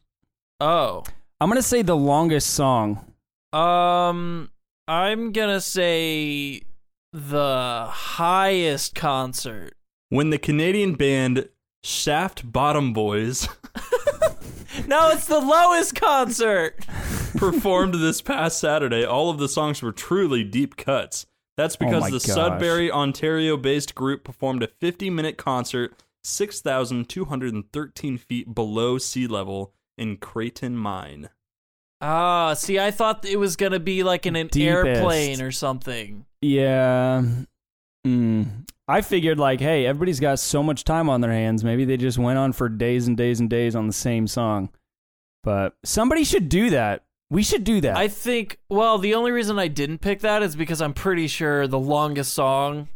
Oh, 0.62 1.04
I'm 1.42 1.50
gonna 1.50 1.62
say 1.62 1.82
the 1.82 1.98
longest 1.98 2.52
song. 2.52 3.12
um, 3.52 4.50
I'm 4.88 5.32
gonna 5.34 5.60
say 5.60 6.62
the 7.12 7.88
highest 7.90 8.96
concert. 8.96 9.74
When 10.10 10.30
the 10.30 10.38
Canadian 10.38 10.94
band 10.94 11.50
Shaft 11.86 12.52
Bottom 12.52 12.94
Boys 12.94 13.48
No, 14.88 15.10
it's 15.12 15.28
the 15.28 15.40
lowest 15.40 15.94
concert. 15.94 16.84
performed 17.38 17.94
this 17.94 18.22
past 18.22 18.60
Saturday, 18.60 19.06
all 19.06 19.30
of 19.30 19.38
the 19.38 19.48
songs 19.48 19.84
were 19.84 19.92
truly 19.92 20.44
deep 20.44 20.78
cuts. 20.78 21.28
That's 21.58 21.76
because 21.76 22.04
Oh 22.04 22.08
the 22.08 22.28
gosh. 22.28 22.36
Sudbury, 22.36 22.92
Ontario 22.92 23.56
based 23.56 23.94
group 23.94 24.24
performed 24.24 24.64
a 24.64 24.68
50 24.68 25.12
minute 25.12 25.38
concert 25.38 25.94
6,213 26.24 28.18
feet 28.18 28.56
below 28.56 28.98
sea 28.98 29.28
level 29.28 29.72
in 29.96 30.18
Creighton 30.18 30.76
Mine. 30.76 31.30
Ah, 32.02 32.56
see, 32.56 32.80
I 32.80 32.90
thought 32.90 33.26
it 33.26 33.38
was 33.38 33.56
gonna 33.56 33.80
be 33.80 34.02
like 34.04 34.26
in 34.26 34.36
an 34.36 34.48
Deepest. 34.48 34.88
airplane 34.88 35.40
or 35.40 35.52
something. 35.52 36.26
Yeah. 36.42 37.24
Mm. 38.06 38.66
I 38.88 39.02
figured 39.02 39.40
like, 39.40 39.60
hey, 39.60 39.86
everybody's 39.86 40.20
got 40.20 40.38
so 40.40 40.62
much 40.62 40.84
time 40.84 41.10
on 41.10 41.22
their 41.22 41.32
hands. 41.32 41.64
Maybe 41.64 41.86
they 41.86 41.98
just 41.98 42.18
went 42.20 42.38
on 42.38 42.54
for 42.54 42.70
days 42.70 43.08
and 43.08 43.18
days 43.18 43.40
and 43.40 43.50
days 43.50 43.76
on 43.76 43.88
the 43.88 43.94
same 43.94 44.28
song. 44.28 44.70
But 45.44 45.76
somebody 45.84 46.24
should 46.24 46.50
do 46.50 46.70
that. 46.72 47.04
We 47.32 47.42
should 47.42 47.64
do 47.64 47.82
that. 47.82 47.98
I 47.98 48.08
think. 48.08 48.60
Well, 48.70 48.98
the 49.00 49.16
only 49.16 49.32
reason 49.32 49.58
I 49.58 49.68
didn't 49.68 50.00
pick 50.00 50.20
that 50.22 50.44
is 50.44 50.56
because 50.56 50.82
I'm 50.82 50.94
pretty 50.94 51.28
sure 51.28 51.66
the 51.68 51.80
longest 51.80 52.34
song, 52.34 52.88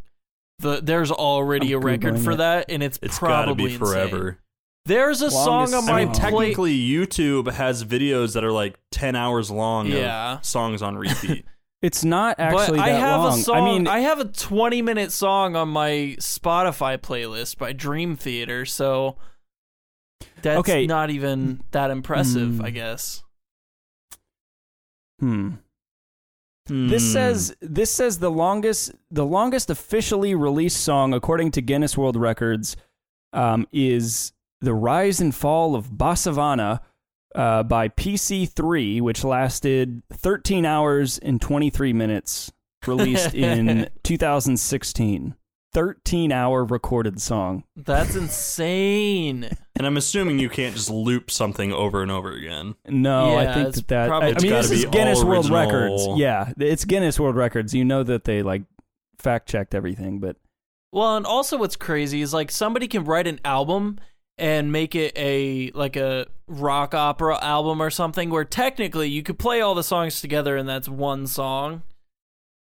the 0.60 0.80
there's 0.82 1.12
already 1.12 1.74
I'm 1.74 1.82
a 1.82 1.86
record 1.86 2.14
Googling 2.16 2.24
for 2.24 2.32
it. 2.34 2.38
that, 2.38 2.66
and 2.70 2.84
it's, 2.84 3.00
It's 3.02 3.18
got 3.18 3.42
to 3.42 3.44
probably 3.46 3.70
be 3.70 3.78
forever. 3.78 4.18
insane. 4.30 4.38
There's 4.86 5.22
a 5.22 5.30
Longest 5.30 5.44
song 5.72 5.74
on 5.74 5.86
my 5.86 5.92
I 6.02 6.06
mean, 6.06 6.14
Play- 6.14 6.20
technically, 6.22 6.78
YouTube 6.80 7.52
has 7.52 7.84
videos 7.84 8.34
that 8.34 8.44
are 8.44 8.52
like 8.52 8.80
10 8.92 9.16
hours 9.16 9.52
long 9.52 9.88
Yeah. 9.88 10.38
of 10.38 10.46
songs 10.46 10.82
on 10.82 10.98
repeat. 10.98 11.46
it's 11.82 12.04
not 12.04 12.40
actually 12.40 12.78
but 12.80 12.88
I 12.88 12.92
that 12.92 13.00
have 13.00 13.20
long. 13.22 13.40
a 13.40 13.42
song. 13.44 13.56
I 13.56 13.62
mean, 13.66 13.88
I 13.88 14.00
have 14.00 14.20
a 14.20 14.26
20 14.26 14.82
minute 14.82 15.12
song 15.12 15.56
on 15.56 15.70
my 15.70 16.16
Spotify 16.20 16.98
playlist 16.98 17.58
by 17.58 17.74
Dream 17.74 18.16
Theater, 18.16 18.66
so 18.66 19.16
that's 20.42 20.60
Okay. 20.60 20.86
not 20.88 21.10
even 21.10 21.62
that 21.72 21.90
impressive, 21.92 22.56
Hmm. 22.58 22.66
I 22.66 22.70
guess. 22.72 23.24
hmm. 25.20 25.50
This 26.68 27.04
Hmm. 27.04 27.14
says 27.14 27.56
this 27.62 27.92
says 27.92 28.20
the 28.20 28.30
longest 28.30 28.92
the 29.10 29.26
longest 29.26 29.70
officially 29.72 30.36
released 30.36 30.82
song 30.82 31.14
according 31.16 31.50
to 31.52 31.62
Guinness 31.62 31.98
World 31.98 32.16
Records 32.16 32.76
um, 33.34 33.68
is 33.72 34.34
"The 34.62 34.74
Rise 34.76 35.20
and 35.20 35.34
Fall 35.34 35.74
of 35.76 35.90
Bossanova" 35.92 36.80
uh, 37.36 37.64
by 37.64 37.90
PC3, 37.90 39.02
which 39.02 39.24
lasted 39.24 40.02
13 40.12 40.66
hours 40.66 41.18
and 41.20 41.40
23 41.42 41.94
minutes, 41.94 42.52
released 42.88 43.34
in 43.34 43.90
2016. 44.04 45.36
13 45.72 46.32
hour 46.32 46.66
recorded 46.66 47.22
song. 47.22 47.64
That's 47.76 48.16
insane. 48.16 49.48
And 49.78 49.86
I'm 49.86 49.98
assuming 49.98 50.40
you 50.40 50.50
can't 50.50 50.76
just 50.76 50.90
loop 50.90 51.30
something 51.30 51.72
over 51.72 52.02
and 52.02 52.10
over 52.10 52.32
again. 52.32 52.74
No, 52.88 53.38
I 53.38 53.54
think 53.54 53.68
it's 53.68 53.78
that, 53.78 53.88
that 53.90 54.08
probably- 54.08 54.30
I 54.30 54.32
It's 54.32 54.44
mean 54.44 54.52
this 54.54 54.72
is 54.72 54.86
Guinness 54.86 55.24
World 55.24 55.46
original. 55.52 55.60
Records. 55.60 56.20
Yeah, 56.20 56.52
it's 56.58 56.86
Guinness 56.86 57.20
World 57.20 57.36
Records. 57.36 57.76
You 57.76 57.86
know 57.86 58.02
that 58.02 58.24
they 58.24 58.42
like 58.42 58.64
fact 59.20 59.48
checked 59.48 59.76
everything, 59.76 60.20
but 60.20 60.38
Well, 60.92 61.16
and 61.16 61.26
also 61.28 61.56
what's 61.58 61.76
crazy 61.76 62.22
is 62.22 62.34
like 62.34 62.50
somebody 62.50 62.88
can 62.88 63.04
write 63.04 63.28
an 63.28 63.40
album 63.46 64.00
and 64.40 64.72
make 64.72 64.96
it 64.96 65.12
a 65.18 65.72
like 65.74 65.96
a 65.96 66.26
rock 66.48 66.94
opera 66.96 67.38
album 67.44 67.82
or 67.82 67.90
something 67.90 68.30
where 68.30 68.46
technically 68.46 69.10
you 69.10 69.22
could 69.22 69.38
play 69.38 69.62
all 69.62 69.76
the 69.76 69.84
songs 69.84 70.22
together 70.22 70.58
and 70.58 70.68
that's 70.68 70.90
one 70.90 71.28
song 71.28 71.84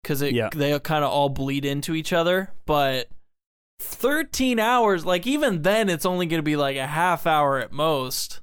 cuz 0.04 0.22
it 0.22 0.34
Yeah. 0.34 0.50
they 0.56 0.78
kind 0.80 1.04
of 1.04 1.12
all 1.12 1.30
bleed 1.30 1.66
into 1.66 1.94
each 1.94 2.14
other, 2.14 2.52
but 2.66 3.10
13 3.80 4.60
hours 4.60 5.06
like 5.06 5.28
even 5.28 5.62
then 5.62 5.90
it's 5.90 6.06
only 6.06 6.26
going 6.26 6.40
to 6.40 6.44
be 6.44 6.56
like 6.56 6.78
a 6.78 6.88
half 6.88 7.28
hour 7.28 7.60
at 7.60 7.72
most. 7.72 8.42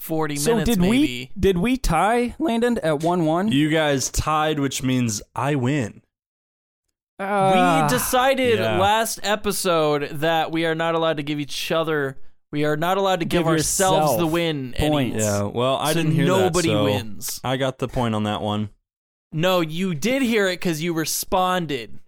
40 0.00 0.36
so 0.36 0.50
minutes 0.52 0.70
did 0.70 0.80
maybe. 0.80 0.90
we 0.98 1.30
did 1.38 1.56
we 1.58 1.76
tie 1.78 2.34
Landon 2.38 2.78
at 2.78 3.02
one 3.02 3.24
one? 3.24 3.50
You 3.50 3.70
guys 3.70 4.10
tied, 4.10 4.60
which 4.60 4.82
means 4.82 5.22
I 5.34 5.54
win. 5.54 6.02
Ah. 7.18 7.82
we 7.84 7.88
decided 7.88 8.58
yeah. 8.58 8.78
last 8.78 9.20
episode 9.22 10.10
that 10.10 10.50
we 10.50 10.66
are 10.66 10.74
not 10.74 10.94
allowed 10.94 11.16
to 11.16 11.22
give 11.22 11.38
each 11.40 11.70
other 11.72 12.18
we 12.54 12.64
are 12.64 12.76
not 12.76 12.98
allowed 12.98 13.18
to 13.18 13.24
give, 13.26 13.40
Give 13.40 13.48
ourselves 13.48 14.16
the 14.16 14.28
win 14.28 14.76
points. 14.78 15.24
Yeah, 15.24 15.42
well, 15.42 15.74
I 15.76 15.88
So 15.92 15.94
didn't 15.94 16.12
hear 16.12 16.24
nobody 16.24 16.68
that. 16.68 16.74
so 16.74 16.84
wins. 16.84 17.40
I 17.42 17.56
got 17.56 17.78
the 17.80 17.88
point 17.88 18.14
on 18.14 18.22
that 18.22 18.42
one. 18.42 18.68
No, 19.32 19.60
you 19.60 19.92
did 19.92 20.22
hear 20.22 20.46
it 20.46 20.60
because 20.60 20.80
you 20.80 20.92
responded. 20.92 21.98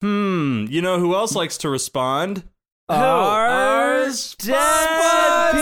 Hmm, 0.00 0.64
you 0.70 0.80
know 0.80 0.98
who 0.98 1.14
else 1.14 1.34
likes 1.34 1.58
to 1.58 1.68
respond? 1.68 2.44
Our 2.88 3.46
Our 3.46 4.06
dead 4.38 5.58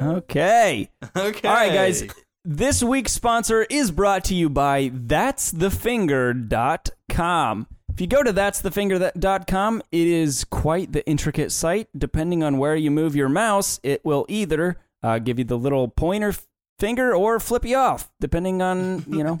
Okay. 0.00 0.88
Okay. 1.16 1.48
All 1.48 1.54
right, 1.54 1.72
guys. 1.72 2.04
This 2.44 2.82
week's 2.82 3.12
sponsor 3.12 3.64
is 3.70 3.92
brought 3.92 4.24
to 4.24 4.34
you 4.34 4.50
by 4.50 4.88
that'sthefinger.com. 4.88 7.66
If 7.92 8.00
you 8.00 8.06
go 8.08 8.20
to 8.22 8.32
that'sthefinger.com, 8.32 9.82
it 9.92 10.08
is 10.08 10.44
quite 10.44 10.92
the 10.92 11.06
intricate 11.06 11.52
site. 11.52 11.88
Depending 11.96 12.42
on 12.42 12.58
where 12.58 12.74
you 12.74 12.90
move 12.90 13.14
your 13.14 13.28
mouse, 13.28 13.78
it 13.84 14.04
will 14.04 14.26
either 14.28 14.76
uh, 15.04 15.20
give 15.20 15.38
you 15.38 15.44
the 15.44 15.56
little 15.56 15.86
pointer 15.86 16.34
finger 16.80 17.14
or 17.14 17.38
flip 17.38 17.64
you 17.64 17.76
off, 17.76 18.10
depending 18.18 18.60
on, 18.60 19.04
you 19.06 19.22
know. 19.22 19.38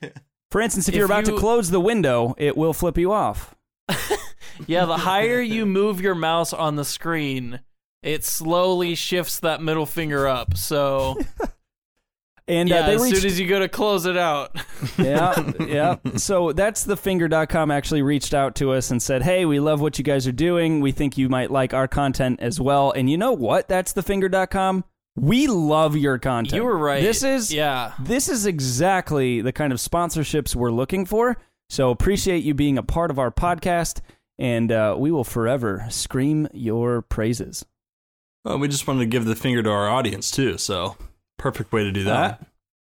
For 0.52 0.60
instance, 0.60 0.86
if, 0.86 0.94
If 0.94 0.98
you're 0.98 1.06
about 1.06 1.24
to 1.24 1.36
close 1.36 1.70
the 1.70 1.80
window, 1.80 2.36
it 2.38 2.56
will 2.56 2.72
flip 2.72 2.96
you 2.96 3.12
off. 3.12 3.56
Yeah, 4.68 4.84
the 4.84 4.98
higher 4.98 5.40
you 5.40 5.66
move 5.66 6.00
your 6.00 6.14
mouse 6.14 6.52
on 6.52 6.76
the 6.76 6.84
screen, 6.84 7.58
it 8.04 8.22
slowly 8.22 8.94
shifts 8.94 9.40
that 9.40 9.60
middle 9.60 9.84
finger 9.84 10.28
up. 10.28 10.56
So 10.56 11.18
And 12.46 12.68
yeah, 12.68 12.80
uh, 12.80 12.86
they 12.86 12.94
as 12.96 13.02
reached 13.02 13.16
soon 13.16 13.26
as 13.26 13.40
you 13.40 13.46
go 13.46 13.58
to 13.58 13.68
close 13.68 14.04
it 14.04 14.18
out. 14.18 14.54
yeah, 14.98 15.52
yeah. 15.60 15.96
So 16.16 16.52
that's 16.52 16.84
the 16.84 16.96
finger.com 16.96 17.70
actually 17.70 18.02
reached 18.02 18.34
out 18.34 18.54
to 18.56 18.72
us 18.72 18.90
and 18.90 19.02
said, 19.02 19.22
Hey, 19.22 19.46
we 19.46 19.60
love 19.60 19.80
what 19.80 19.96
you 19.98 20.04
guys 20.04 20.26
are 20.26 20.32
doing. 20.32 20.80
We 20.80 20.92
think 20.92 21.16
you 21.16 21.28
might 21.28 21.50
like 21.50 21.72
our 21.72 21.88
content 21.88 22.40
as 22.40 22.60
well. 22.60 22.90
And 22.90 23.08
you 23.08 23.16
know 23.16 23.32
what? 23.32 23.66
That's 23.68 23.92
the 23.92 24.02
finger.com. 24.02 24.84
We 25.16 25.46
love 25.46 25.96
your 25.96 26.18
content. 26.18 26.54
you 26.54 26.64
were 26.64 26.76
right. 26.76 27.00
This 27.00 27.22
is 27.22 27.52
yeah. 27.52 27.92
this 28.00 28.28
is 28.28 28.46
exactly 28.46 29.40
the 29.40 29.52
kind 29.52 29.72
of 29.72 29.78
sponsorships 29.78 30.56
we're 30.56 30.72
looking 30.72 31.06
for. 31.06 31.38
So 31.70 31.90
appreciate 31.90 32.44
you 32.44 32.52
being 32.52 32.78
a 32.78 32.82
part 32.82 33.10
of 33.10 33.18
our 33.18 33.30
podcast, 33.30 34.00
and 34.38 34.70
uh, 34.70 34.96
we 34.98 35.10
will 35.10 35.24
forever 35.24 35.86
scream 35.88 36.48
your 36.52 37.00
praises. 37.00 37.64
Well, 38.44 38.58
we 38.58 38.68
just 38.68 38.86
wanted 38.86 39.00
to 39.00 39.06
give 39.06 39.24
the 39.24 39.36
finger 39.36 39.62
to 39.62 39.70
our 39.70 39.88
audience 39.88 40.30
too, 40.30 40.58
so 40.58 40.96
perfect 41.44 41.72
way 41.72 41.84
to 41.84 41.92
do 41.92 42.04
that. 42.04 42.42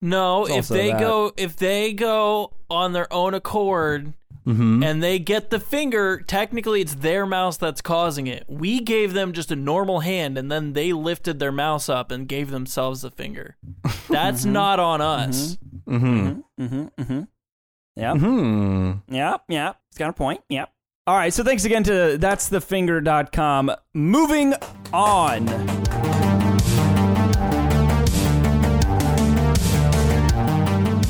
No, 0.02 0.44
It's 0.44 0.56
if 0.56 0.68
they 0.68 0.90
that. 0.90 1.00
go 1.00 1.32
if 1.38 1.56
they 1.56 1.94
go 1.94 2.52
on 2.68 2.92
their 2.92 3.10
own 3.10 3.32
accord 3.32 4.12
mm-hmm. 4.46 4.82
and 4.82 5.02
they 5.02 5.18
get 5.18 5.48
the 5.48 5.58
finger, 5.58 6.20
technically 6.20 6.82
it's 6.82 6.96
their 6.96 7.24
mouse 7.24 7.56
that's 7.56 7.80
causing 7.80 8.26
it. 8.26 8.44
We 8.48 8.80
gave 8.80 9.14
them 9.14 9.32
just 9.32 9.50
a 9.50 9.56
normal 9.56 10.00
hand 10.00 10.36
and 10.36 10.52
then 10.52 10.74
they 10.74 10.92
lifted 10.92 11.38
their 11.38 11.52
mouse 11.52 11.88
up 11.88 12.10
and 12.10 12.28
gave 12.28 12.50
themselves 12.50 13.00
the 13.00 13.10
finger. 13.10 13.56
That's 14.10 14.44
not 14.44 14.78
on 14.78 15.00
us. 15.00 15.56
Mm-hmm. 15.86 16.62
Mm-hmm, 16.62 17.02
mm-hmm. 17.02 17.22
Yeah. 17.96 18.14
Hmm. 18.14 18.92
Yeah, 19.08 19.36
yeah. 19.48 19.72
It's 19.88 19.98
got 19.98 20.10
a 20.10 20.12
point. 20.12 20.42
Yeah. 20.50 20.66
All 21.06 21.16
right. 21.16 21.32
So 21.32 21.42
thanks 21.42 21.64
again 21.64 21.84
to 21.84 22.18
that's 22.18 22.50
thefinger.com. 22.50 23.70
Moving 23.94 24.54
on. 24.92 26.21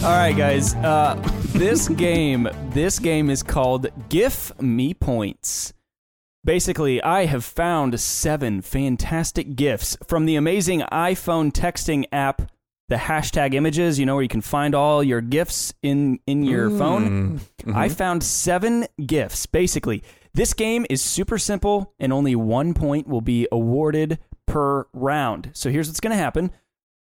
All 0.05 0.09
right, 0.09 0.37
guys. 0.37 0.75
Uh, 0.75 1.15
this 1.51 1.89
game, 1.89 2.49
this 2.71 2.99
game 2.99 3.31
is 3.31 3.45
called 3.45 3.87
GIF 4.09 4.51
Me 4.61 4.95
Points. 4.95 5.75
Basically, 6.45 7.01
I 7.01 7.27
have 7.27 7.45
found 7.45 8.01
seven 8.01 8.63
fantastic 8.63 9.55
GIFs 9.55 9.97
from 10.05 10.27
the 10.27 10.35
amazing 10.35 10.81
iPhone 10.91 11.53
texting 11.53 12.07
app, 12.11 12.51
the 12.89 12.97
hashtag 12.97 13.55
images, 13.55 14.01
you 14.01 14.05
know, 14.05 14.15
where 14.17 14.25
you 14.25 14.29
can 14.29 14.41
find 14.41 14.75
all 14.75 15.05
your 15.05 15.21
GIFs 15.21 15.73
in, 15.85 16.19
in 16.27 16.43
your 16.43 16.69
phone. 16.69 17.39
Mm-hmm. 17.39 17.77
I 17.77 17.89
found 17.89 18.25
seven 18.25 18.89
GIFs. 19.07 19.47
Basically, 19.47 20.03
this 20.35 20.53
game 20.53 20.85
is 20.91 21.01
super 21.01 21.39
simple 21.39 21.95
and 22.01 22.13
only 22.13 22.35
one 22.35 22.75
point 22.75 23.07
will 23.07 23.21
be 23.21 23.47
awarded 23.53 24.19
per 24.49 24.85
round. 24.93 25.51
So 25.53 25.71
here's 25.71 25.87
what's 25.87 26.01
going 26.01 26.11
to 26.11 26.17
happen 26.17 26.51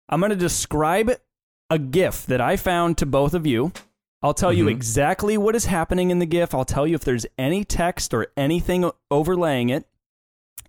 I'm 0.08 0.20
going 0.20 0.30
to 0.30 0.36
describe 0.36 1.10
a 1.72 1.80
GIF 1.80 2.26
that 2.28 2.42
I 2.42 2.58
found 2.58 2.98
to 3.00 3.06
both 3.08 3.34
of 3.34 3.48
you. 3.48 3.72
I'll 4.22 4.36
tell 4.36 4.54
you 4.54 4.66
Mhm. 4.66 4.72
exactly 4.72 5.38
what 5.38 5.56
is 5.56 5.66
happening 5.66 6.12
in 6.12 6.20
the 6.20 6.28
GIF. 6.28 6.54
I'll 6.54 6.66
tell 6.66 6.86
you 6.86 6.94
if 6.94 7.04
there's 7.04 7.26
any 7.40 7.64
text 7.64 8.14
or 8.14 8.28
anything 8.38 8.92
overlaying 9.10 9.70
it. 9.70 9.88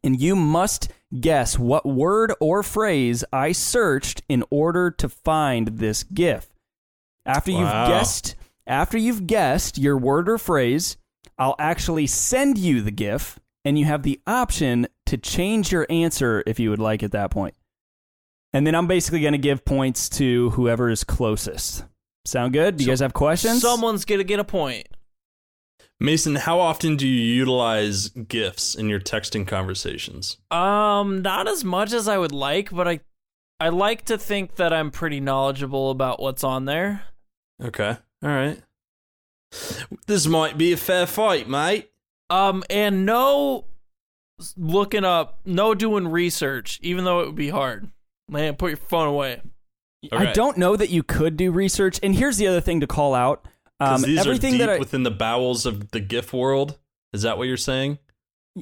And 0.04 0.18
you 0.20 0.34
must 0.34 0.88
guess 1.20 1.58
what 1.58 1.84
word 1.84 2.32
or 2.40 2.62
phrase 2.62 3.24
I 3.32 3.52
searched 3.52 4.22
in 4.28 4.42
order 4.48 4.90
to 4.92 5.08
find 5.08 5.68
this 5.78 6.02
GIF. 6.04 6.48
After 7.26 7.50
you've 7.50 7.68
guessed, 7.88 8.34
after 8.66 8.96
you've 8.96 9.26
guessed 9.26 9.78
your 9.78 9.98
word 9.98 10.28
or 10.28 10.38
phrase, 10.38 10.96
I'll 11.36 11.56
actually 11.58 12.06
send 12.06 12.58
you 12.58 12.80
the 12.80 12.90
GIF, 12.90 13.38
and 13.64 13.78
you 13.78 13.84
have 13.84 14.02
the 14.02 14.20
option 14.26 14.86
to 15.06 15.16
change 15.16 15.72
your 15.72 15.86
answer 15.90 16.42
if 16.46 16.58
you 16.58 16.70
would 16.70 16.78
like 16.78 17.02
at 17.02 17.12
that 17.12 17.30
point. 17.30 17.54
And 18.52 18.66
then 18.66 18.74
I'm 18.74 18.86
basically 18.86 19.20
going 19.20 19.32
to 19.32 19.38
give 19.38 19.64
points 19.64 20.08
to 20.10 20.50
whoever 20.50 20.90
is 20.90 21.04
closest. 21.04 21.84
Sound 22.24 22.52
good? 22.52 22.76
Do 22.76 22.84
you 22.84 22.90
guys 22.90 23.00
have 23.00 23.14
questions? 23.14 23.60
Someone's 23.60 24.04
gonna 24.04 24.22
get 24.24 24.38
a 24.38 24.44
point. 24.44 24.86
Mason, 25.98 26.36
how 26.36 26.60
often 26.60 26.96
do 26.96 27.06
you 27.06 27.34
utilize 27.34 28.08
GIFs 28.08 28.74
in 28.74 28.88
your 28.88 29.00
texting 29.00 29.46
conversations? 29.46 30.36
Um, 30.50 31.22
not 31.22 31.48
as 31.48 31.64
much 31.64 31.92
as 31.92 32.08
I 32.08 32.18
would 32.18 32.32
like, 32.32 32.70
but 32.70 32.86
I 32.86 33.00
I 33.58 33.70
like 33.70 34.04
to 34.06 34.18
think 34.18 34.56
that 34.56 34.72
I'm 34.72 34.90
pretty 34.90 35.20
knowledgeable 35.20 35.90
about 35.90 36.20
what's 36.20 36.44
on 36.44 36.64
there. 36.64 37.02
Okay. 37.62 37.96
All 38.22 38.28
right. 38.28 38.60
This 40.06 40.26
might 40.26 40.56
be 40.56 40.72
a 40.72 40.76
fair 40.76 41.06
fight, 41.06 41.48
mate. 41.48 41.90
Um, 42.30 42.64
and 42.70 43.04
no 43.04 43.66
looking 44.56 45.04
up, 45.04 45.40
no 45.44 45.74
doing 45.74 46.08
research, 46.08 46.78
even 46.82 47.04
though 47.04 47.20
it 47.20 47.26
would 47.26 47.34
be 47.34 47.50
hard. 47.50 47.90
Man, 48.28 48.54
put 48.56 48.68
your 48.70 48.76
phone 48.76 49.08
away. 49.08 49.40
I 50.10 50.16
Okay. 50.16 50.32
don't 50.32 50.56
know 50.58 50.74
that 50.76 50.90
you 50.90 51.02
could 51.02 51.36
do 51.36 51.52
research. 51.52 52.00
And 52.02 52.14
here's 52.14 52.36
the 52.38 52.46
other 52.48 52.60
thing 52.60 52.80
to 52.80 52.86
call 52.86 53.14
out. 53.14 53.46
Um, 53.80 54.02
these 54.02 54.18
everything 54.18 54.54
are 54.54 54.58
deep 54.58 54.66
that 54.66 54.70
I, 54.70 54.78
within 54.78 55.02
the 55.02 55.10
bowels 55.10 55.66
of 55.66 55.90
the 55.90 56.00
GIF 56.00 56.32
world. 56.32 56.78
Is 57.12 57.22
that 57.22 57.36
what 57.38 57.46
you're 57.48 57.56
saying? 57.56 57.98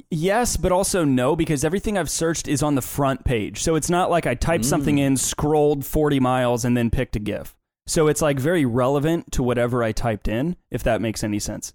Yes, 0.09 0.55
but 0.57 0.71
also 0.71 1.03
no, 1.03 1.35
because 1.35 1.63
everything 1.65 1.97
I've 1.97 2.09
searched 2.09 2.47
is 2.47 2.63
on 2.63 2.75
the 2.75 2.81
front 2.81 3.23
page. 3.25 3.61
So 3.61 3.75
it's 3.75 3.89
not 3.89 4.09
like 4.09 4.25
I 4.25 4.35
typed 4.35 4.65
something 4.65 4.95
Mm. 4.97 4.99
in, 5.01 5.17
scrolled 5.17 5.85
40 5.85 6.19
miles, 6.19 6.63
and 6.63 6.77
then 6.77 6.89
picked 6.89 7.15
a 7.15 7.19
GIF. 7.19 7.55
So 7.87 8.07
it's 8.07 8.21
like 8.21 8.39
very 8.39 8.63
relevant 8.65 9.31
to 9.33 9.43
whatever 9.43 9.83
I 9.83 9.91
typed 9.91 10.27
in, 10.27 10.55
if 10.69 10.81
that 10.83 11.01
makes 11.01 11.23
any 11.23 11.39
sense. 11.39 11.73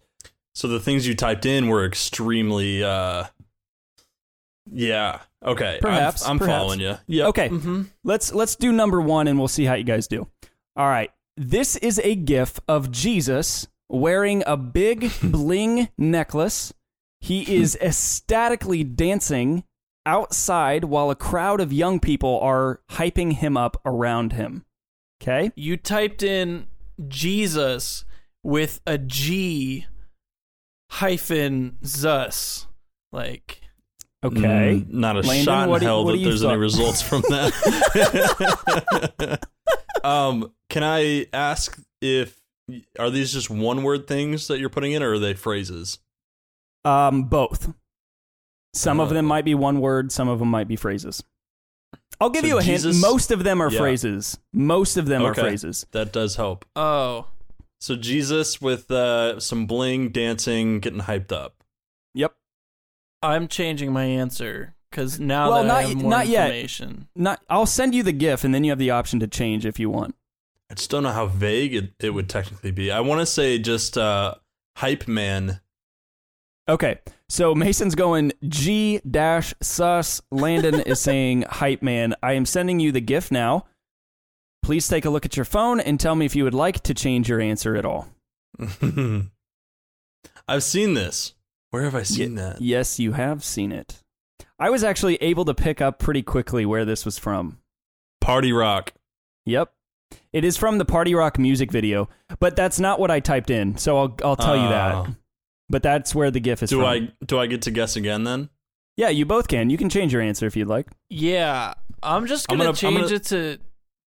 So 0.55 0.67
the 0.67 0.81
things 0.81 1.07
you 1.07 1.15
typed 1.15 1.45
in 1.45 1.69
were 1.69 1.85
extremely. 1.85 2.83
uh 2.83 3.25
Yeah. 4.71 5.21
Okay. 5.45 5.73
I'm- 5.73 5.81
Perhaps, 5.81 6.27
I'm, 6.27 6.39
perhaps. 6.39 6.59
following 6.59 6.81
you. 6.81 6.97
Yeah. 7.07 7.27
Okay, 7.29 7.49
Mm-hmm. 7.49 7.83
let's 8.05 8.33
let's 8.33 8.57
do 8.57 8.73
number 8.73 9.01
one, 9.01 9.29
and 9.29 9.39
we'll 9.39 9.49
see 9.49 9.65
how 9.65 9.75
you 9.75 9.85
guys 9.85 10.07
do. 10.09 10.27
All 10.77 10.89
right, 10.89 11.11
this 11.37 11.77
is 11.77 12.01
a 12.03 12.15
GIF 12.15 12.59
of 12.69 12.91
Jesus 12.91 13.69
wearing 13.89 14.43
a 14.47 14.57
big 14.57 15.11
bling 15.23 15.89
necklace. 15.97 16.73
He 17.21 17.55
is 17.57 17.77
ecstatically 17.81 18.83
dancing 18.85 19.65
outside 20.05 20.85
while 20.85 21.11
a 21.11 21.15
crowd 21.17 21.61
of 21.61 21.73
young 21.73 21.99
people 22.01 22.39
are 22.41 22.81
hyping 22.93 23.33
him 23.35 23.57
up 23.57 23.81
around 23.85 24.33
him. 24.33 24.65
Okay. 25.23 25.51
You 25.57 25.77
typed 25.77 26.23
in 26.23 26.67
Jesus 27.09 28.05
with 28.45 28.81
a 28.87 28.99
G 28.99 29.87
hyphen 30.91 31.79
Zus. 31.85 32.67
Like, 33.13 33.61
Okay. 34.27 34.85
Mm, 34.87 34.93
not 34.93 35.17
a 35.17 35.21
Landon, 35.21 35.45
shot 35.45 35.69
what 35.69 35.77
in 35.77 35.81
do 35.81 35.85
you- 35.85 35.89
hell 35.91 36.05
that 36.05 36.13
do 36.13 36.19
you 36.19 36.25
there's 36.27 36.45
any 36.45 36.57
results 36.57 37.03
from 37.03 37.23
that. 37.29 37.53
um, 40.05 40.53
can 40.69 40.83
I 40.83 41.27
ask 41.33 41.79
if 42.01 42.41
are 42.99 43.11
these 43.11 43.33
just 43.33 43.49
one 43.51 43.83
word 43.83 44.07
things 44.07 44.49
that 44.49 44.59
you're 44.59 44.69
putting 44.71 44.93
in, 44.93 45.03
or 45.03 45.13
are 45.13 45.19
they 45.19 45.35
phrases? 45.35 45.99
Um, 46.85 47.25
both. 47.25 47.73
Some 48.75 49.01
of 49.01 49.11
them 49.11 49.25
might 49.25 49.45
be 49.45 49.55
one 49.55 49.81
word, 49.81 50.13
some 50.13 50.29
of 50.29 50.39
them 50.39 50.49
might 50.49 50.69
be 50.69 50.77
phrases. 50.77 51.23
I'll 52.21 52.31
give 52.31 52.43
So 52.43 52.49
you 52.49 52.59
a 52.59 52.63
hint. 52.63 52.85
Most 53.01 53.31
of 53.31 53.45
them 53.45 53.61
are 53.63 53.71
Yeah. 53.71 53.79
phrases. 53.79 54.39
Most 54.53 54.97
of 54.97 55.07
them 55.07 55.25
are 55.25 55.35
phrases. 55.35 55.87
That 55.93 56.13
does 56.13 56.37
help. 56.37 56.65
oh, 56.77 57.27
So 57.81 57.95
Jesus 57.97 58.61
with 58.61 58.91
uh, 58.91 59.39
some 59.41 59.67
bling, 59.67 60.11
dancing, 60.11 60.81
getting 60.81 61.01
hyped 61.01 61.33
up. 61.33 61.63
Yep. 62.15 62.35
I'm 63.27 63.49
changing 63.49 63.93
my 63.93 64.05
answer 64.05 64.75
because 64.91 65.19
now 65.21 65.51
Well, 65.51 65.63
that 65.63 65.69
not 65.69 65.77
I 65.77 65.83
have 65.83 65.97
y- 65.97 66.03
more 66.03 66.11
not 66.11 66.27
yet. 66.29 66.47
information. 66.47 67.09
Not. 67.15 67.43
I'll 67.51 67.67
send 67.67 67.95
you 67.95 68.03
the 68.03 68.13
GIF, 68.13 68.45
and 68.45 68.55
then 68.55 68.65
you 68.65 68.71
have 68.71 68.79
the 68.79 68.91
option 68.91 69.21
to 69.21 69.27
change 69.27 69.67
if 69.67 69.79
you 69.79 69.91
want. 69.91 70.15
I 70.71 70.75
just 70.75 70.91
don't 70.91 71.03
know 71.05 71.13
how 71.13 71.27
vague 71.27 71.75
it, 71.75 71.93
it 72.01 72.11
would 72.11 72.29
technically 72.29 72.71
be. 72.73 72.91
I 72.91 73.01
want 73.01 73.21
to 73.21 73.27
say 73.27 73.59
just 73.59 73.97
uh, 73.97 74.35
hype 74.77 75.07
man. 75.07 75.61
Okay. 76.69 76.99
So 77.29 77.55
Mason's 77.55 77.95
going 77.95 78.33
G 78.49 79.01
dash 79.09 79.55
sus. 79.63 80.21
Landon 80.33 80.81
is 80.81 81.01
saying 81.01 81.43
hype 81.49 81.83
man. 81.83 82.15
I 82.23 82.33
am 82.33 82.45
sending 82.47 82.81
you 82.81 82.91
the 82.91 83.01
GIF 83.01 83.31
now. 83.31 83.67
Please 84.63 84.89
take 84.89 85.05
a 85.05 85.11
look 85.11 85.25
at 85.25 85.37
your 85.37 85.45
phone 85.45 85.79
and 85.79 86.01
tell 86.01 86.17
me 86.17 86.27
if 86.27 86.35
you 86.35 86.43
would 86.43 86.55
like 86.55 86.83
to 86.83 86.95
change 86.95 87.29
your 87.29 87.41
answer 87.41 87.77
at 87.77 87.85
all. 87.85 88.09
I've 90.49 90.63
seen 90.65 90.95
this. 90.95 91.35
Where 91.71 91.83
have 91.83 91.95
I 91.95 92.03
seen 92.05 92.31
Ye- 92.33 92.37
that? 92.37 92.61
Yes, 92.61 92.99
you 92.99 93.13
have 93.13 93.45
seen 93.45 93.73
it. 93.73 94.03
I 94.59 94.71
was 94.71 94.83
actually 94.85 95.17
able 95.17 95.45
to 95.45 95.55
pick 95.55 95.81
up 95.81 95.99
pretty 95.99 96.23
quickly 96.23 96.65
where 96.65 96.85
this 96.85 97.05
was 97.05 97.19
from. 97.19 97.59
Party 98.21 98.53
rock. 98.53 98.93
Yep. 99.45 99.73
It 100.33 100.45
is 100.45 100.57
from 100.57 100.79
the 100.79 100.85
Party 100.85 101.15
Rock 101.15 101.39
music 101.39 101.71
video, 101.73 102.09
but 102.39 102.55
that's 102.57 102.79
not 102.79 103.01
what 103.01 103.11
I 103.11 103.21
typed 103.21 103.51
in. 103.51 103.77
So 103.77 103.99
I'll 103.99 104.17
I'll 104.25 104.37
tell 104.37 104.57
you 104.57 104.69
that. 104.69 104.95
Oh. 104.95 105.07
But 105.69 105.83
that's 105.83 106.15
where 106.15 106.31
the 106.31 106.39
GIF 106.41 106.63
is 106.63 106.71
Do 106.71 106.77
from. 106.77 106.87
I 106.87 107.13
do 107.25 107.39
I 107.39 107.47
get 107.47 107.63
to 107.63 107.71
guess 107.71 107.97
again 107.97 108.23
then? 108.25 108.49
Yeah, 108.97 109.09
you 109.09 109.27
both 109.27 109.49
can. 109.49 109.69
You 109.69 109.77
can 109.77 109.89
change 109.91 110.13
your 110.13 110.23
answer 110.23 110.47
if 110.47 110.57
you'd 110.57 110.69
like. 110.69 110.87
Yeah, 111.11 111.75
I'm 112.03 112.27
just 112.27 112.47
I'm 112.51 112.57
gonna, 112.59 112.69
gonna- 112.69 112.71
I'm 112.71 112.77
change 112.77 113.01
gonna- 113.03 113.15
it 113.17 113.25
to 113.25 113.59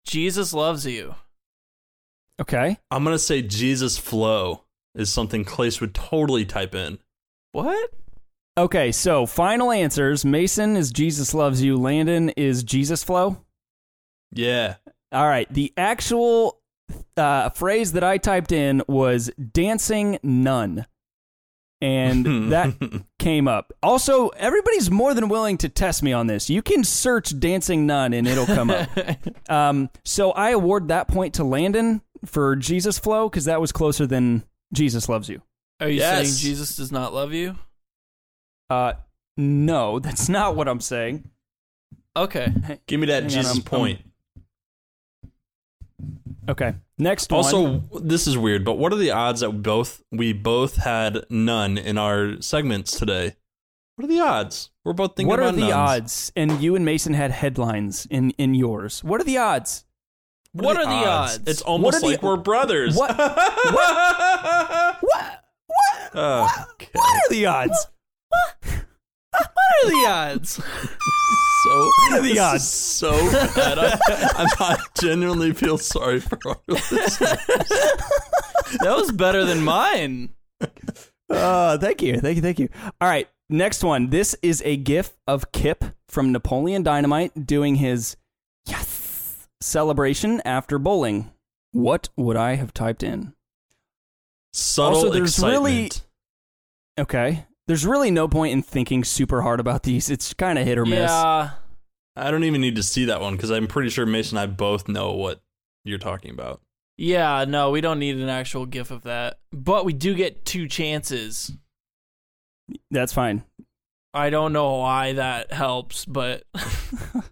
Jesus 0.07 0.53
loves 0.53 0.85
you. 0.85 1.15
Okay. 2.39 2.77
I'm 2.89 3.03
gonna 3.03 3.19
say 3.19 3.41
Jesus 3.41 3.97
flow 3.97 4.63
is 4.95 5.11
something 5.11 5.43
Clace 5.43 5.81
would 5.81 5.93
totally 5.93 6.45
type 6.45 6.73
in. 6.73 6.99
What? 7.51 7.89
Okay, 8.57 8.91
so 8.91 9.25
final 9.25 9.71
answers. 9.71 10.25
Mason 10.25 10.75
is 10.75 10.91
Jesus 10.91 11.33
loves 11.33 11.63
you. 11.63 11.77
Landon 11.77 12.29
is 12.29 12.63
Jesus 12.63 13.03
flow. 13.03 13.37
Yeah. 14.33 14.75
All 15.11 15.27
right. 15.27 15.51
The 15.51 15.73
actual 15.77 16.59
uh, 17.15 17.49
phrase 17.51 17.93
that 17.93 18.03
I 18.03 18.17
typed 18.17 18.51
in 18.51 18.83
was 18.87 19.31
dancing 19.53 20.19
nun. 20.23 20.85
And 21.81 22.25
that 22.51 22.75
came 23.17 23.47
up. 23.47 23.71
Also, 23.81 24.27
everybody's 24.29 24.91
more 24.91 25.13
than 25.13 25.29
willing 25.29 25.57
to 25.59 25.69
test 25.69 26.03
me 26.03 26.11
on 26.11 26.27
this. 26.27 26.49
You 26.49 26.61
can 26.61 26.83
search 26.83 27.39
dancing 27.39 27.85
nun 27.85 28.13
and 28.13 28.27
it'll 28.27 28.45
come 28.45 28.69
up. 28.69 28.89
Um, 29.49 29.89
so 30.05 30.29
I 30.31 30.51
award 30.51 30.89
that 30.89 31.07
point 31.07 31.35
to 31.35 31.43
Landon 31.43 32.03
for 32.23 32.55
Jesus 32.55 32.99
flow 32.99 33.27
because 33.27 33.45
that 33.45 33.59
was 33.59 33.71
closer 33.71 34.05
than 34.05 34.43
Jesus 34.73 35.09
loves 35.09 35.27
you. 35.27 35.41
Are 35.79 35.87
you 35.89 35.97
Yes. 35.99 36.27
saying 36.27 36.37
Jesus 36.53 36.75
does 36.75 36.91
not 36.91 37.13
love 37.13 37.33
you? 37.33 37.55
Uh, 38.69 38.93
no, 39.37 39.99
that's 39.99 40.27
not 40.29 40.55
what 40.55 40.67
I'm 40.67 40.81
saying. 40.81 41.29
Okay. 42.15 42.51
Give 42.87 42.99
me 42.99 43.07
that 43.07 43.23
Hang 43.23 43.23
on, 43.23 43.29
Jesus 43.29 43.53
I'm- 43.55 43.63
point. 43.63 44.01
Okay, 46.47 46.73
next 46.97 47.31
one. 47.31 47.37
Also, 47.37 47.77
this 47.99 48.25
is 48.25 48.35
weird, 48.37 48.65
but 48.65 48.79
what 48.79 48.91
are 48.91 48.95
the 48.95 49.11
odds 49.11 49.41
that 49.41 49.51
both 49.61 50.01
we 50.11 50.33
both 50.33 50.77
had 50.77 51.23
none 51.29 51.77
in 51.77 51.97
our 51.97 52.41
segments 52.41 52.97
today? 52.97 53.35
What 53.95 54.05
are 54.05 54.07
the 54.07 54.19
odds? 54.21 54.71
We're 54.83 54.93
both 54.93 55.15
thinking 55.15 55.31
about 55.31 55.53
none. 55.53 55.55
what 55.57 55.63
are 55.63 55.67
the 55.67 55.69
nuns. 55.75 55.89
odds? 56.01 56.31
And 56.35 56.59
you 56.61 56.75
and 56.75 56.83
Mason 56.83 57.13
had 57.13 57.29
headlines 57.31 58.07
in 58.09 58.31
in 58.31 58.55
yours. 58.55 59.03
What 59.03 59.21
are 59.21 59.25
the 59.25 59.37
odds? 59.37 59.85
What 60.53 60.77
are 60.77 60.85
the 60.85 61.07
odds? 61.07 61.39
It's 61.45 61.61
almost 61.61 61.97
are 61.97 61.99
the- 62.01 62.07
like 62.07 62.23
we're 62.23 62.37
brothers. 62.37 62.95
What- 62.95 63.15
what? 63.17 64.97
What? 65.01 65.43
What? 66.13 66.67
Okay. 66.71 66.89
What 66.93 67.15
are 67.15 67.29
the 67.29 67.45
odds? 67.45 67.87
What 68.29 69.83
are 69.83 69.89
the 69.89 70.05
odds? 70.09 70.51
So 71.63 71.89
are 72.11 72.21
the 72.21 72.39
odds? 72.39 72.67
so 72.67 73.11
bad. 73.55 73.77
I, 73.79 73.99
I, 74.07 74.47
I 74.59 74.77
genuinely 74.99 75.53
feel 75.53 75.77
sorry 75.77 76.19
for 76.19 76.37
our 76.45 76.57
listeners. 76.67 77.17
that 77.17 78.95
was 78.95 79.11
better 79.11 79.45
than 79.45 79.61
mine. 79.61 80.29
Uh, 81.29 81.77
thank 81.77 82.01
you, 82.01 82.19
thank 82.19 82.37
you, 82.37 82.41
thank 82.41 82.59
you. 82.59 82.69
All 82.99 83.07
right, 83.07 83.27
next 83.49 83.83
one. 83.83 84.09
This 84.09 84.35
is 84.41 84.63
a 84.65 84.77
GIF 84.77 85.17
of 85.27 85.51
Kip 85.51 85.83
from 86.07 86.31
Napoleon 86.31 86.81
Dynamite 86.81 87.45
doing 87.45 87.75
his 87.75 88.17
yes 88.65 89.47
celebration 89.61 90.41
after 90.45 90.79
bowling. 90.79 91.31
What 91.71 92.09
would 92.17 92.35
I 92.37 92.55
have 92.55 92.73
typed 92.73 93.03
in? 93.03 93.33
Subtle 94.53 94.95
Also, 94.95 95.09
there's 95.11 95.37
excitement. 95.37 95.63
really- 95.63 95.89
Okay. 96.99 97.45
There's 97.67 97.85
really 97.85 98.11
no 98.11 98.27
point 98.27 98.53
in 98.53 98.63
thinking 98.63 99.03
super 99.03 99.41
hard 99.43 99.59
about 99.59 99.83
these. 99.83 100.09
It's 100.09 100.33
kind 100.33 100.57
of 100.57 100.65
hit 100.65 100.77
or 100.77 100.85
miss. 100.85 101.09
Yeah. 101.11 101.51
I 102.15 102.31
don't 102.31 102.43
even 102.43 102.61
need 102.61 102.75
to 102.75 102.83
see 102.83 103.05
that 103.05 103.21
one 103.21 103.35
because 103.35 103.51
I'm 103.51 103.67
pretty 103.67 103.89
sure 103.89 104.05
Mason 104.05 104.37
and 104.37 104.49
I 104.49 104.53
both 104.53 104.87
know 104.87 105.13
what 105.13 105.41
you're 105.85 105.99
talking 105.99 106.31
about. 106.31 106.61
Yeah, 106.97 107.45
no, 107.47 107.71
we 107.71 107.79
don't 107.79 107.99
need 107.99 108.17
an 108.17 108.27
actual 108.27 108.65
gif 108.65 108.91
of 108.91 109.03
that. 109.03 109.39
But 109.53 109.85
we 109.85 109.93
do 109.93 110.13
get 110.15 110.43
two 110.43 110.67
chances. 110.67 111.51
That's 112.91 113.13
fine. 113.13 113.43
I 114.13 114.29
don't 114.31 114.51
know 114.51 114.77
why 114.77 115.13
that 115.13 115.53
helps, 115.53 116.05
but 116.05 116.43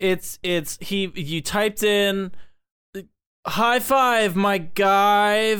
it's 0.00 0.38
it's 0.42 0.78
he 0.80 1.12
you 1.14 1.42
typed 1.42 1.82
in 1.82 2.32
high 3.46 3.78
five 3.78 4.36
my 4.36 4.58
guy. 4.58 5.56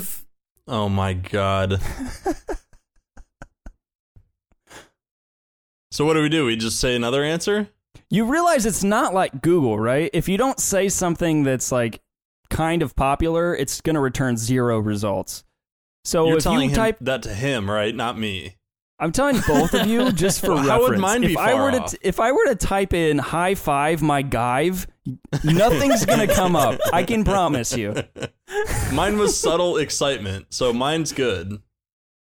Oh 0.67 0.89
my 0.89 1.15
god. 1.15 1.81
so 5.91 6.05
what 6.05 6.15
do 6.15 6.23
we 6.23 6.29
do? 6.29 6.47
We 6.47 6.57
just 6.57 6.81
say 6.81 6.97
another 6.97 7.23
answer? 7.23 7.69
You 8.11 8.27
realize 8.27 8.67
it's 8.67 8.85
not 8.85 9.15
like 9.15 9.43
Google, 9.43 9.79
right? 9.79 10.11
If 10.13 10.29
you 10.29 10.37
don't 10.37 10.61
say 10.61 10.89
something 10.89 11.45
that's 11.45 11.73
like 11.73 12.01
kind 12.51 12.83
of 12.83 12.95
popular, 12.97 13.55
it's 13.55 13.81
going 13.81 13.95
to 13.95 14.01
return 14.01 14.37
zero 14.37 14.79
results. 14.79 15.45
So 16.05 16.29
You're 16.29 16.37
if 16.39 16.43
telling 16.45 16.63
you 16.63 16.69
him 16.71 16.75
type, 16.75 16.99
that 17.01 17.23
to 17.25 17.35
him, 17.35 17.71
right? 17.71 17.95
Not 17.95 18.19
me. 18.19 18.56
I'm 18.99 19.13
telling 19.13 19.37
both 19.47 19.75
of 19.75 19.87
you 19.87 20.11
just 20.13 20.41
for 20.41 20.49
Well, 20.55 20.57
reference. 20.59 20.71
how 20.71 20.89
would 20.89 20.99
mine 20.99 21.21
be 21.21 21.33
if 21.33 21.39
I 21.39 21.53
far 21.53 21.63
were 21.65 21.71
to 21.73 21.83
off? 21.83 21.95
if 22.01 22.19
I 22.21 22.33
were 22.33 22.47
to 22.47 22.55
type 22.55 22.95
in 22.95 23.19
high 23.19 23.55
five 23.55 24.01
my 24.03 24.23
guyve, 24.23 24.87
nothing's 25.45 26.07
going 26.07 26.21
to 26.27 26.35
come 26.35 26.57
up. 26.57 26.81
I 26.93 27.03
can 27.03 27.23
promise 27.25 27.77
you. 27.77 27.95
Mine 28.93 29.19
was 29.19 29.39
subtle 29.39 29.77
excitement, 29.77 30.47
so 30.51 30.73
mine's 30.73 31.13
good. 31.13 31.61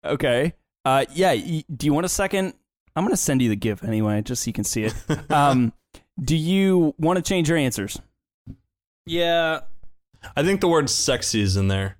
Okay. 0.03 0.53
Uh, 0.83 1.05
yeah. 1.13 1.31
Y- 1.33 1.63
do 1.73 1.85
you 1.85 1.93
want 1.93 2.05
a 2.05 2.09
second? 2.09 2.53
I'm 2.95 3.03
going 3.03 3.13
to 3.13 3.17
send 3.17 3.41
you 3.41 3.49
the 3.49 3.55
GIF 3.55 3.83
anyway, 3.83 4.21
just 4.21 4.43
so 4.43 4.49
you 4.49 4.53
can 4.53 4.63
see 4.65 4.83
it. 4.83 4.93
Um, 5.31 5.71
do 6.21 6.35
you 6.35 6.93
want 6.97 7.17
to 7.17 7.21
change 7.23 7.47
your 7.49 7.57
answers? 7.57 7.99
Yeah. 9.05 9.61
I 10.35 10.43
think 10.43 10.59
the 10.61 10.67
word 10.67 10.89
sexy 10.89 11.41
is 11.41 11.55
in 11.57 11.67
there. 11.67 11.97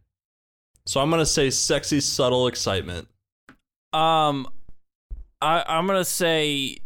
So 0.86 1.00
I'm 1.00 1.10
gonna 1.10 1.26
say 1.26 1.50
sexy, 1.50 2.00
subtle 2.00 2.48
excitement. 2.48 3.08
Um 3.94 4.48
I 5.46 5.64
I'm 5.68 5.86
going 5.88 6.00
to 6.00 6.06
say 6.06 6.78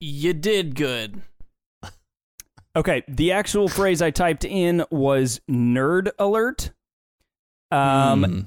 you 0.00 0.32
did 0.32 0.74
good. 0.74 1.20
Okay, 2.76 3.02
the 3.08 3.32
actual 3.32 3.68
phrase 3.68 4.00
I 4.00 4.10
typed 4.12 4.44
in 4.44 4.84
was 4.90 5.40
nerd 5.50 6.10
alert. 6.18 6.70
Um, 7.72 8.22
Hmm. 8.24 8.40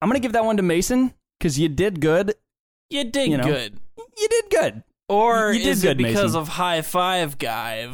I'm 0.00 0.08
gonna 0.08 0.20
give 0.20 0.32
that 0.34 0.44
one 0.44 0.56
to 0.58 0.62
Mason 0.62 1.12
because 1.38 1.58
you 1.58 1.68
did 1.68 2.00
good. 2.00 2.34
You 2.88 3.02
did 3.04 3.30
You 3.30 3.36
know. 3.38 3.44
good. 3.44 3.78
You 4.16 4.28
did 4.28 4.44
good. 4.50 4.82
Or 5.08 5.52
You 5.52 5.58
did 5.58 5.68
is 5.70 5.82
good, 5.82 5.90
it 6.00 6.04
because 6.04 6.22
Mason. 6.32 6.40
of 6.40 6.48
high 6.48 6.82
five 6.82 7.36
guy? 7.38 7.92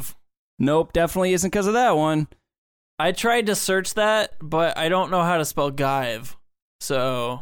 Nope, 0.59 0.93
definitely 0.93 1.33
isn't 1.33 1.49
because 1.49 1.65
of 1.67 1.73
that 1.73 1.97
one. 1.97 2.27
I 2.99 3.11
tried 3.11 3.47
to 3.47 3.55
search 3.55 3.95
that, 3.95 4.33
but 4.39 4.77
I 4.77 4.87
don't 4.87 5.09
know 5.11 5.23
how 5.23 5.37
to 5.37 5.45
spell 5.45 5.71
Give. 5.71 6.37
So 6.79 7.41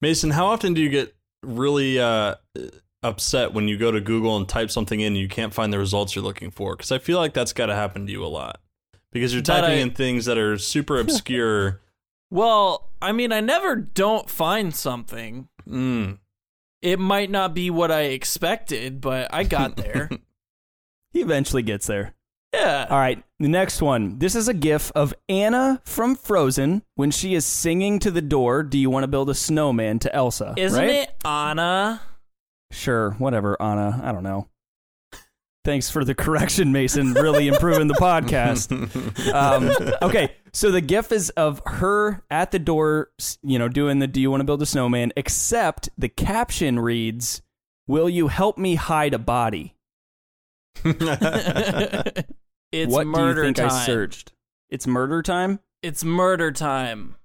Mason, 0.00 0.30
how 0.30 0.46
often 0.46 0.72
do 0.72 0.80
you 0.80 0.88
get 0.88 1.14
really 1.42 1.98
uh, 2.00 2.36
upset 3.02 3.52
when 3.52 3.68
you 3.68 3.76
go 3.78 3.90
to 3.92 4.00
Google 4.00 4.36
and 4.36 4.48
type 4.48 4.70
something 4.70 5.00
in 5.00 5.08
and 5.08 5.16
you 5.16 5.28
can't 5.28 5.54
find 5.54 5.72
the 5.72 5.78
results 5.78 6.14
you're 6.14 6.24
looking 6.24 6.50
for? 6.50 6.74
Because 6.76 6.92
I 6.92 6.98
feel 6.98 7.18
like 7.18 7.34
that's 7.34 7.52
got 7.52 7.66
to 7.66 7.74
happen 7.74 8.06
to 8.06 8.12
you 8.12 8.24
a 8.24 8.26
lot. 8.28 8.60
because 9.12 9.32
you're 9.32 9.42
That 9.42 9.60
typing 9.62 9.78
I- 9.78 9.82
in 9.82 9.90
things 9.92 10.24
that 10.26 10.38
are 10.38 10.58
super 10.58 10.98
obscure. 11.00 11.80
Well, 12.30 12.90
I 13.00 13.12
mean, 13.12 13.32
I 13.32 13.40
never 13.40 13.74
don't 13.76 14.28
find 14.28 14.74
something. 14.74 15.48
mm. 15.68 16.18
It 16.82 16.98
might 17.00 17.30
not 17.30 17.54
be 17.54 17.70
what 17.70 17.90
I 17.90 18.02
expected, 18.02 19.00
but 19.00 19.32
I 19.34 19.44
got 19.44 19.76
there. 19.76 20.08
He 21.10 21.22
eventually 21.22 21.62
gets 21.62 21.86
there. 21.86 22.14
yeah. 22.52 22.86
All 22.90 22.98
right, 22.98 23.24
the 23.40 23.48
next 23.48 23.80
one. 23.80 24.18
This 24.18 24.34
is 24.34 24.46
a 24.46 24.52
gif 24.54 24.92
of 24.94 25.14
Anna 25.26 25.80
from 25.86 26.14
Frozen 26.14 26.82
when 26.96 27.10
she 27.10 27.34
is 27.34 27.46
singing 27.46 27.98
to 28.00 28.10
the 28.10 28.20
door, 28.20 28.62
Do 28.62 28.76
you 28.78 28.90
want 28.90 29.04
to 29.04 29.08
build 29.08 29.30
a 29.30 29.34
snowman 29.34 29.98
to 30.00 30.14
Elsa? 30.14 30.52
Isn't 30.58 30.78
right? 30.78 30.90
it 30.90 31.14
Anna? 31.24 32.02
Sure, 32.70 33.12
whatever, 33.12 33.60
Anna. 33.60 34.00
I 34.02 34.12
don't 34.12 34.22
know. 34.22 34.48
Thanks 35.64 35.90
for 35.90 36.04
the 36.04 36.14
correction, 36.14 36.72
Mason. 36.72 37.12
Really 37.12 37.48
improving 37.48 37.88
the 37.88 37.94
podcast. 37.94 38.72
Um, 39.34 39.70
okay, 40.00 40.32
so 40.52 40.70
the 40.70 40.80
gif 40.80 41.12
is 41.12 41.28
of 41.30 41.60
her 41.66 42.24
at 42.30 42.52
the 42.52 42.58
door, 42.58 43.10
you 43.42 43.58
know, 43.58 43.68
doing 43.68 43.98
the 43.98 44.06
"Do 44.06 44.20
you 44.20 44.30
want 44.30 44.40
to 44.40 44.44
build 44.44 44.62
a 44.62 44.66
snowman?" 44.66 45.12
Except 45.16 45.90
the 45.98 46.08
caption 46.08 46.78
reads, 46.78 47.42
"Will 47.86 48.08
you 48.08 48.28
help 48.28 48.56
me 48.56 48.76
hide 48.76 49.12
a 49.12 49.18
body?" 49.18 49.74
it's 50.84 50.96
what 52.72 53.06
murder 53.06 53.42
do 53.42 53.48
you 53.48 53.54
think 53.54 53.56
time. 53.56 53.70
I 53.70 53.84
searched? 53.84 54.32
It's 54.70 54.86
murder 54.86 55.22
time. 55.22 55.60
It's 55.82 56.02
murder 56.04 56.50
time. 56.52 57.16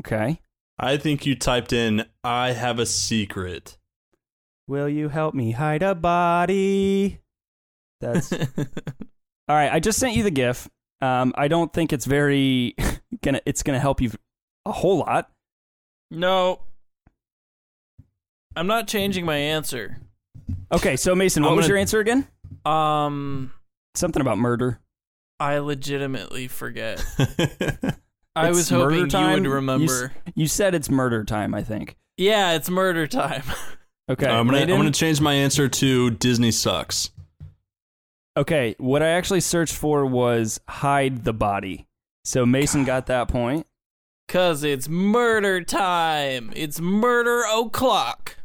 Okay. 0.00 0.40
I 0.78 0.96
think 0.96 1.26
you 1.26 1.36
typed 1.36 1.72
in 1.72 2.06
"I 2.24 2.52
have 2.52 2.78
a 2.78 2.86
secret." 2.86 3.76
Will 4.70 4.88
you 4.88 5.08
help 5.08 5.34
me 5.34 5.50
hide 5.50 5.82
a 5.82 5.96
body? 5.96 7.18
That's 8.00 8.32
all 8.32 8.38
right. 9.48 9.68
I 9.72 9.80
just 9.80 9.98
sent 9.98 10.14
you 10.14 10.22
the 10.22 10.30
GIF. 10.30 10.70
Um, 11.00 11.34
I 11.36 11.48
don't 11.48 11.72
think 11.72 11.92
it's 11.92 12.04
very 12.06 12.76
gonna. 13.24 13.40
It's 13.44 13.64
gonna 13.64 13.80
help 13.80 14.00
you 14.00 14.12
a 14.64 14.70
whole 14.70 14.98
lot. 14.98 15.28
no. 16.10 16.60
I'm 18.54 18.68
not 18.68 18.86
changing 18.86 19.24
my 19.24 19.36
answer. 19.36 19.96
Okay, 20.72 20.96
so 20.96 21.16
Mason, 21.16 21.42
what 21.42 21.50
I'm 21.50 21.56
was 21.56 21.66
your 21.66 21.76
answer 21.76 21.98
again? 21.98 22.28
Um, 22.64 23.52
Something 23.96 24.20
about 24.20 24.38
murder. 24.38 24.78
I 25.40 25.58
legitimately 25.58 26.46
forget. 26.48 27.04
I 28.36 28.50
was 28.50 28.70
murder 28.70 28.84
hoping 28.84 28.98
you 29.00 29.06
time? 29.08 29.32
would 29.34 29.44
You 29.44 29.50
s- 29.50 29.54
remember. 29.54 30.12
You 30.36 30.46
said 30.46 30.74
it's 30.76 30.88
murder 30.90 31.24
time. 31.24 31.54
I 31.54 31.62
think. 31.64 31.96
yeah, 32.16 32.52
it's 32.52 32.70
murder 32.70 33.08
time. 33.08 33.42
Okay, 34.10 34.26
I'm 34.26 34.46
gonna 34.46 34.62
I'm 34.62 34.68
gonna 34.70 34.90
change 34.90 35.20
my 35.20 35.34
answer 35.34 35.68
to 35.68 36.10
Disney 36.10 36.50
sucks. 36.50 37.10
Okay, 38.36 38.74
what 38.78 39.04
I 39.04 39.10
actually 39.10 39.40
searched 39.40 39.74
for 39.74 40.04
was 40.04 40.58
hide 40.68 41.22
the 41.22 41.32
body. 41.32 41.86
So 42.24 42.44
Mason 42.44 42.84
got 42.84 43.06
that 43.06 43.28
point. 43.28 43.68
Cause 44.26 44.64
it's 44.64 44.88
murder 44.88 45.62
time. 45.62 46.52
It's 46.56 46.80
murder 46.80 47.44
o'clock. 47.52 48.36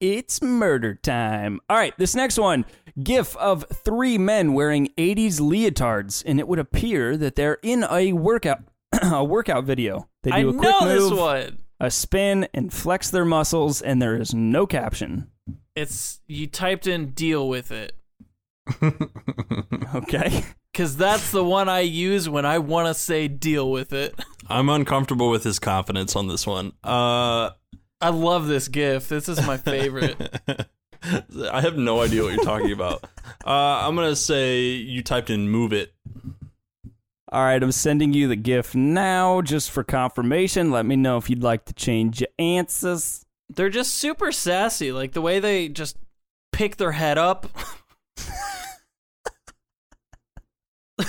It's 0.00 0.40
murder 0.40 0.94
time. 0.94 1.58
All 1.68 1.76
right, 1.76 1.94
this 1.98 2.14
next 2.14 2.38
one 2.38 2.66
GIF 3.02 3.36
of 3.38 3.64
three 3.72 4.16
men 4.16 4.52
wearing 4.52 4.90
80s 4.96 5.40
leotards, 5.40 6.22
and 6.24 6.38
it 6.38 6.46
would 6.46 6.60
appear 6.60 7.16
that 7.16 7.34
they're 7.34 7.58
in 7.64 7.84
a 7.90 8.12
workout 8.12 8.60
a 9.02 9.24
workout 9.24 9.64
video. 9.64 10.08
They 10.22 10.30
do 10.30 10.36
I 10.36 10.40
a 10.40 10.52
quick 10.52 10.62
know 10.62 10.80
move, 10.82 11.10
this 11.10 11.18
one. 11.18 11.58
A 11.80 11.90
spin, 11.90 12.48
and 12.54 12.72
flex 12.72 13.10
their 13.10 13.24
muscles, 13.24 13.82
and 13.82 14.00
there 14.00 14.16
is 14.16 14.34
no 14.34 14.66
caption. 14.66 15.30
It's 15.74 16.20
you 16.26 16.46
typed 16.46 16.86
in 16.86 17.10
deal 17.10 17.48
with 17.48 17.70
it. 17.70 17.92
Okay. 19.94 20.44
Cause 20.74 20.96
that's 20.96 21.30
the 21.30 21.44
one 21.44 21.68
I 21.68 21.80
use 21.80 22.28
when 22.28 22.44
I 22.44 22.58
want 22.58 22.88
to 22.88 22.94
say 22.94 23.28
deal 23.28 23.70
with 23.70 23.92
it. 23.92 24.14
I'm 24.48 24.68
uncomfortable 24.68 25.30
with 25.30 25.42
his 25.42 25.58
confidence 25.58 26.14
on 26.16 26.28
this 26.28 26.46
one. 26.46 26.72
Uh, 26.84 27.50
I 28.00 28.10
love 28.10 28.46
this 28.46 28.68
gif. 28.68 29.08
This 29.08 29.28
is 29.28 29.46
my 29.46 29.56
favorite. 29.56 30.16
I 31.50 31.60
have 31.62 31.78
no 31.78 32.02
idea 32.02 32.22
what 32.24 32.34
you're 32.34 32.44
talking 32.44 32.72
about. 32.72 33.04
Uh, 33.44 33.86
I'm 33.86 33.94
gonna 33.94 34.16
say 34.16 34.62
you 34.62 35.04
typed 35.04 35.30
in 35.30 35.48
"move 35.48 35.72
it." 35.72 35.94
All 37.32 37.42
right, 37.42 37.60
I'm 37.60 37.72
sending 37.72 38.12
you 38.12 38.28
the 38.28 38.36
GIF 38.36 38.76
now 38.76 39.42
just 39.42 39.72
for 39.72 39.82
confirmation. 39.82 40.70
Let 40.70 40.86
me 40.86 40.94
know 40.94 41.16
if 41.16 41.28
you'd 41.28 41.42
like 41.42 41.64
to 41.64 41.74
change 41.74 42.20
your 42.20 42.28
answers. 42.38 43.26
They're 43.48 43.68
just 43.68 43.94
super 43.94 44.30
sassy. 44.30 44.92
Like 44.92 45.10
the 45.12 45.20
way 45.20 45.40
they 45.40 45.68
just 45.68 45.96
pick 46.52 46.76
their 46.76 46.92
head 46.92 47.18
up. 47.18 47.48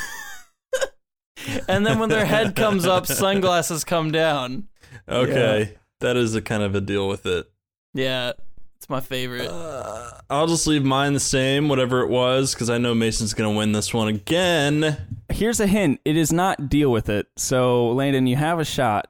and 1.68 1.86
then 1.86 2.00
when 2.00 2.10
their 2.10 2.26
head 2.26 2.56
comes 2.56 2.88
up, 2.88 3.06
sunglasses 3.10 3.84
come 3.84 4.12
down. 4.12 4.70
Okay, 5.08 5.76
that 6.00 6.18
is 6.18 6.34
a 6.34 6.42
kind 6.42 6.64
of 6.64 6.74
a 6.74 6.82
deal 6.82 7.08
with 7.08 7.28
it. 7.28 7.46
Yeah, 7.94 8.32
it's 8.78 8.90
my 8.90 9.00
favorite. 9.00 9.48
Uh, 9.50 10.12
I'll 10.30 10.48
just 10.48 10.68
leave 10.68 10.84
mine 10.86 11.14
the 11.14 11.20
same, 11.20 11.68
whatever 11.68 12.02
it 12.02 12.10
was, 12.10 12.54
because 12.54 12.70
I 12.70 12.78
know 12.78 12.94
Mason's 12.94 13.34
gonna 13.34 13.52
win 13.52 13.72
this 13.72 13.94
one 13.94 14.08
again. 14.08 14.98
Here's 15.30 15.60
a 15.60 15.68
hint 15.68 16.00
it 16.06 16.16
is 16.16 16.32
not 16.32 16.70
deal 16.70 16.92
with 16.92 17.10
it. 17.10 17.28
So, 17.36 17.90
Landon, 17.90 18.28
you 18.28 18.36
have 18.36 18.60
a 18.60 18.66
shot. 18.66 19.10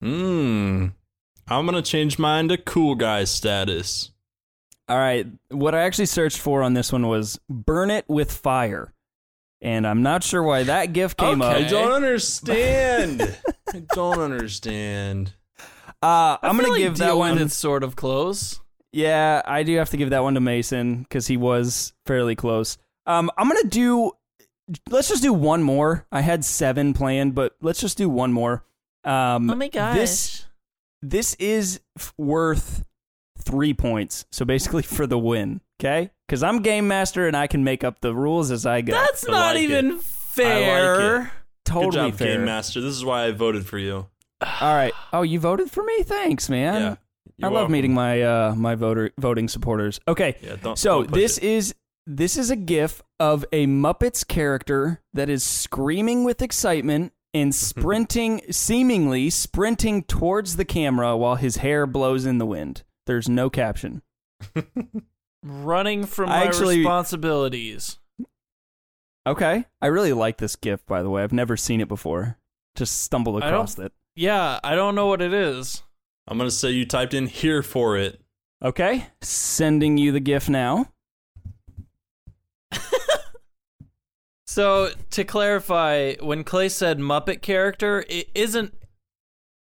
Hmm. 0.00 0.88
I'm 1.48 1.66
gonna 1.66 1.82
change 1.82 2.18
mine 2.18 2.48
to 2.48 2.56
cool 2.56 2.94
guy 2.94 3.24
status. 3.24 4.10
All 4.88 4.98
right. 4.98 5.26
What 5.50 5.74
I 5.74 5.82
actually 5.82 6.06
searched 6.06 6.38
for 6.38 6.62
on 6.62 6.74
this 6.74 6.92
one 6.92 7.08
was 7.08 7.40
burn 7.48 7.90
it 7.90 8.04
with 8.08 8.30
fire. 8.32 8.92
And 9.60 9.86
I'm 9.86 10.02
not 10.02 10.24
sure 10.24 10.42
why 10.42 10.64
that 10.64 10.92
GIF 10.92 11.16
came 11.16 11.40
Okay. 11.40 11.66
I 11.66 11.68
don't 11.68 11.92
understand. 11.92 13.38
I 13.72 13.84
don't 13.94 14.18
understand. 14.18 15.34
Uh, 16.02 16.36
I 16.36 16.38
I'm 16.42 16.56
going 16.56 16.68
like 16.68 16.78
to 16.78 16.82
give 16.82 16.98
that 16.98 17.16
one. 17.16 17.38
it's 17.38 17.54
sort 17.54 17.84
of 17.84 17.94
close. 17.94 18.60
Yeah, 18.92 19.42
I 19.44 19.62
do 19.62 19.76
have 19.76 19.90
to 19.90 19.96
give 19.96 20.10
that 20.10 20.22
one 20.22 20.34
to 20.34 20.40
Mason 20.40 21.02
because 21.02 21.26
he 21.26 21.36
was 21.36 21.92
fairly 22.06 22.34
close. 22.34 22.78
Um, 23.06 23.30
I'm 23.38 23.48
going 23.48 23.62
to 23.62 23.68
do, 23.68 24.12
let's 24.90 25.08
just 25.08 25.22
do 25.22 25.32
one 25.32 25.62
more. 25.62 26.06
I 26.12 26.20
had 26.20 26.44
seven 26.44 26.92
planned, 26.92 27.34
but 27.34 27.56
let's 27.62 27.80
just 27.80 27.96
do 27.96 28.08
one 28.08 28.32
more. 28.32 28.64
Um, 29.04 29.50
oh 29.50 29.54
my 29.56 29.68
gosh. 29.68 29.96
This, 29.96 30.46
this 31.00 31.34
is 31.34 31.80
f- 31.98 32.12
worth 32.18 32.84
three 33.38 33.74
points. 33.74 34.26
So 34.30 34.44
basically 34.44 34.82
for 34.82 35.06
the 35.06 35.18
win. 35.18 35.60
Okay. 35.80 36.10
Because 36.28 36.42
I'm 36.42 36.62
game 36.62 36.86
master 36.86 37.26
and 37.26 37.36
I 37.36 37.46
can 37.46 37.64
make 37.64 37.82
up 37.82 38.00
the 38.00 38.14
rules 38.14 38.50
as 38.50 38.64
I 38.66 38.82
go. 38.82 38.92
That's 38.92 39.28
I 39.28 39.32
not 39.32 39.54
like 39.54 39.62
even 39.64 39.98
fair. 39.98 41.32
totally 41.64 41.86
Good 41.86 41.92
job, 41.94 42.14
fair. 42.14 42.36
Game 42.36 42.44
Master. 42.44 42.80
This 42.80 42.94
is 42.94 43.04
why 43.04 43.24
I 43.24 43.32
voted 43.32 43.66
for 43.66 43.78
you. 43.78 44.06
All 44.60 44.74
right. 44.74 44.92
Oh, 45.12 45.22
you 45.22 45.40
voted 45.40 45.70
for 45.70 45.82
me? 45.82 46.02
Thanks, 46.02 46.48
man. 46.48 46.82
yeah. 46.82 46.96
I 47.42 47.46
You're 47.46 47.50
love 47.50 47.60
welcome. 47.62 47.72
meeting 47.72 47.94
my 47.94 48.22
uh 48.22 48.54
my 48.54 48.74
voter 48.74 49.10
voting 49.18 49.48
supporters. 49.48 49.98
Okay. 50.06 50.36
Yeah. 50.42 50.56
Don't. 50.56 50.78
So 50.78 51.02
don't 51.02 51.12
this 51.12 51.38
it. 51.38 51.44
is 51.44 51.74
this 52.06 52.36
is 52.36 52.50
a 52.50 52.56
gif 52.56 53.02
of 53.20 53.44
a 53.52 53.66
Muppets 53.66 54.26
character 54.26 55.00
that 55.14 55.28
is 55.28 55.42
screaming 55.44 56.24
with 56.24 56.42
excitement 56.42 57.12
and 57.34 57.54
sprinting 57.54 58.42
seemingly 58.50 59.30
sprinting 59.30 60.02
towards 60.04 60.56
the 60.56 60.64
camera 60.64 61.16
while 61.16 61.36
his 61.36 61.56
hair 61.56 61.86
blows 61.86 62.26
in 62.26 62.38
the 62.38 62.46
wind. 62.46 62.82
There's 63.06 63.28
no 63.28 63.50
caption. 63.50 64.02
Running 65.44 66.04
from 66.06 66.30
I 66.30 66.40
my 66.40 66.44
actually- 66.46 66.78
responsibilities. 66.78 67.98
Okay. 69.26 69.64
I 69.80 69.86
really 69.86 70.12
like 70.12 70.38
this 70.38 70.56
gif 70.56 70.84
by 70.86 71.02
the 71.02 71.10
way. 71.10 71.22
I've 71.22 71.32
never 71.32 71.56
seen 71.56 71.80
it 71.80 71.88
before. 71.88 72.38
Just 72.76 73.02
stumbled 73.02 73.42
across 73.42 73.78
it. 73.78 73.92
Yeah, 74.14 74.58
I 74.64 74.74
don't 74.74 74.94
know 74.94 75.06
what 75.06 75.20
it 75.22 75.32
is. 75.32 75.82
I'm 76.28 76.38
gonna 76.38 76.50
say 76.50 76.70
you 76.70 76.84
typed 76.86 77.14
in 77.14 77.26
here 77.26 77.62
for 77.62 77.96
it. 77.96 78.20
Okay. 78.62 79.06
Sending 79.22 79.98
you 79.98 80.12
the 80.12 80.20
gif 80.20 80.48
now. 80.48 80.86
So 84.46 84.90
to 85.12 85.24
clarify, 85.24 86.14
when 86.20 86.44
Clay 86.44 86.68
said 86.68 86.98
Muppet 86.98 87.40
character, 87.40 88.04
it 88.06 88.28
isn't 88.34 88.74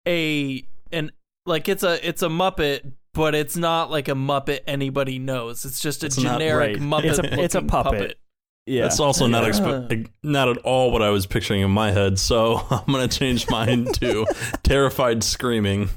a 0.07 0.62
an 0.92 1.12
like 1.47 1.66
it's 1.70 1.82
a 1.82 2.07
it's 2.07 2.20
a 2.22 2.28
Muppet, 2.28 2.92
but 3.14 3.34
it's 3.34 3.57
not 3.57 3.90
like 3.90 4.09
a 4.09 4.12
Muppet 4.12 4.61
anybody 4.66 5.18
knows. 5.18 5.64
It's 5.64 5.80
just 5.80 6.03
a 6.03 6.07
It's 6.09 6.18
not 6.18 6.40
generic 6.40 6.76
right. 6.76 6.82
Muppet. 6.82 7.05
It's 7.05 7.18
a- 7.18 7.40
it's 7.42 7.55
a 7.55 7.59
looking 7.61 7.68
puppet. 7.70 8.18
Yeah. 8.66 8.82
That's 8.82 8.98
also 9.00 9.26
not 9.28 9.44
Yeah. 9.44 9.50
exp- 9.50 10.08
not 10.24 10.48
at 10.48 10.58
all 10.58 10.90
what 10.90 11.00
I 11.00 11.10
was 11.10 11.24
picturing 11.26 11.60
in 11.60 11.70
my 11.70 11.92
head. 11.92 12.18
So 12.18 12.66
I'm 12.70 12.84
gonna 12.92 13.06
change 13.08 13.48
mine 13.48 13.84
to 14.00 14.26
terrified 14.64 15.22
screaming. 15.22 15.88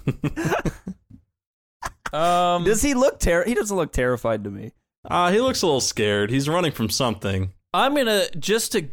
Um, 2.11 2.63
Does 2.63 2.81
he 2.81 2.93
look 2.95 3.19
ter- 3.19 3.45
he 3.45 3.53
doesn't 3.53 3.75
look 3.75 3.91
terrified 3.91 4.43
to 4.43 4.49
me. 4.49 4.71
Uh, 5.05 5.31
he 5.31 5.39
looks 5.39 5.61
a 5.61 5.65
little 5.67 5.81
scared. 5.81 6.29
He's 6.31 6.49
running 6.49 6.71
from 6.71 6.89
something. 6.89 7.53
I'm 7.73 7.95
gonna 7.95 8.23
just 8.37 8.71
to 8.73 8.89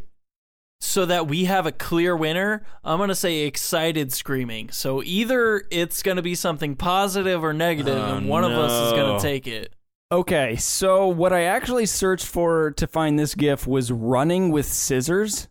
so 0.79 1.05
that 1.07 1.27
we 1.27 1.45
have 1.45 1.65
a 1.65 1.71
clear 1.71 2.15
winner. 2.15 2.63
I'm 2.83 2.99
gonna 2.99 3.15
say 3.15 3.39
excited 3.39 4.13
screaming. 4.13 4.69
So 4.69 5.01
either 5.03 5.63
it's 5.71 6.03
gonna 6.03 6.21
be 6.21 6.35
something 6.35 6.75
positive 6.75 7.43
or 7.43 7.53
negative, 7.53 7.97
Oh, 7.97 8.15
and 8.17 8.29
one 8.29 8.43
of 8.43 8.51
us 8.51 8.87
is 8.87 8.93
gonna 8.93 9.19
take 9.19 9.47
it. 9.47 9.73
Okay, 10.11 10.55
so 10.55 11.07
what 11.07 11.33
I 11.33 11.43
actually 11.43 11.85
searched 11.85 12.25
for 12.25 12.71
to 12.71 12.87
find 12.87 13.19
this 13.19 13.35
gif 13.35 13.67
was 13.67 13.91
running 13.91 14.51
with 14.51 14.65
scissors. 14.65 15.49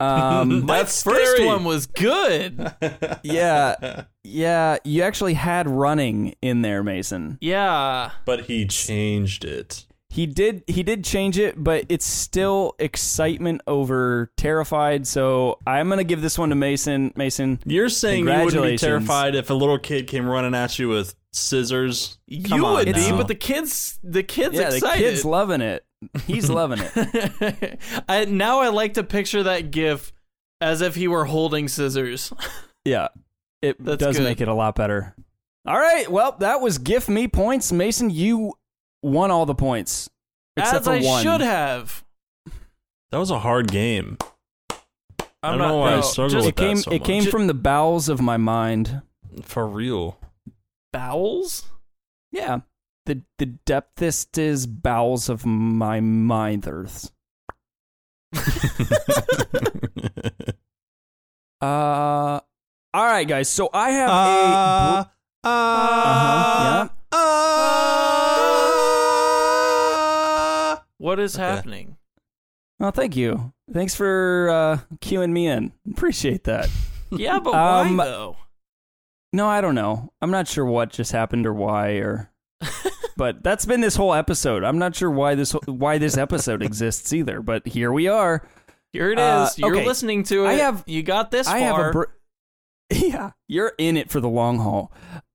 Um, 0.00 0.62
My 0.66 0.78
That's 0.78 1.02
first 1.02 1.32
scary. 1.34 1.46
one 1.46 1.64
was 1.64 1.86
good. 1.86 2.72
yeah, 3.22 4.04
yeah. 4.24 4.78
You 4.84 5.02
actually 5.02 5.34
had 5.34 5.68
running 5.68 6.34
in 6.40 6.62
there, 6.62 6.82
Mason. 6.82 7.36
Yeah. 7.42 8.12
but 8.24 8.42
he 8.46 8.66
changed 8.66 9.44
it. 9.44 9.84
He 10.12 10.26
did. 10.26 10.62
He 10.66 10.82
did 10.82 11.04
change 11.04 11.38
it, 11.38 11.54
but 11.56 11.86
it's 11.88 12.04
still 12.04 12.74
excitement 12.78 13.62
over 13.66 14.30
terrified. 14.36 15.06
So 15.06 15.58
I'm 15.66 15.88
gonna 15.88 16.04
give 16.04 16.20
this 16.20 16.38
one 16.38 16.50
to 16.50 16.54
Mason. 16.54 17.14
Mason. 17.16 17.60
You're 17.64 17.88
saying 17.88 18.28
you 18.28 18.44
wouldn't 18.44 18.62
be 18.62 18.76
terrified 18.76 19.34
if 19.34 19.48
a 19.48 19.54
little 19.54 19.78
kid 19.78 20.08
came 20.08 20.28
running 20.28 20.54
at 20.54 20.78
you 20.78 20.90
with 20.90 21.14
scissors? 21.32 22.18
Come 22.44 22.58
you 22.58 22.62
would 22.62 22.94
be, 22.94 23.10
but 23.12 23.26
the 23.26 23.34
kids, 23.34 23.98
the 24.04 24.22
kids 24.22 24.54
Yeah, 24.54 24.68
the 24.68 24.80
kid's 24.80 25.24
loving 25.24 25.62
it. 25.62 25.82
He's 26.26 26.50
loving 26.50 26.80
it. 26.82 27.78
I, 28.08 28.26
now 28.26 28.60
I 28.60 28.68
like 28.68 28.94
to 28.94 29.04
picture 29.04 29.44
that 29.44 29.70
gif 29.70 30.12
as 30.60 30.82
if 30.82 30.94
he 30.94 31.08
were 31.08 31.24
holding 31.24 31.68
scissors. 31.68 32.32
Yeah, 32.84 33.08
it 33.62 33.76
That's 33.78 34.02
does 34.02 34.16
good. 34.16 34.24
make 34.24 34.40
it 34.40 34.48
a 34.48 34.54
lot 34.54 34.74
better. 34.74 35.14
All 35.64 35.78
right, 35.78 36.10
well, 36.10 36.32
that 36.40 36.60
was 36.60 36.78
gift 36.78 37.08
me 37.08 37.28
points. 37.28 37.70
Mason, 37.70 38.10
you 38.10 38.54
won 39.02 39.30
all 39.30 39.46
the 39.46 39.54
points 39.54 40.08
except 40.56 40.80
as 40.80 40.84
for 40.86 40.92
I 40.92 41.00
one. 41.02 41.22
should 41.22 41.40
have. 41.40 42.04
That 43.10 43.18
was 43.18 43.30
a 43.30 43.38
hard 43.40 43.68
game. 43.70 44.16
I'm 45.42 45.58
don't 45.58 45.58
not, 45.58 45.68
know 45.68 45.76
why 45.78 45.92
I 45.92 45.96
no, 45.96 46.00
struggle 46.02 46.30
just 46.30 46.46
with 46.46 46.54
It 46.54 46.56
came. 46.56 46.76
that 46.76 46.82
so 46.84 46.92
it 46.92 47.04
came 47.04 47.24
much. 47.24 47.30
from 47.30 47.46
the 47.48 47.54
bowels 47.54 48.08
of 48.08 48.20
my 48.20 48.36
mind. 48.36 49.02
For 49.42 49.66
real. 49.66 50.18
bowels. 50.92 51.68
Yeah, 52.30 52.60
the 53.06 53.22
the 53.38 53.46
depthest 53.66 54.38
is 54.38 54.66
bowels 54.66 55.28
of 55.28 55.44
my 55.44 56.00
mind. 56.00 56.66
Earths. 56.68 57.10
Uh, 61.60 62.40
all 62.92 63.04
right, 63.06 63.26
guys. 63.28 63.48
So 63.48 63.70
I 63.72 63.90
have 63.90 64.08
a. 64.08 64.12
Uh, 64.12 65.04
uh, 65.44 65.48
Uh-huh, 65.54 66.88
uh, 67.12 68.11
What 71.02 71.18
is 71.18 71.34
Okay. 71.34 71.42
happening? 71.44 71.96
Well, 72.78 72.92
thank 72.92 73.16
you. 73.16 73.52
Thanks 73.72 73.94
for 73.96 74.48
uh, 74.50 74.78
queuing 75.00 75.32
me 75.32 75.48
in. 75.48 75.72
Appreciate 75.90 76.44
that. 76.44 76.68
Yeah, 77.14 77.40
but 77.40 77.52
Um, 77.54 77.96
why 77.98 78.04
though? 78.06 78.36
No, 79.34 79.46
I 79.48 79.60
don't 79.60 79.74
know. 79.74 80.12
I'm 80.22 80.30
not 80.30 80.48
sure 80.48 80.64
what 80.64 80.88
just 80.90 81.12
happened 81.12 81.44
or 81.46 81.52
why 81.52 81.90
or 81.96 82.30
but 83.18 83.42
that's 83.42 83.66
been 83.66 83.82
this 83.82 83.96
whole 83.96 84.14
episode. 84.14 84.64
I'm 84.64 84.78
not 84.78 84.96
sure 84.96 85.10
why 85.10 85.34
this 85.34 85.52
why 85.66 85.98
this 85.98 86.16
episode 86.16 86.62
exists 86.68 87.12
either, 87.12 87.42
but 87.42 87.66
here 87.66 87.92
we 87.92 88.08
are. 88.08 88.48
Here 88.94 89.10
it 89.12 89.18
is. 89.18 89.24
uh, 89.24 89.50
You're 89.58 89.76
okay. 89.76 89.86
listening 89.86 90.22
to 90.24 90.44
it. 90.46 90.48
I 90.48 90.52
have- 90.54 90.84
You 90.86 91.02
got 91.02 91.30
this 91.30 91.46
I 91.48 91.60
far. 91.60 91.68
have 91.84 91.86
a 91.88 91.92
br- 91.92 92.04
Yeah, 92.90 93.30
you're 93.48 93.72
in 93.76 93.96
it 93.98 94.08
for 94.10 94.20
the 94.20 94.28
long 94.30 94.58
haul. 94.60 94.90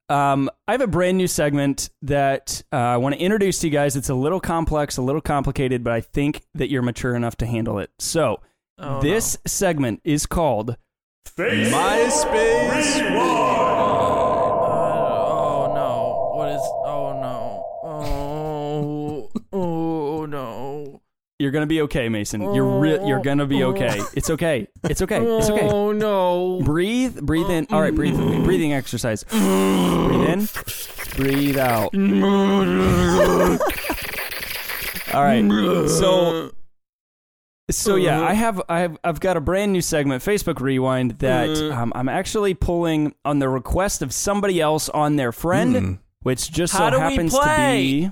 Um, 0.09 0.49
I 0.67 0.71
have 0.71 0.81
a 0.81 0.87
brand 0.87 1.17
new 1.17 1.27
segment 1.27 1.89
that 2.01 2.63
uh, 2.71 2.75
I 2.77 2.97
want 2.97 3.15
to 3.15 3.21
introduce 3.21 3.59
to 3.59 3.67
you 3.67 3.71
guys. 3.73 3.95
It's 3.97 4.09
a 4.09 4.15
little 4.15 4.39
complex, 4.39 4.97
a 4.97 5.01
little 5.01 5.19
complicated, 5.21 5.83
but 5.83 5.91
I 5.93 5.99
think 6.01 6.43
that 6.53 6.69
you're 6.69 6.81
mature 6.81 7.13
enough 7.15 7.35
to 7.37 7.45
handle 7.45 7.79
it. 7.79 7.91
So, 7.99 8.41
Oh, 8.79 9.01
this 9.01 9.37
segment 9.45 10.01
is 10.03 10.25
called 10.27 10.77
MySpace. 11.37 12.99
no. 13.09 13.17
oh 14.69 15.71
no! 15.73 16.31
What 16.37 16.49
is? 16.49 16.61
Oh 16.85 17.19
no! 17.19 17.65
Oh 17.83 19.31
oh 19.51 20.25
no! 20.25 21.01
You're 21.39 21.51
gonna 21.51 21.67
be 21.67 21.81
okay, 21.83 22.09
Mason. 22.09 22.41
You're 22.55 22.79
re- 22.79 23.05
you're 23.07 23.21
gonna 23.21 23.45
be 23.45 23.63
okay. 23.63 24.01
It's 24.15 24.29
okay. 24.31 24.67
It's 24.85 25.03
okay. 25.03 25.21
It's 25.23 25.49
okay. 25.51 25.67
Oh 25.69 25.91
no! 25.91 26.61
Breathe, 26.63 27.19
breathe 27.21 27.49
in. 27.51 27.67
All 27.69 27.79
right, 27.79 27.93
breathe. 27.93 28.17
Breathing 28.43 28.73
exercise. 28.73 29.23
Breathe 29.23 30.29
in, 30.29 30.47
breathe 31.15 31.57
out. 31.59 31.93
All 35.13 35.23
right. 35.23 35.87
So, 35.89 36.51
so 37.69 37.95
yeah, 37.95 38.21
I 38.21 38.33
have, 38.33 38.61
I 38.67 38.79
have, 38.79 38.97
I've 39.03 39.19
got 39.19 39.37
a 39.37 39.41
brand 39.41 39.71
new 39.73 39.81
segment, 39.81 40.23
Facebook 40.23 40.59
Rewind, 40.59 41.19
that 41.19 41.49
um, 41.71 41.91
I'm 41.95 42.09
actually 42.09 42.53
pulling 42.55 43.13
on 43.23 43.39
the 43.39 43.47
request 43.49 44.01
of 44.01 44.13
somebody 44.13 44.59
else 44.59 44.89
on 44.89 45.15
their 45.17 45.31
friend, 45.31 45.75
Hmm. 45.75 45.93
which 46.23 46.51
just 46.51 46.73
How 46.73 46.89
so 46.89 46.91
do 46.91 46.95
we 46.97 47.01
happens 47.03 47.33
to 47.33 47.39
play? 47.39 47.77
be, 48.01 48.11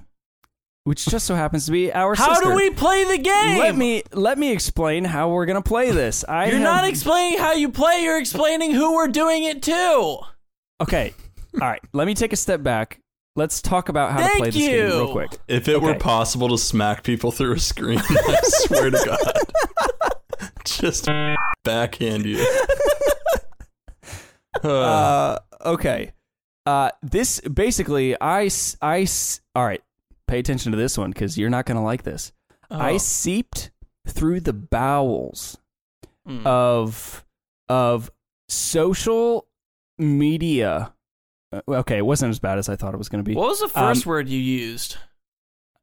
which 0.85 1.05
just 1.05 1.25
so 1.25 1.35
happens 1.35 1.65
to 1.65 1.71
be 1.71 1.91
our 1.93 2.15
How 2.15 2.33
sister. 2.35 2.49
do 2.51 2.55
we 2.55 2.69
play 2.69 3.03
the 3.03 3.17
game? 3.17 3.59
Let 3.59 3.75
me 3.75 4.01
let 4.13 4.37
me 4.37 4.51
explain 4.51 5.03
how 5.03 5.29
we're 5.29 5.45
gonna 5.45 5.61
play 5.61 5.91
this. 5.91 6.23
I 6.27 6.45
You're 6.45 6.53
have- 6.55 6.63
not 6.63 6.87
explaining 6.87 7.37
how 7.39 7.51
you 7.53 7.69
play. 7.69 8.01
You're 8.03 8.17
explaining 8.19 8.71
who 8.71 8.93
we're 8.95 9.07
doing 9.09 9.43
it 9.43 9.61
to. 9.63 10.19
Okay. 10.81 11.13
All 11.55 11.67
right. 11.67 11.81
Let 11.93 12.07
me 12.07 12.13
take 12.15 12.33
a 12.33 12.37
step 12.37 12.63
back. 12.63 12.99
Let's 13.37 13.61
talk 13.61 13.89
about 13.89 14.11
how 14.11 14.19
to 14.19 14.23
Thank 14.23 14.37
play 14.37 14.49
this 14.51 14.55
game 14.55 14.71
you. 14.75 14.85
real 14.85 15.11
quick. 15.11 15.37
If 15.47 15.67
it 15.67 15.81
were 15.81 15.89
Okay. 15.91 15.99
possible 15.99 16.47
to 16.49 16.57
smack 16.57 17.03
people 17.03 17.31
through 17.31 17.53
a 17.53 17.59
screen, 17.59 17.99
I 18.09 18.39
swear 18.43 18.89
to 18.91 19.01
God. 19.05 20.11
Just 20.65 21.07
backhand 21.63 22.25
you. 22.25 22.39
Uh, 24.63 24.67
Uh, 24.67 25.39
okay. 25.65 26.11
Uh, 26.65 26.89
this 27.03 27.39
basically, 27.41 28.19
I, 28.19 28.45
s- 28.45 28.77
I, 28.81 29.01
s- 29.01 29.41
all 29.53 29.65
right. 29.65 29.81
Pay 30.27 30.39
attention 30.39 30.71
to 30.71 30.77
this 30.77 30.97
one 30.97 31.11
because 31.11 31.37
you're 31.37 31.49
not 31.49 31.65
gonna 31.65 31.83
like 31.83 32.03
this. 32.03 32.31
I 32.69 32.93
Oh. 32.93 32.97
seeped 32.97 33.71
through 34.07 34.41
the 34.41 34.53
bowels 34.53 35.57
Mm. 36.27 36.45
of 36.45 37.25
of 37.69 38.09
social 38.49 39.47
media. 39.97 40.93
Uh, 41.51 41.61
Okay, 41.67 41.97
it 41.97 42.05
wasn't 42.05 42.29
as 42.31 42.39
bad 42.39 42.57
as 42.57 42.67
I 42.69 42.75
thought 42.75 42.93
it 42.93 42.97
was 42.97 43.09
gonna 43.09 43.23
be. 43.23 43.35
what 43.35 43.47
was 43.49 43.59
the 43.59 43.67
first 43.69 44.05
um, 44.05 44.09
word 44.09 44.27
you 44.29 44.39
used? 44.39 44.97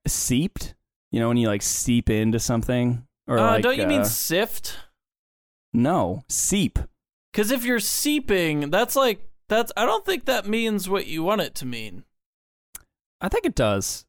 Seeped. 0.06 0.74
You 1.12 1.20
know 1.20 1.28
when 1.28 1.36
you 1.36 1.46
like 1.48 1.62
seep 1.62 2.08
into 2.10 2.38
something, 2.40 3.06
or 3.28 3.38
Uh, 3.38 3.42
like 3.52 3.62
don't 3.62 3.76
you 3.78 3.86
mean 3.86 4.00
uh, 4.00 4.04
sift? 4.04 4.78
no 5.72 6.24
seep? 6.28 6.78
Because 7.32 7.50
if 7.50 7.64
you're 7.64 7.80
seeping, 7.80 8.70
that's 8.70 8.96
like 8.96 9.28
that's. 9.48 9.70
I 9.76 9.84
don't 9.86 10.04
think 10.04 10.24
that 10.24 10.46
means 10.46 10.88
what 10.88 11.06
you 11.06 11.22
want 11.22 11.40
it 11.42 11.54
to 11.56 11.66
mean. 11.66 12.04
I 13.20 13.28
think 13.28 13.44
it 13.46 13.54
does. 13.54 14.06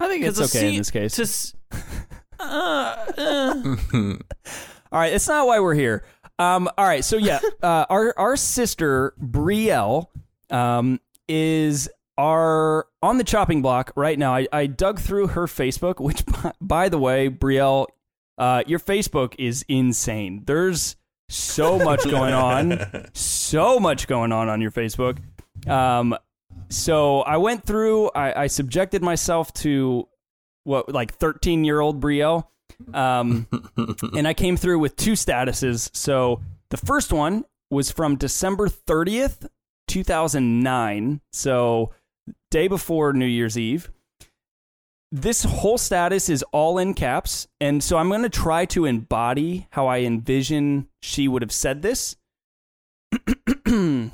I 0.00 0.08
think 0.08 0.24
it's, 0.24 0.38
a 0.38 0.44
okay 0.44 0.70
in 0.70 0.76
this 0.76 0.90
case. 0.90 1.16
To 1.16 1.22
s- 1.22 1.54
uh, 2.40 2.44
uh. 3.18 3.76
All 4.90 4.98
right, 5.00 5.12
it's 5.12 5.28
not 5.28 5.46
why 5.46 5.60
we're 5.60 5.74
here. 5.74 6.04
Um, 6.38 6.68
all 6.78 6.86
right, 6.86 7.04
so 7.04 7.16
yeah, 7.16 7.40
uh, 7.62 7.86
our 7.90 8.14
our 8.16 8.36
sister 8.36 9.14
Brielle 9.20 10.06
um, 10.50 11.00
is 11.28 11.88
our 12.16 12.86
on 13.02 13.18
the 13.18 13.24
chopping 13.24 13.60
block 13.60 13.92
right 13.96 14.18
now. 14.18 14.34
I, 14.34 14.46
I 14.52 14.66
dug 14.66 15.00
through 15.00 15.28
her 15.28 15.46
Facebook, 15.46 16.00
which 16.00 16.24
by, 16.26 16.52
by 16.60 16.88
the 16.88 16.98
way, 16.98 17.28
Brielle, 17.28 17.86
uh, 18.38 18.62
your 18.66 18.78
Facebook 18.78 19.34
is 19.38 19.64
insane. 19.68 20.44
There's 20.46 20.96
so 21.28 21.78
much 21.78 22.04
going 22.04 22.34
on, 22.34 23.10
so 23.14 23.80
much 23.80 24.06
going 24.06 24.32
on 24.32 24.48
on 24.48 24.60
your 24.60 24.70
Facebook. 24.70 25.18
Um, 25.66 26.16
so 26.68 27.20
I 27.20 27.36
went 27.36 27.64
through. 27.64 28.10
I, 28.14 28.42
I 28.42 28.46
subjected 28.46 29.02
myself 29.02 29.52
to 29.54 30.08
what 30.64 30.92
like 30.92 31.14
13 31.14 31.64
year 31.64 31.80
old 31.80 32.00
Brielle. 32.00 32.46
Um, 32.92 33.46
and 34.16 34.28
I 34.28 34.34
came 34.34 34.56
through 34.56 34.78
with 34.78 34.96
two 34.96 35.12
statuses. 35.12 35.90
So 35.94 36.42
the 36.70 36.76
first 36.76 37.12
one 37.12 37.44
was 37.70 37.90
from 37.90 38.16
December 38.16 38.68
30th, 38.68 39.48
2009. 39.88 41.20
So 41.32 41.92
day 42.50 42.68
before 42.68 43.12
New 43.12 43.26
Year's 43.26 43.58
Eve. 43.58 43.90
This 45.10 45.44
whole 45.44 45.78
status 45.78 46.28
is 46.28 46.44
all 46.52 46.76
in 46.76 46.92
caps. 46.92 47.48
And 47.60 47.82
so 47.82 47.96
I'm 47.96 48.10
going 48.10 48.22
to 48.22 48.28
try 48.28 48.66
to 48.66 48.84
embody 48.84 49.66
how 49.70 49.86
I 49.86 50.00
envision 50.00 50.88
she 51.00 51.28
would 51.28 51.40
have 51.40 51.52
said 51.52 51.80
this. 51.80 52.16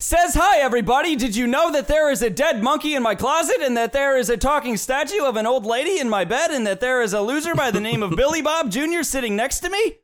Says, 0.00 0.34
Hi, 0.34 0.58
everybody. 0.60 1.16
Did 1.16 1.34
you 1.34 1.48
know 1.48 1.72
that 1.72 1.88
there 1.88 2.08
is 2.10 2.22
a 2.22 2.30
dead 2.30 2.62
monkey 2.62 2.94
in 2.94 3.02
my 3.02 3.16
closet 3.16 3.56
and 3.60 3.76
that 3.76 3.92
there 3.92 4.16
is 4.16 4.30
a 4.30 4.36
talking 4.36 4.76
statue 4.76 5.24
of 5.24 5.34
an 5.36 5.44
old 5.44 5.66
lady 5.66 5.98
in 5.98 6.08
my 6.08 6.24
bed 6.24 6.52
and 6.52 6.64
that 6.68 6.78
there 6.80 7.02
is 7.02 7.12
a 7.12 7.20
loser 7.20 7.52
by 7.56 7.72
the 7.72 7.80
name 7.80 8.04
of 8.04 8.10
Billy 8.16 8.40
Bob 8.40 8.70
Jr. 8.70 9.02
sitting 9.02 9.34
next 9.34 9.58
to 9.60 9.70
me? 9.70 9.96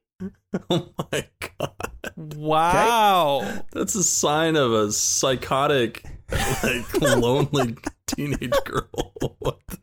oh 0.71 0.89
my 1.13 1.29
God. 1.59 1.93
Wow. 2.17 3.63
That's 3.71 3.95
a 3.95 4.03
sign 4.03 4.57
of 4.57 4.73
a 4.73 4.91
psychotic, 4.91 6.03
like, 6.31 7.01
lonely 7.01 7.77
teenage 8.09 8.53
girl. 8.65 9.13
What 9.39 9.59
the- 9.69 9.79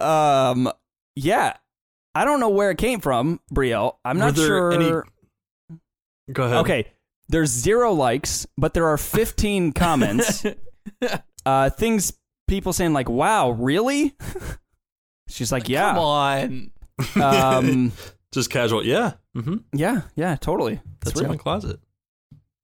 Um, 0.04 0.70
yeah. 1.16 1.56
I 2.14 2.24
don't 2.24 2.38
know 2.40 2.48
where 2.50 2.70
it 2.70 2.78
came 2.78 3.00
from, 3.00 3.40
Brielle. 3.52 3.96
I'm 4.04 4.16
Were 4.18 4.24
not 4.26 4.36
sure. 4.36 4.72
any- 4.72 4.90
Go 6.32 6.44
ahead. 6.44 6.56
Okay, 6.58 6.86
there's 7.30 7.50
zero 7.50 7.92
likes, 7.92 8.46
but 8.58 8.74
there 8.74 8.86
are 8.86 8.98
15 8.98 9.72
comments. 9.74 10.44
uh, 11.46 11.70
things 11.70 12.12
people 12.48 12.72
saying 12.72 12.92
like, 12.92 13.08
"Wow, 13.08 13.50
really?" 13.50 14.14
She's 15.28 15.52
like, 15.52 15.68
"Yeah." 15.68 15.94
Come 15.94 15.98
on. 15.98 16.70
Um, 17.22 17.92
Just 18.32 18.50
casual. 18.50 18.84
Yeah. 18.84 19.14
Mm-hmm. 19.36 19.56
Yeah, 19.72 20.02
yeah, 20.16 20.36
totally. 20.36 20.80
That's 21.00 21.12
Sweet. 21.12 21.24
in 21.24 21.30
my 21.30 21.36
closet. 21.36 21.80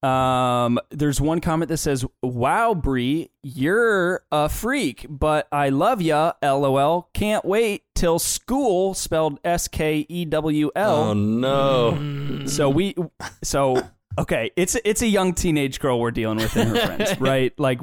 Um, 0.02 0.78
there's 0.90 1.20
one 1.20 1.40
comment 1.40 1.68
that 1.68 1.78
says, 1.78 2.04
"Wow, 2.22 2.74
Bree, 2.74 3.30
you're 3.42 4.24
a 4.30 4.48
freak, 4.48 5.06
but 5.08 5.48
I 5.50 5.70
love 5.70 6.02
ya. 6.02 6.32
LOL. 6.42 7.08
Can't 7.14 7.44
wait 7.44 7.84
till 7.94 8.18
school 8.18 8.94
spelled 8.94 9.40
S 9.44 9.68
K 9.68 10.06
E 10.08 10.24
W 10.26 10.70
Oh 10.76 11.12
no. 11.14 12.44
So 12.46 12.68
we, 12.68 12.94
so 13.42 13.82
okay, 14.18 14.50
it's 14.56 14.76
it's 14.84 15.02
a 15.02 15.06
young 15.06 15.34
teenage 15.34 15.80
girl 15.80 16.00
we're 16.00 16.10
dealing 16.10 16.38
with 16.38 16.56
and 16.56 16.70
her 16.70 16.86
friends, 16.86 17.20
right? 17.20 17.58
Like 17.58 17.80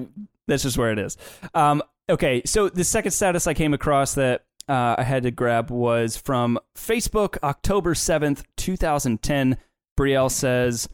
that's 0.48 0.64
just 0.64 0.78
where 0.78 0.92
it 0.92 1.00
is. 1.00 1.18
Um, 1.54 1.82
okay, 2.10 2.42
so 2.46 2.70
the 2.70 2.84
second 2.84 3.12
status 3.12 3.48
I 3.48 3.54
came 3.54 3.74
across 3.74 4.16
that 4.16 4.46
uh, 4.68 4.96
I 4.98 5.04
had 5.04 5.24
to 5.24 5.32
grab 5.32 5.72
was 5.72 6.18
from 6.18 6.60
Facebook, 6.78 7.38
October 7.44 7.96
seventh, 7.96 8.44
two 8.58 8.78
thousand 8.78 9.22
ten. 9.22 9.58
Brielle 10.00 10.32
says, 10.32 10.90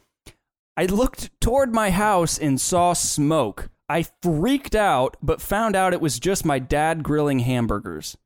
"I 0.76 0.86
looked 0.86 1.30
toward 1.40 1.74
my 1.74 1.92
house 1.92 2.38
and 2.38 2.60
saw 2.60 2.94
smoke. 2.94 3.70
I 3.88 4.06
freaked 4.22 4.76
out, 4.76 5.18
but 5.22 5.42
found 5.42 5.76
out 5.76 5.94
it 5.94 6.02
was 6.02 6.20
just 6.20 6.46
my 6.46 6.60
dad 6.60 7.04
grilling 7.04 7.40
hamburgers." 7.40 8.18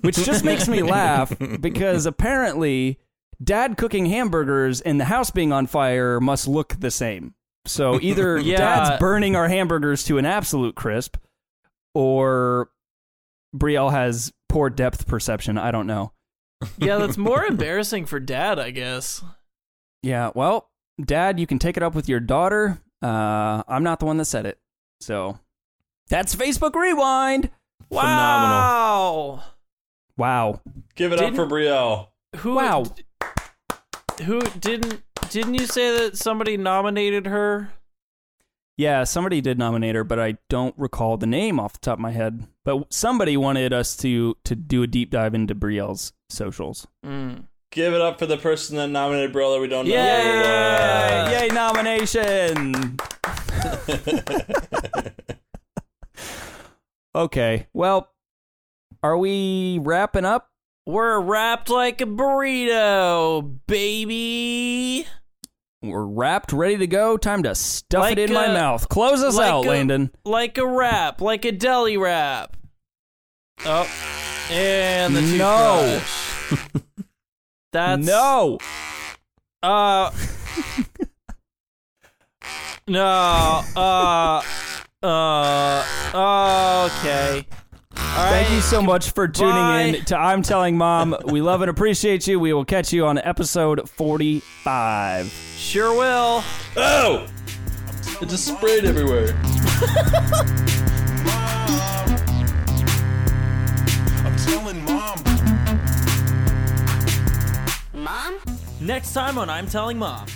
Which 0.00 0.16
just 0.16 0.44
makes 0.44 0.66
me 0.66 0.82
laugh 0.82 1.32
because 1.60 2.04
apparently 2.04 2.98
dad 3.42 3.76
cooking 3.76 4.06
hamburgers 4.06 4.80
and 4.80 5.00
the 5.00 5.04
house 5.06 5.30
being 5.30 5.52
on 5.52 5.66
fire 5.66 6.20
must 6.20 6.46
look 6.48 6.76
the 6.78 6.90
same. 6.90 7.34
So 7.66 7.98
either 8.02 8.38
Yeah. 8.38 8.56
dad's 8.56 9.00
burning 9.00 9.36
our 9.36 9.48
hamburgers 9.48 10.04
to 10.04 10.18
an 10.18 10.26
absolute 10.26 10.74
crisp 10.74 11.16
or 11.94 12.70
Brielle 13.56 13.90
has 13.90 14.32
poor 14.48 14.70
depth 14.70 15.06
perception. 15.06 15.58
I 15.58 15.70
don't 15.70 15.86
know. 15.86 16.12
yeah, 16.78 16.98
that's 16.98 17.16
more 17.18 17.44
embarrassing 17.44 18.06
for 18.06 18.20
dad, 18.20 18.58
I 18.58 18.70
guess. 18.70 19.22
Yeah, 20.02 20.30
well, 20.34 20.70
dad, 21.02 21.38
you 21.40 21.46
can 21.46 21.58
take 21.58 21.76
it 21.76 21.82
up 21.82 21.94
with 21.94 22.08
your 22.08 22.20
daughter. 22.20 22.80
Uh, 23.02 23.62
I'm 23.66 23.82
not 23.82 23.98
the 24.00 24.06
one 24.06 24.18
that 24.18 24.26
said 24.26 24.46
it. 24.46 24.58
So 25.00 25.38
that's 26.08 26.34
Facebook 26.36 26.74
Rewind. 26.74 27.50
Wow. 27.90 29.42
Wow. 30.16 30.60
Give 30.94 31.12
it 31.12 31.16
Didn't- 31.16 31.38
up 31.38 31.48
for 31.48 31.52
Brielle. 31.54 32.08
Who 32.36 32.54
Wow. 32.54 32.84
Who 34.24 34.40
didn't 34.40 35.02
didn't 35.30 35.54
you 35.54 35.66
say 35.66 35.96
that 35.98 36.16
somebody 36.16 36.56
nominated 36.56 37.26
her? 37.26 37.70
Yeah, 38.76 39.04
somebody 39.04 39.40
did 39.40 39.58
nominate 39.58 39.94
her, 39.94 40.04
but 40.04 40.18
I 40.18 40.38
don't 40.48 40.74
recall 40.78 41.18
the 41.18 41.26
name 41.26 41.60
off 41.60 41.74
the 41.74 41.80
top 41.80 41.98
of 41.98 42.00
my 42.00 42.12
head. 42.12 42.46
But 42.64 42.92
somebody 42.92 43.36
wanted 43.36 43.72
us 43.72 43.96
to 43.98 44.36
to 44.44 44.56
do 44.56 44.82
a 44.82 44.86
deep 44.86 45.10
dive 45.10 45.34
into 45.34 45.54
Brielle's 45.54 46.12
socials. 46.28 46.86
Mm. 47.04 47.44
Give 47.70 47.94
it 47.94 48.00
up 48.00 48.18
for 48.18 48.26
the 48.26 48.36
person 48.36 48.76
that 48.76 48.88
nominated 48.88 49.32
Brielle 49.32 49.54
that 49.54 49.60
we 49.60 49.68
don't 49.68 49.86
know. 49.86 49.92
Yeah. 49.92 51.30
Yay! 51.30 51.46
Yay! 51.46 51.54
Nomination. 51.54 52.98
okay. 57.14 57.66
Well, 57.72 58.10
are 59.02 59.16
we 59.16 59.78
wrapping 59.80 60.24
up? 60.24 60.49
We're 60.90 61.20
wrapped 61.20 61.70
like 61.70 62.00
a 62.00 62.04
burrito, 62.04 63.58
baby. 63.68 65.06
We're 65.82 66.04
wrapped, 66.04 66.52
ready 66.52 66.78
to 66.78 66.88
go. 66.88 67.16
Time 67.16 67.44
to 67.44 67.54
stuff 67.54 68.00
Like 68.00 68.18
it 68.18 68.28
in 68.28 68.32
my 68.34 68.48
mouth. 68.48 68.88
Close 68.88 69.22
us 69.22 69.36
like 69.36 69.52
out, 69.52 69.66
a- 69.66 69.68
Landon. 69.68 70.10
Like 70.24 70.58
a 70.58 70.66
wrap, 70.66 71.20
like 71.20 71.44
a 71.44 71.52
deli 71.52 71.96
wrap. 71.96 72.56
Oh. 73.64 73.88
And 74.50 75.14
the 75.14 75.22
No. 75.22 76.02
That's 77.72 78.04
no. 78.04 78.58
Uh. 79.62 80.10
no. 82.88 83.62
Uh. 83.76 84.42
Uh. 85.04 86.88
Okay. 86.90 87.46
All 88.00 88.26
right. 88.26 88.42
Thank 88.42 88.50
you 88.54 88.60
so 88.60 88.82
much 88.82 89.12
for 89.12 89.28
tuning 89.28 89.54
Bye. 89.54 89.80
in 89.82 90.04
to 90.06 90.18
I'm 90.18 90.42
Telling 90.42 90.76
Mom. 90.76 91.16
We 91.26 91.40
love 91.40 91.62
and 91.62 91.70
appreciate 91.70 92.26
you. 92.26 92.40
We 92.40 92.52
will 92.52 92.64
catch 92.64 92.92
you 92.92 93.06
on 93.06 93.18
episode 93.18 93.88
45. 93.88 95.26
Sure 95.56 95.96
will. 95.96 96.42
Oh! 96.76 97.26
It 98.20 98.28
just 98.28 98.46
sprayed 98.46 98.84
everywhere. 98.84 99.28
I'm 104.24 104.36
telling 104.36 104.84
mom. 104.84 105.22
mom. 107.94 108.38
Next 108.80 109.12
time 109.12 109.38
on 109.38 109.48
I'm 109.48 109.66
Telling 109.66 109.98
Mom. 109.98 110.26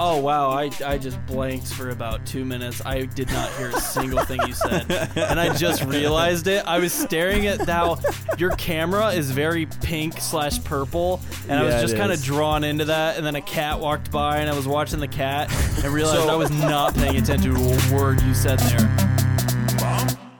Oh 0.00 0.20
wow, 0.20 0.50
I, 0.50 0.70
I 0.84 0.98
just 0.98 1.24
blanked 1.26 1.68
for 1.72 1.90
about 1.90 2.26
two 2.26 2.44
minutes. 2.44 2.84
I 2.84 3.02
did 3.04 3.30
not 3.30 3.50
hear 3.52 3.70
a 3.70 3.80
single 3.80 4.24
thing 4.24 4.40
you 4.46 4.52
said. 4.52 4.90
And 5.16 5.38
I 5.38 5.54
just 5.56 5.84
realized 5.84 6.46
it. 6.48 6.64
I 6.66 6.78
was 6.78 6.92
staring 6.92 7.46
at 7.46 7.66
how 7.68 7.98
your 8.36 8.50
camera 8.56 9.08
is 9.10 9.30
very 9.30 9.66
pink 9.82 10.20
slash 10.20 10.62
purple. 10.64 11.20
And 11.48 11.58
I 11.58 11.62
was 11.62 11.74
Yeah, 11.74 11.80
just 11.82 11.96
kind 11.96 12.10
of 12.12 12.18
is. 12.18 12.24
drawn 12.24 12.64
into 12.64 12.86
that. 12.86 13.16
And 13.16 13.24
then 13.24 13.36
a 13.36 13.40
cat 13.42 13.78
walked 13.78 14.10
by 14.10 14.38
and 14.38 14.50
I 14.50 14.54
was 14.54 14.66
watching 14.66 14.98
the 15.00 15.08
cat 15.08 15.52
and 15.84 15.92
realized 15.92 16.28
I 16.28 16.34
was 16.36 16.50
not 16.50 16.94
paying 16.94 17.16
attention 17.16 17.54
to 17.54 17.60
a 17.60 17.94
word 17.94 18.20
you 18.22 18.34
said 18.34 18.58
there. 18.60 20.33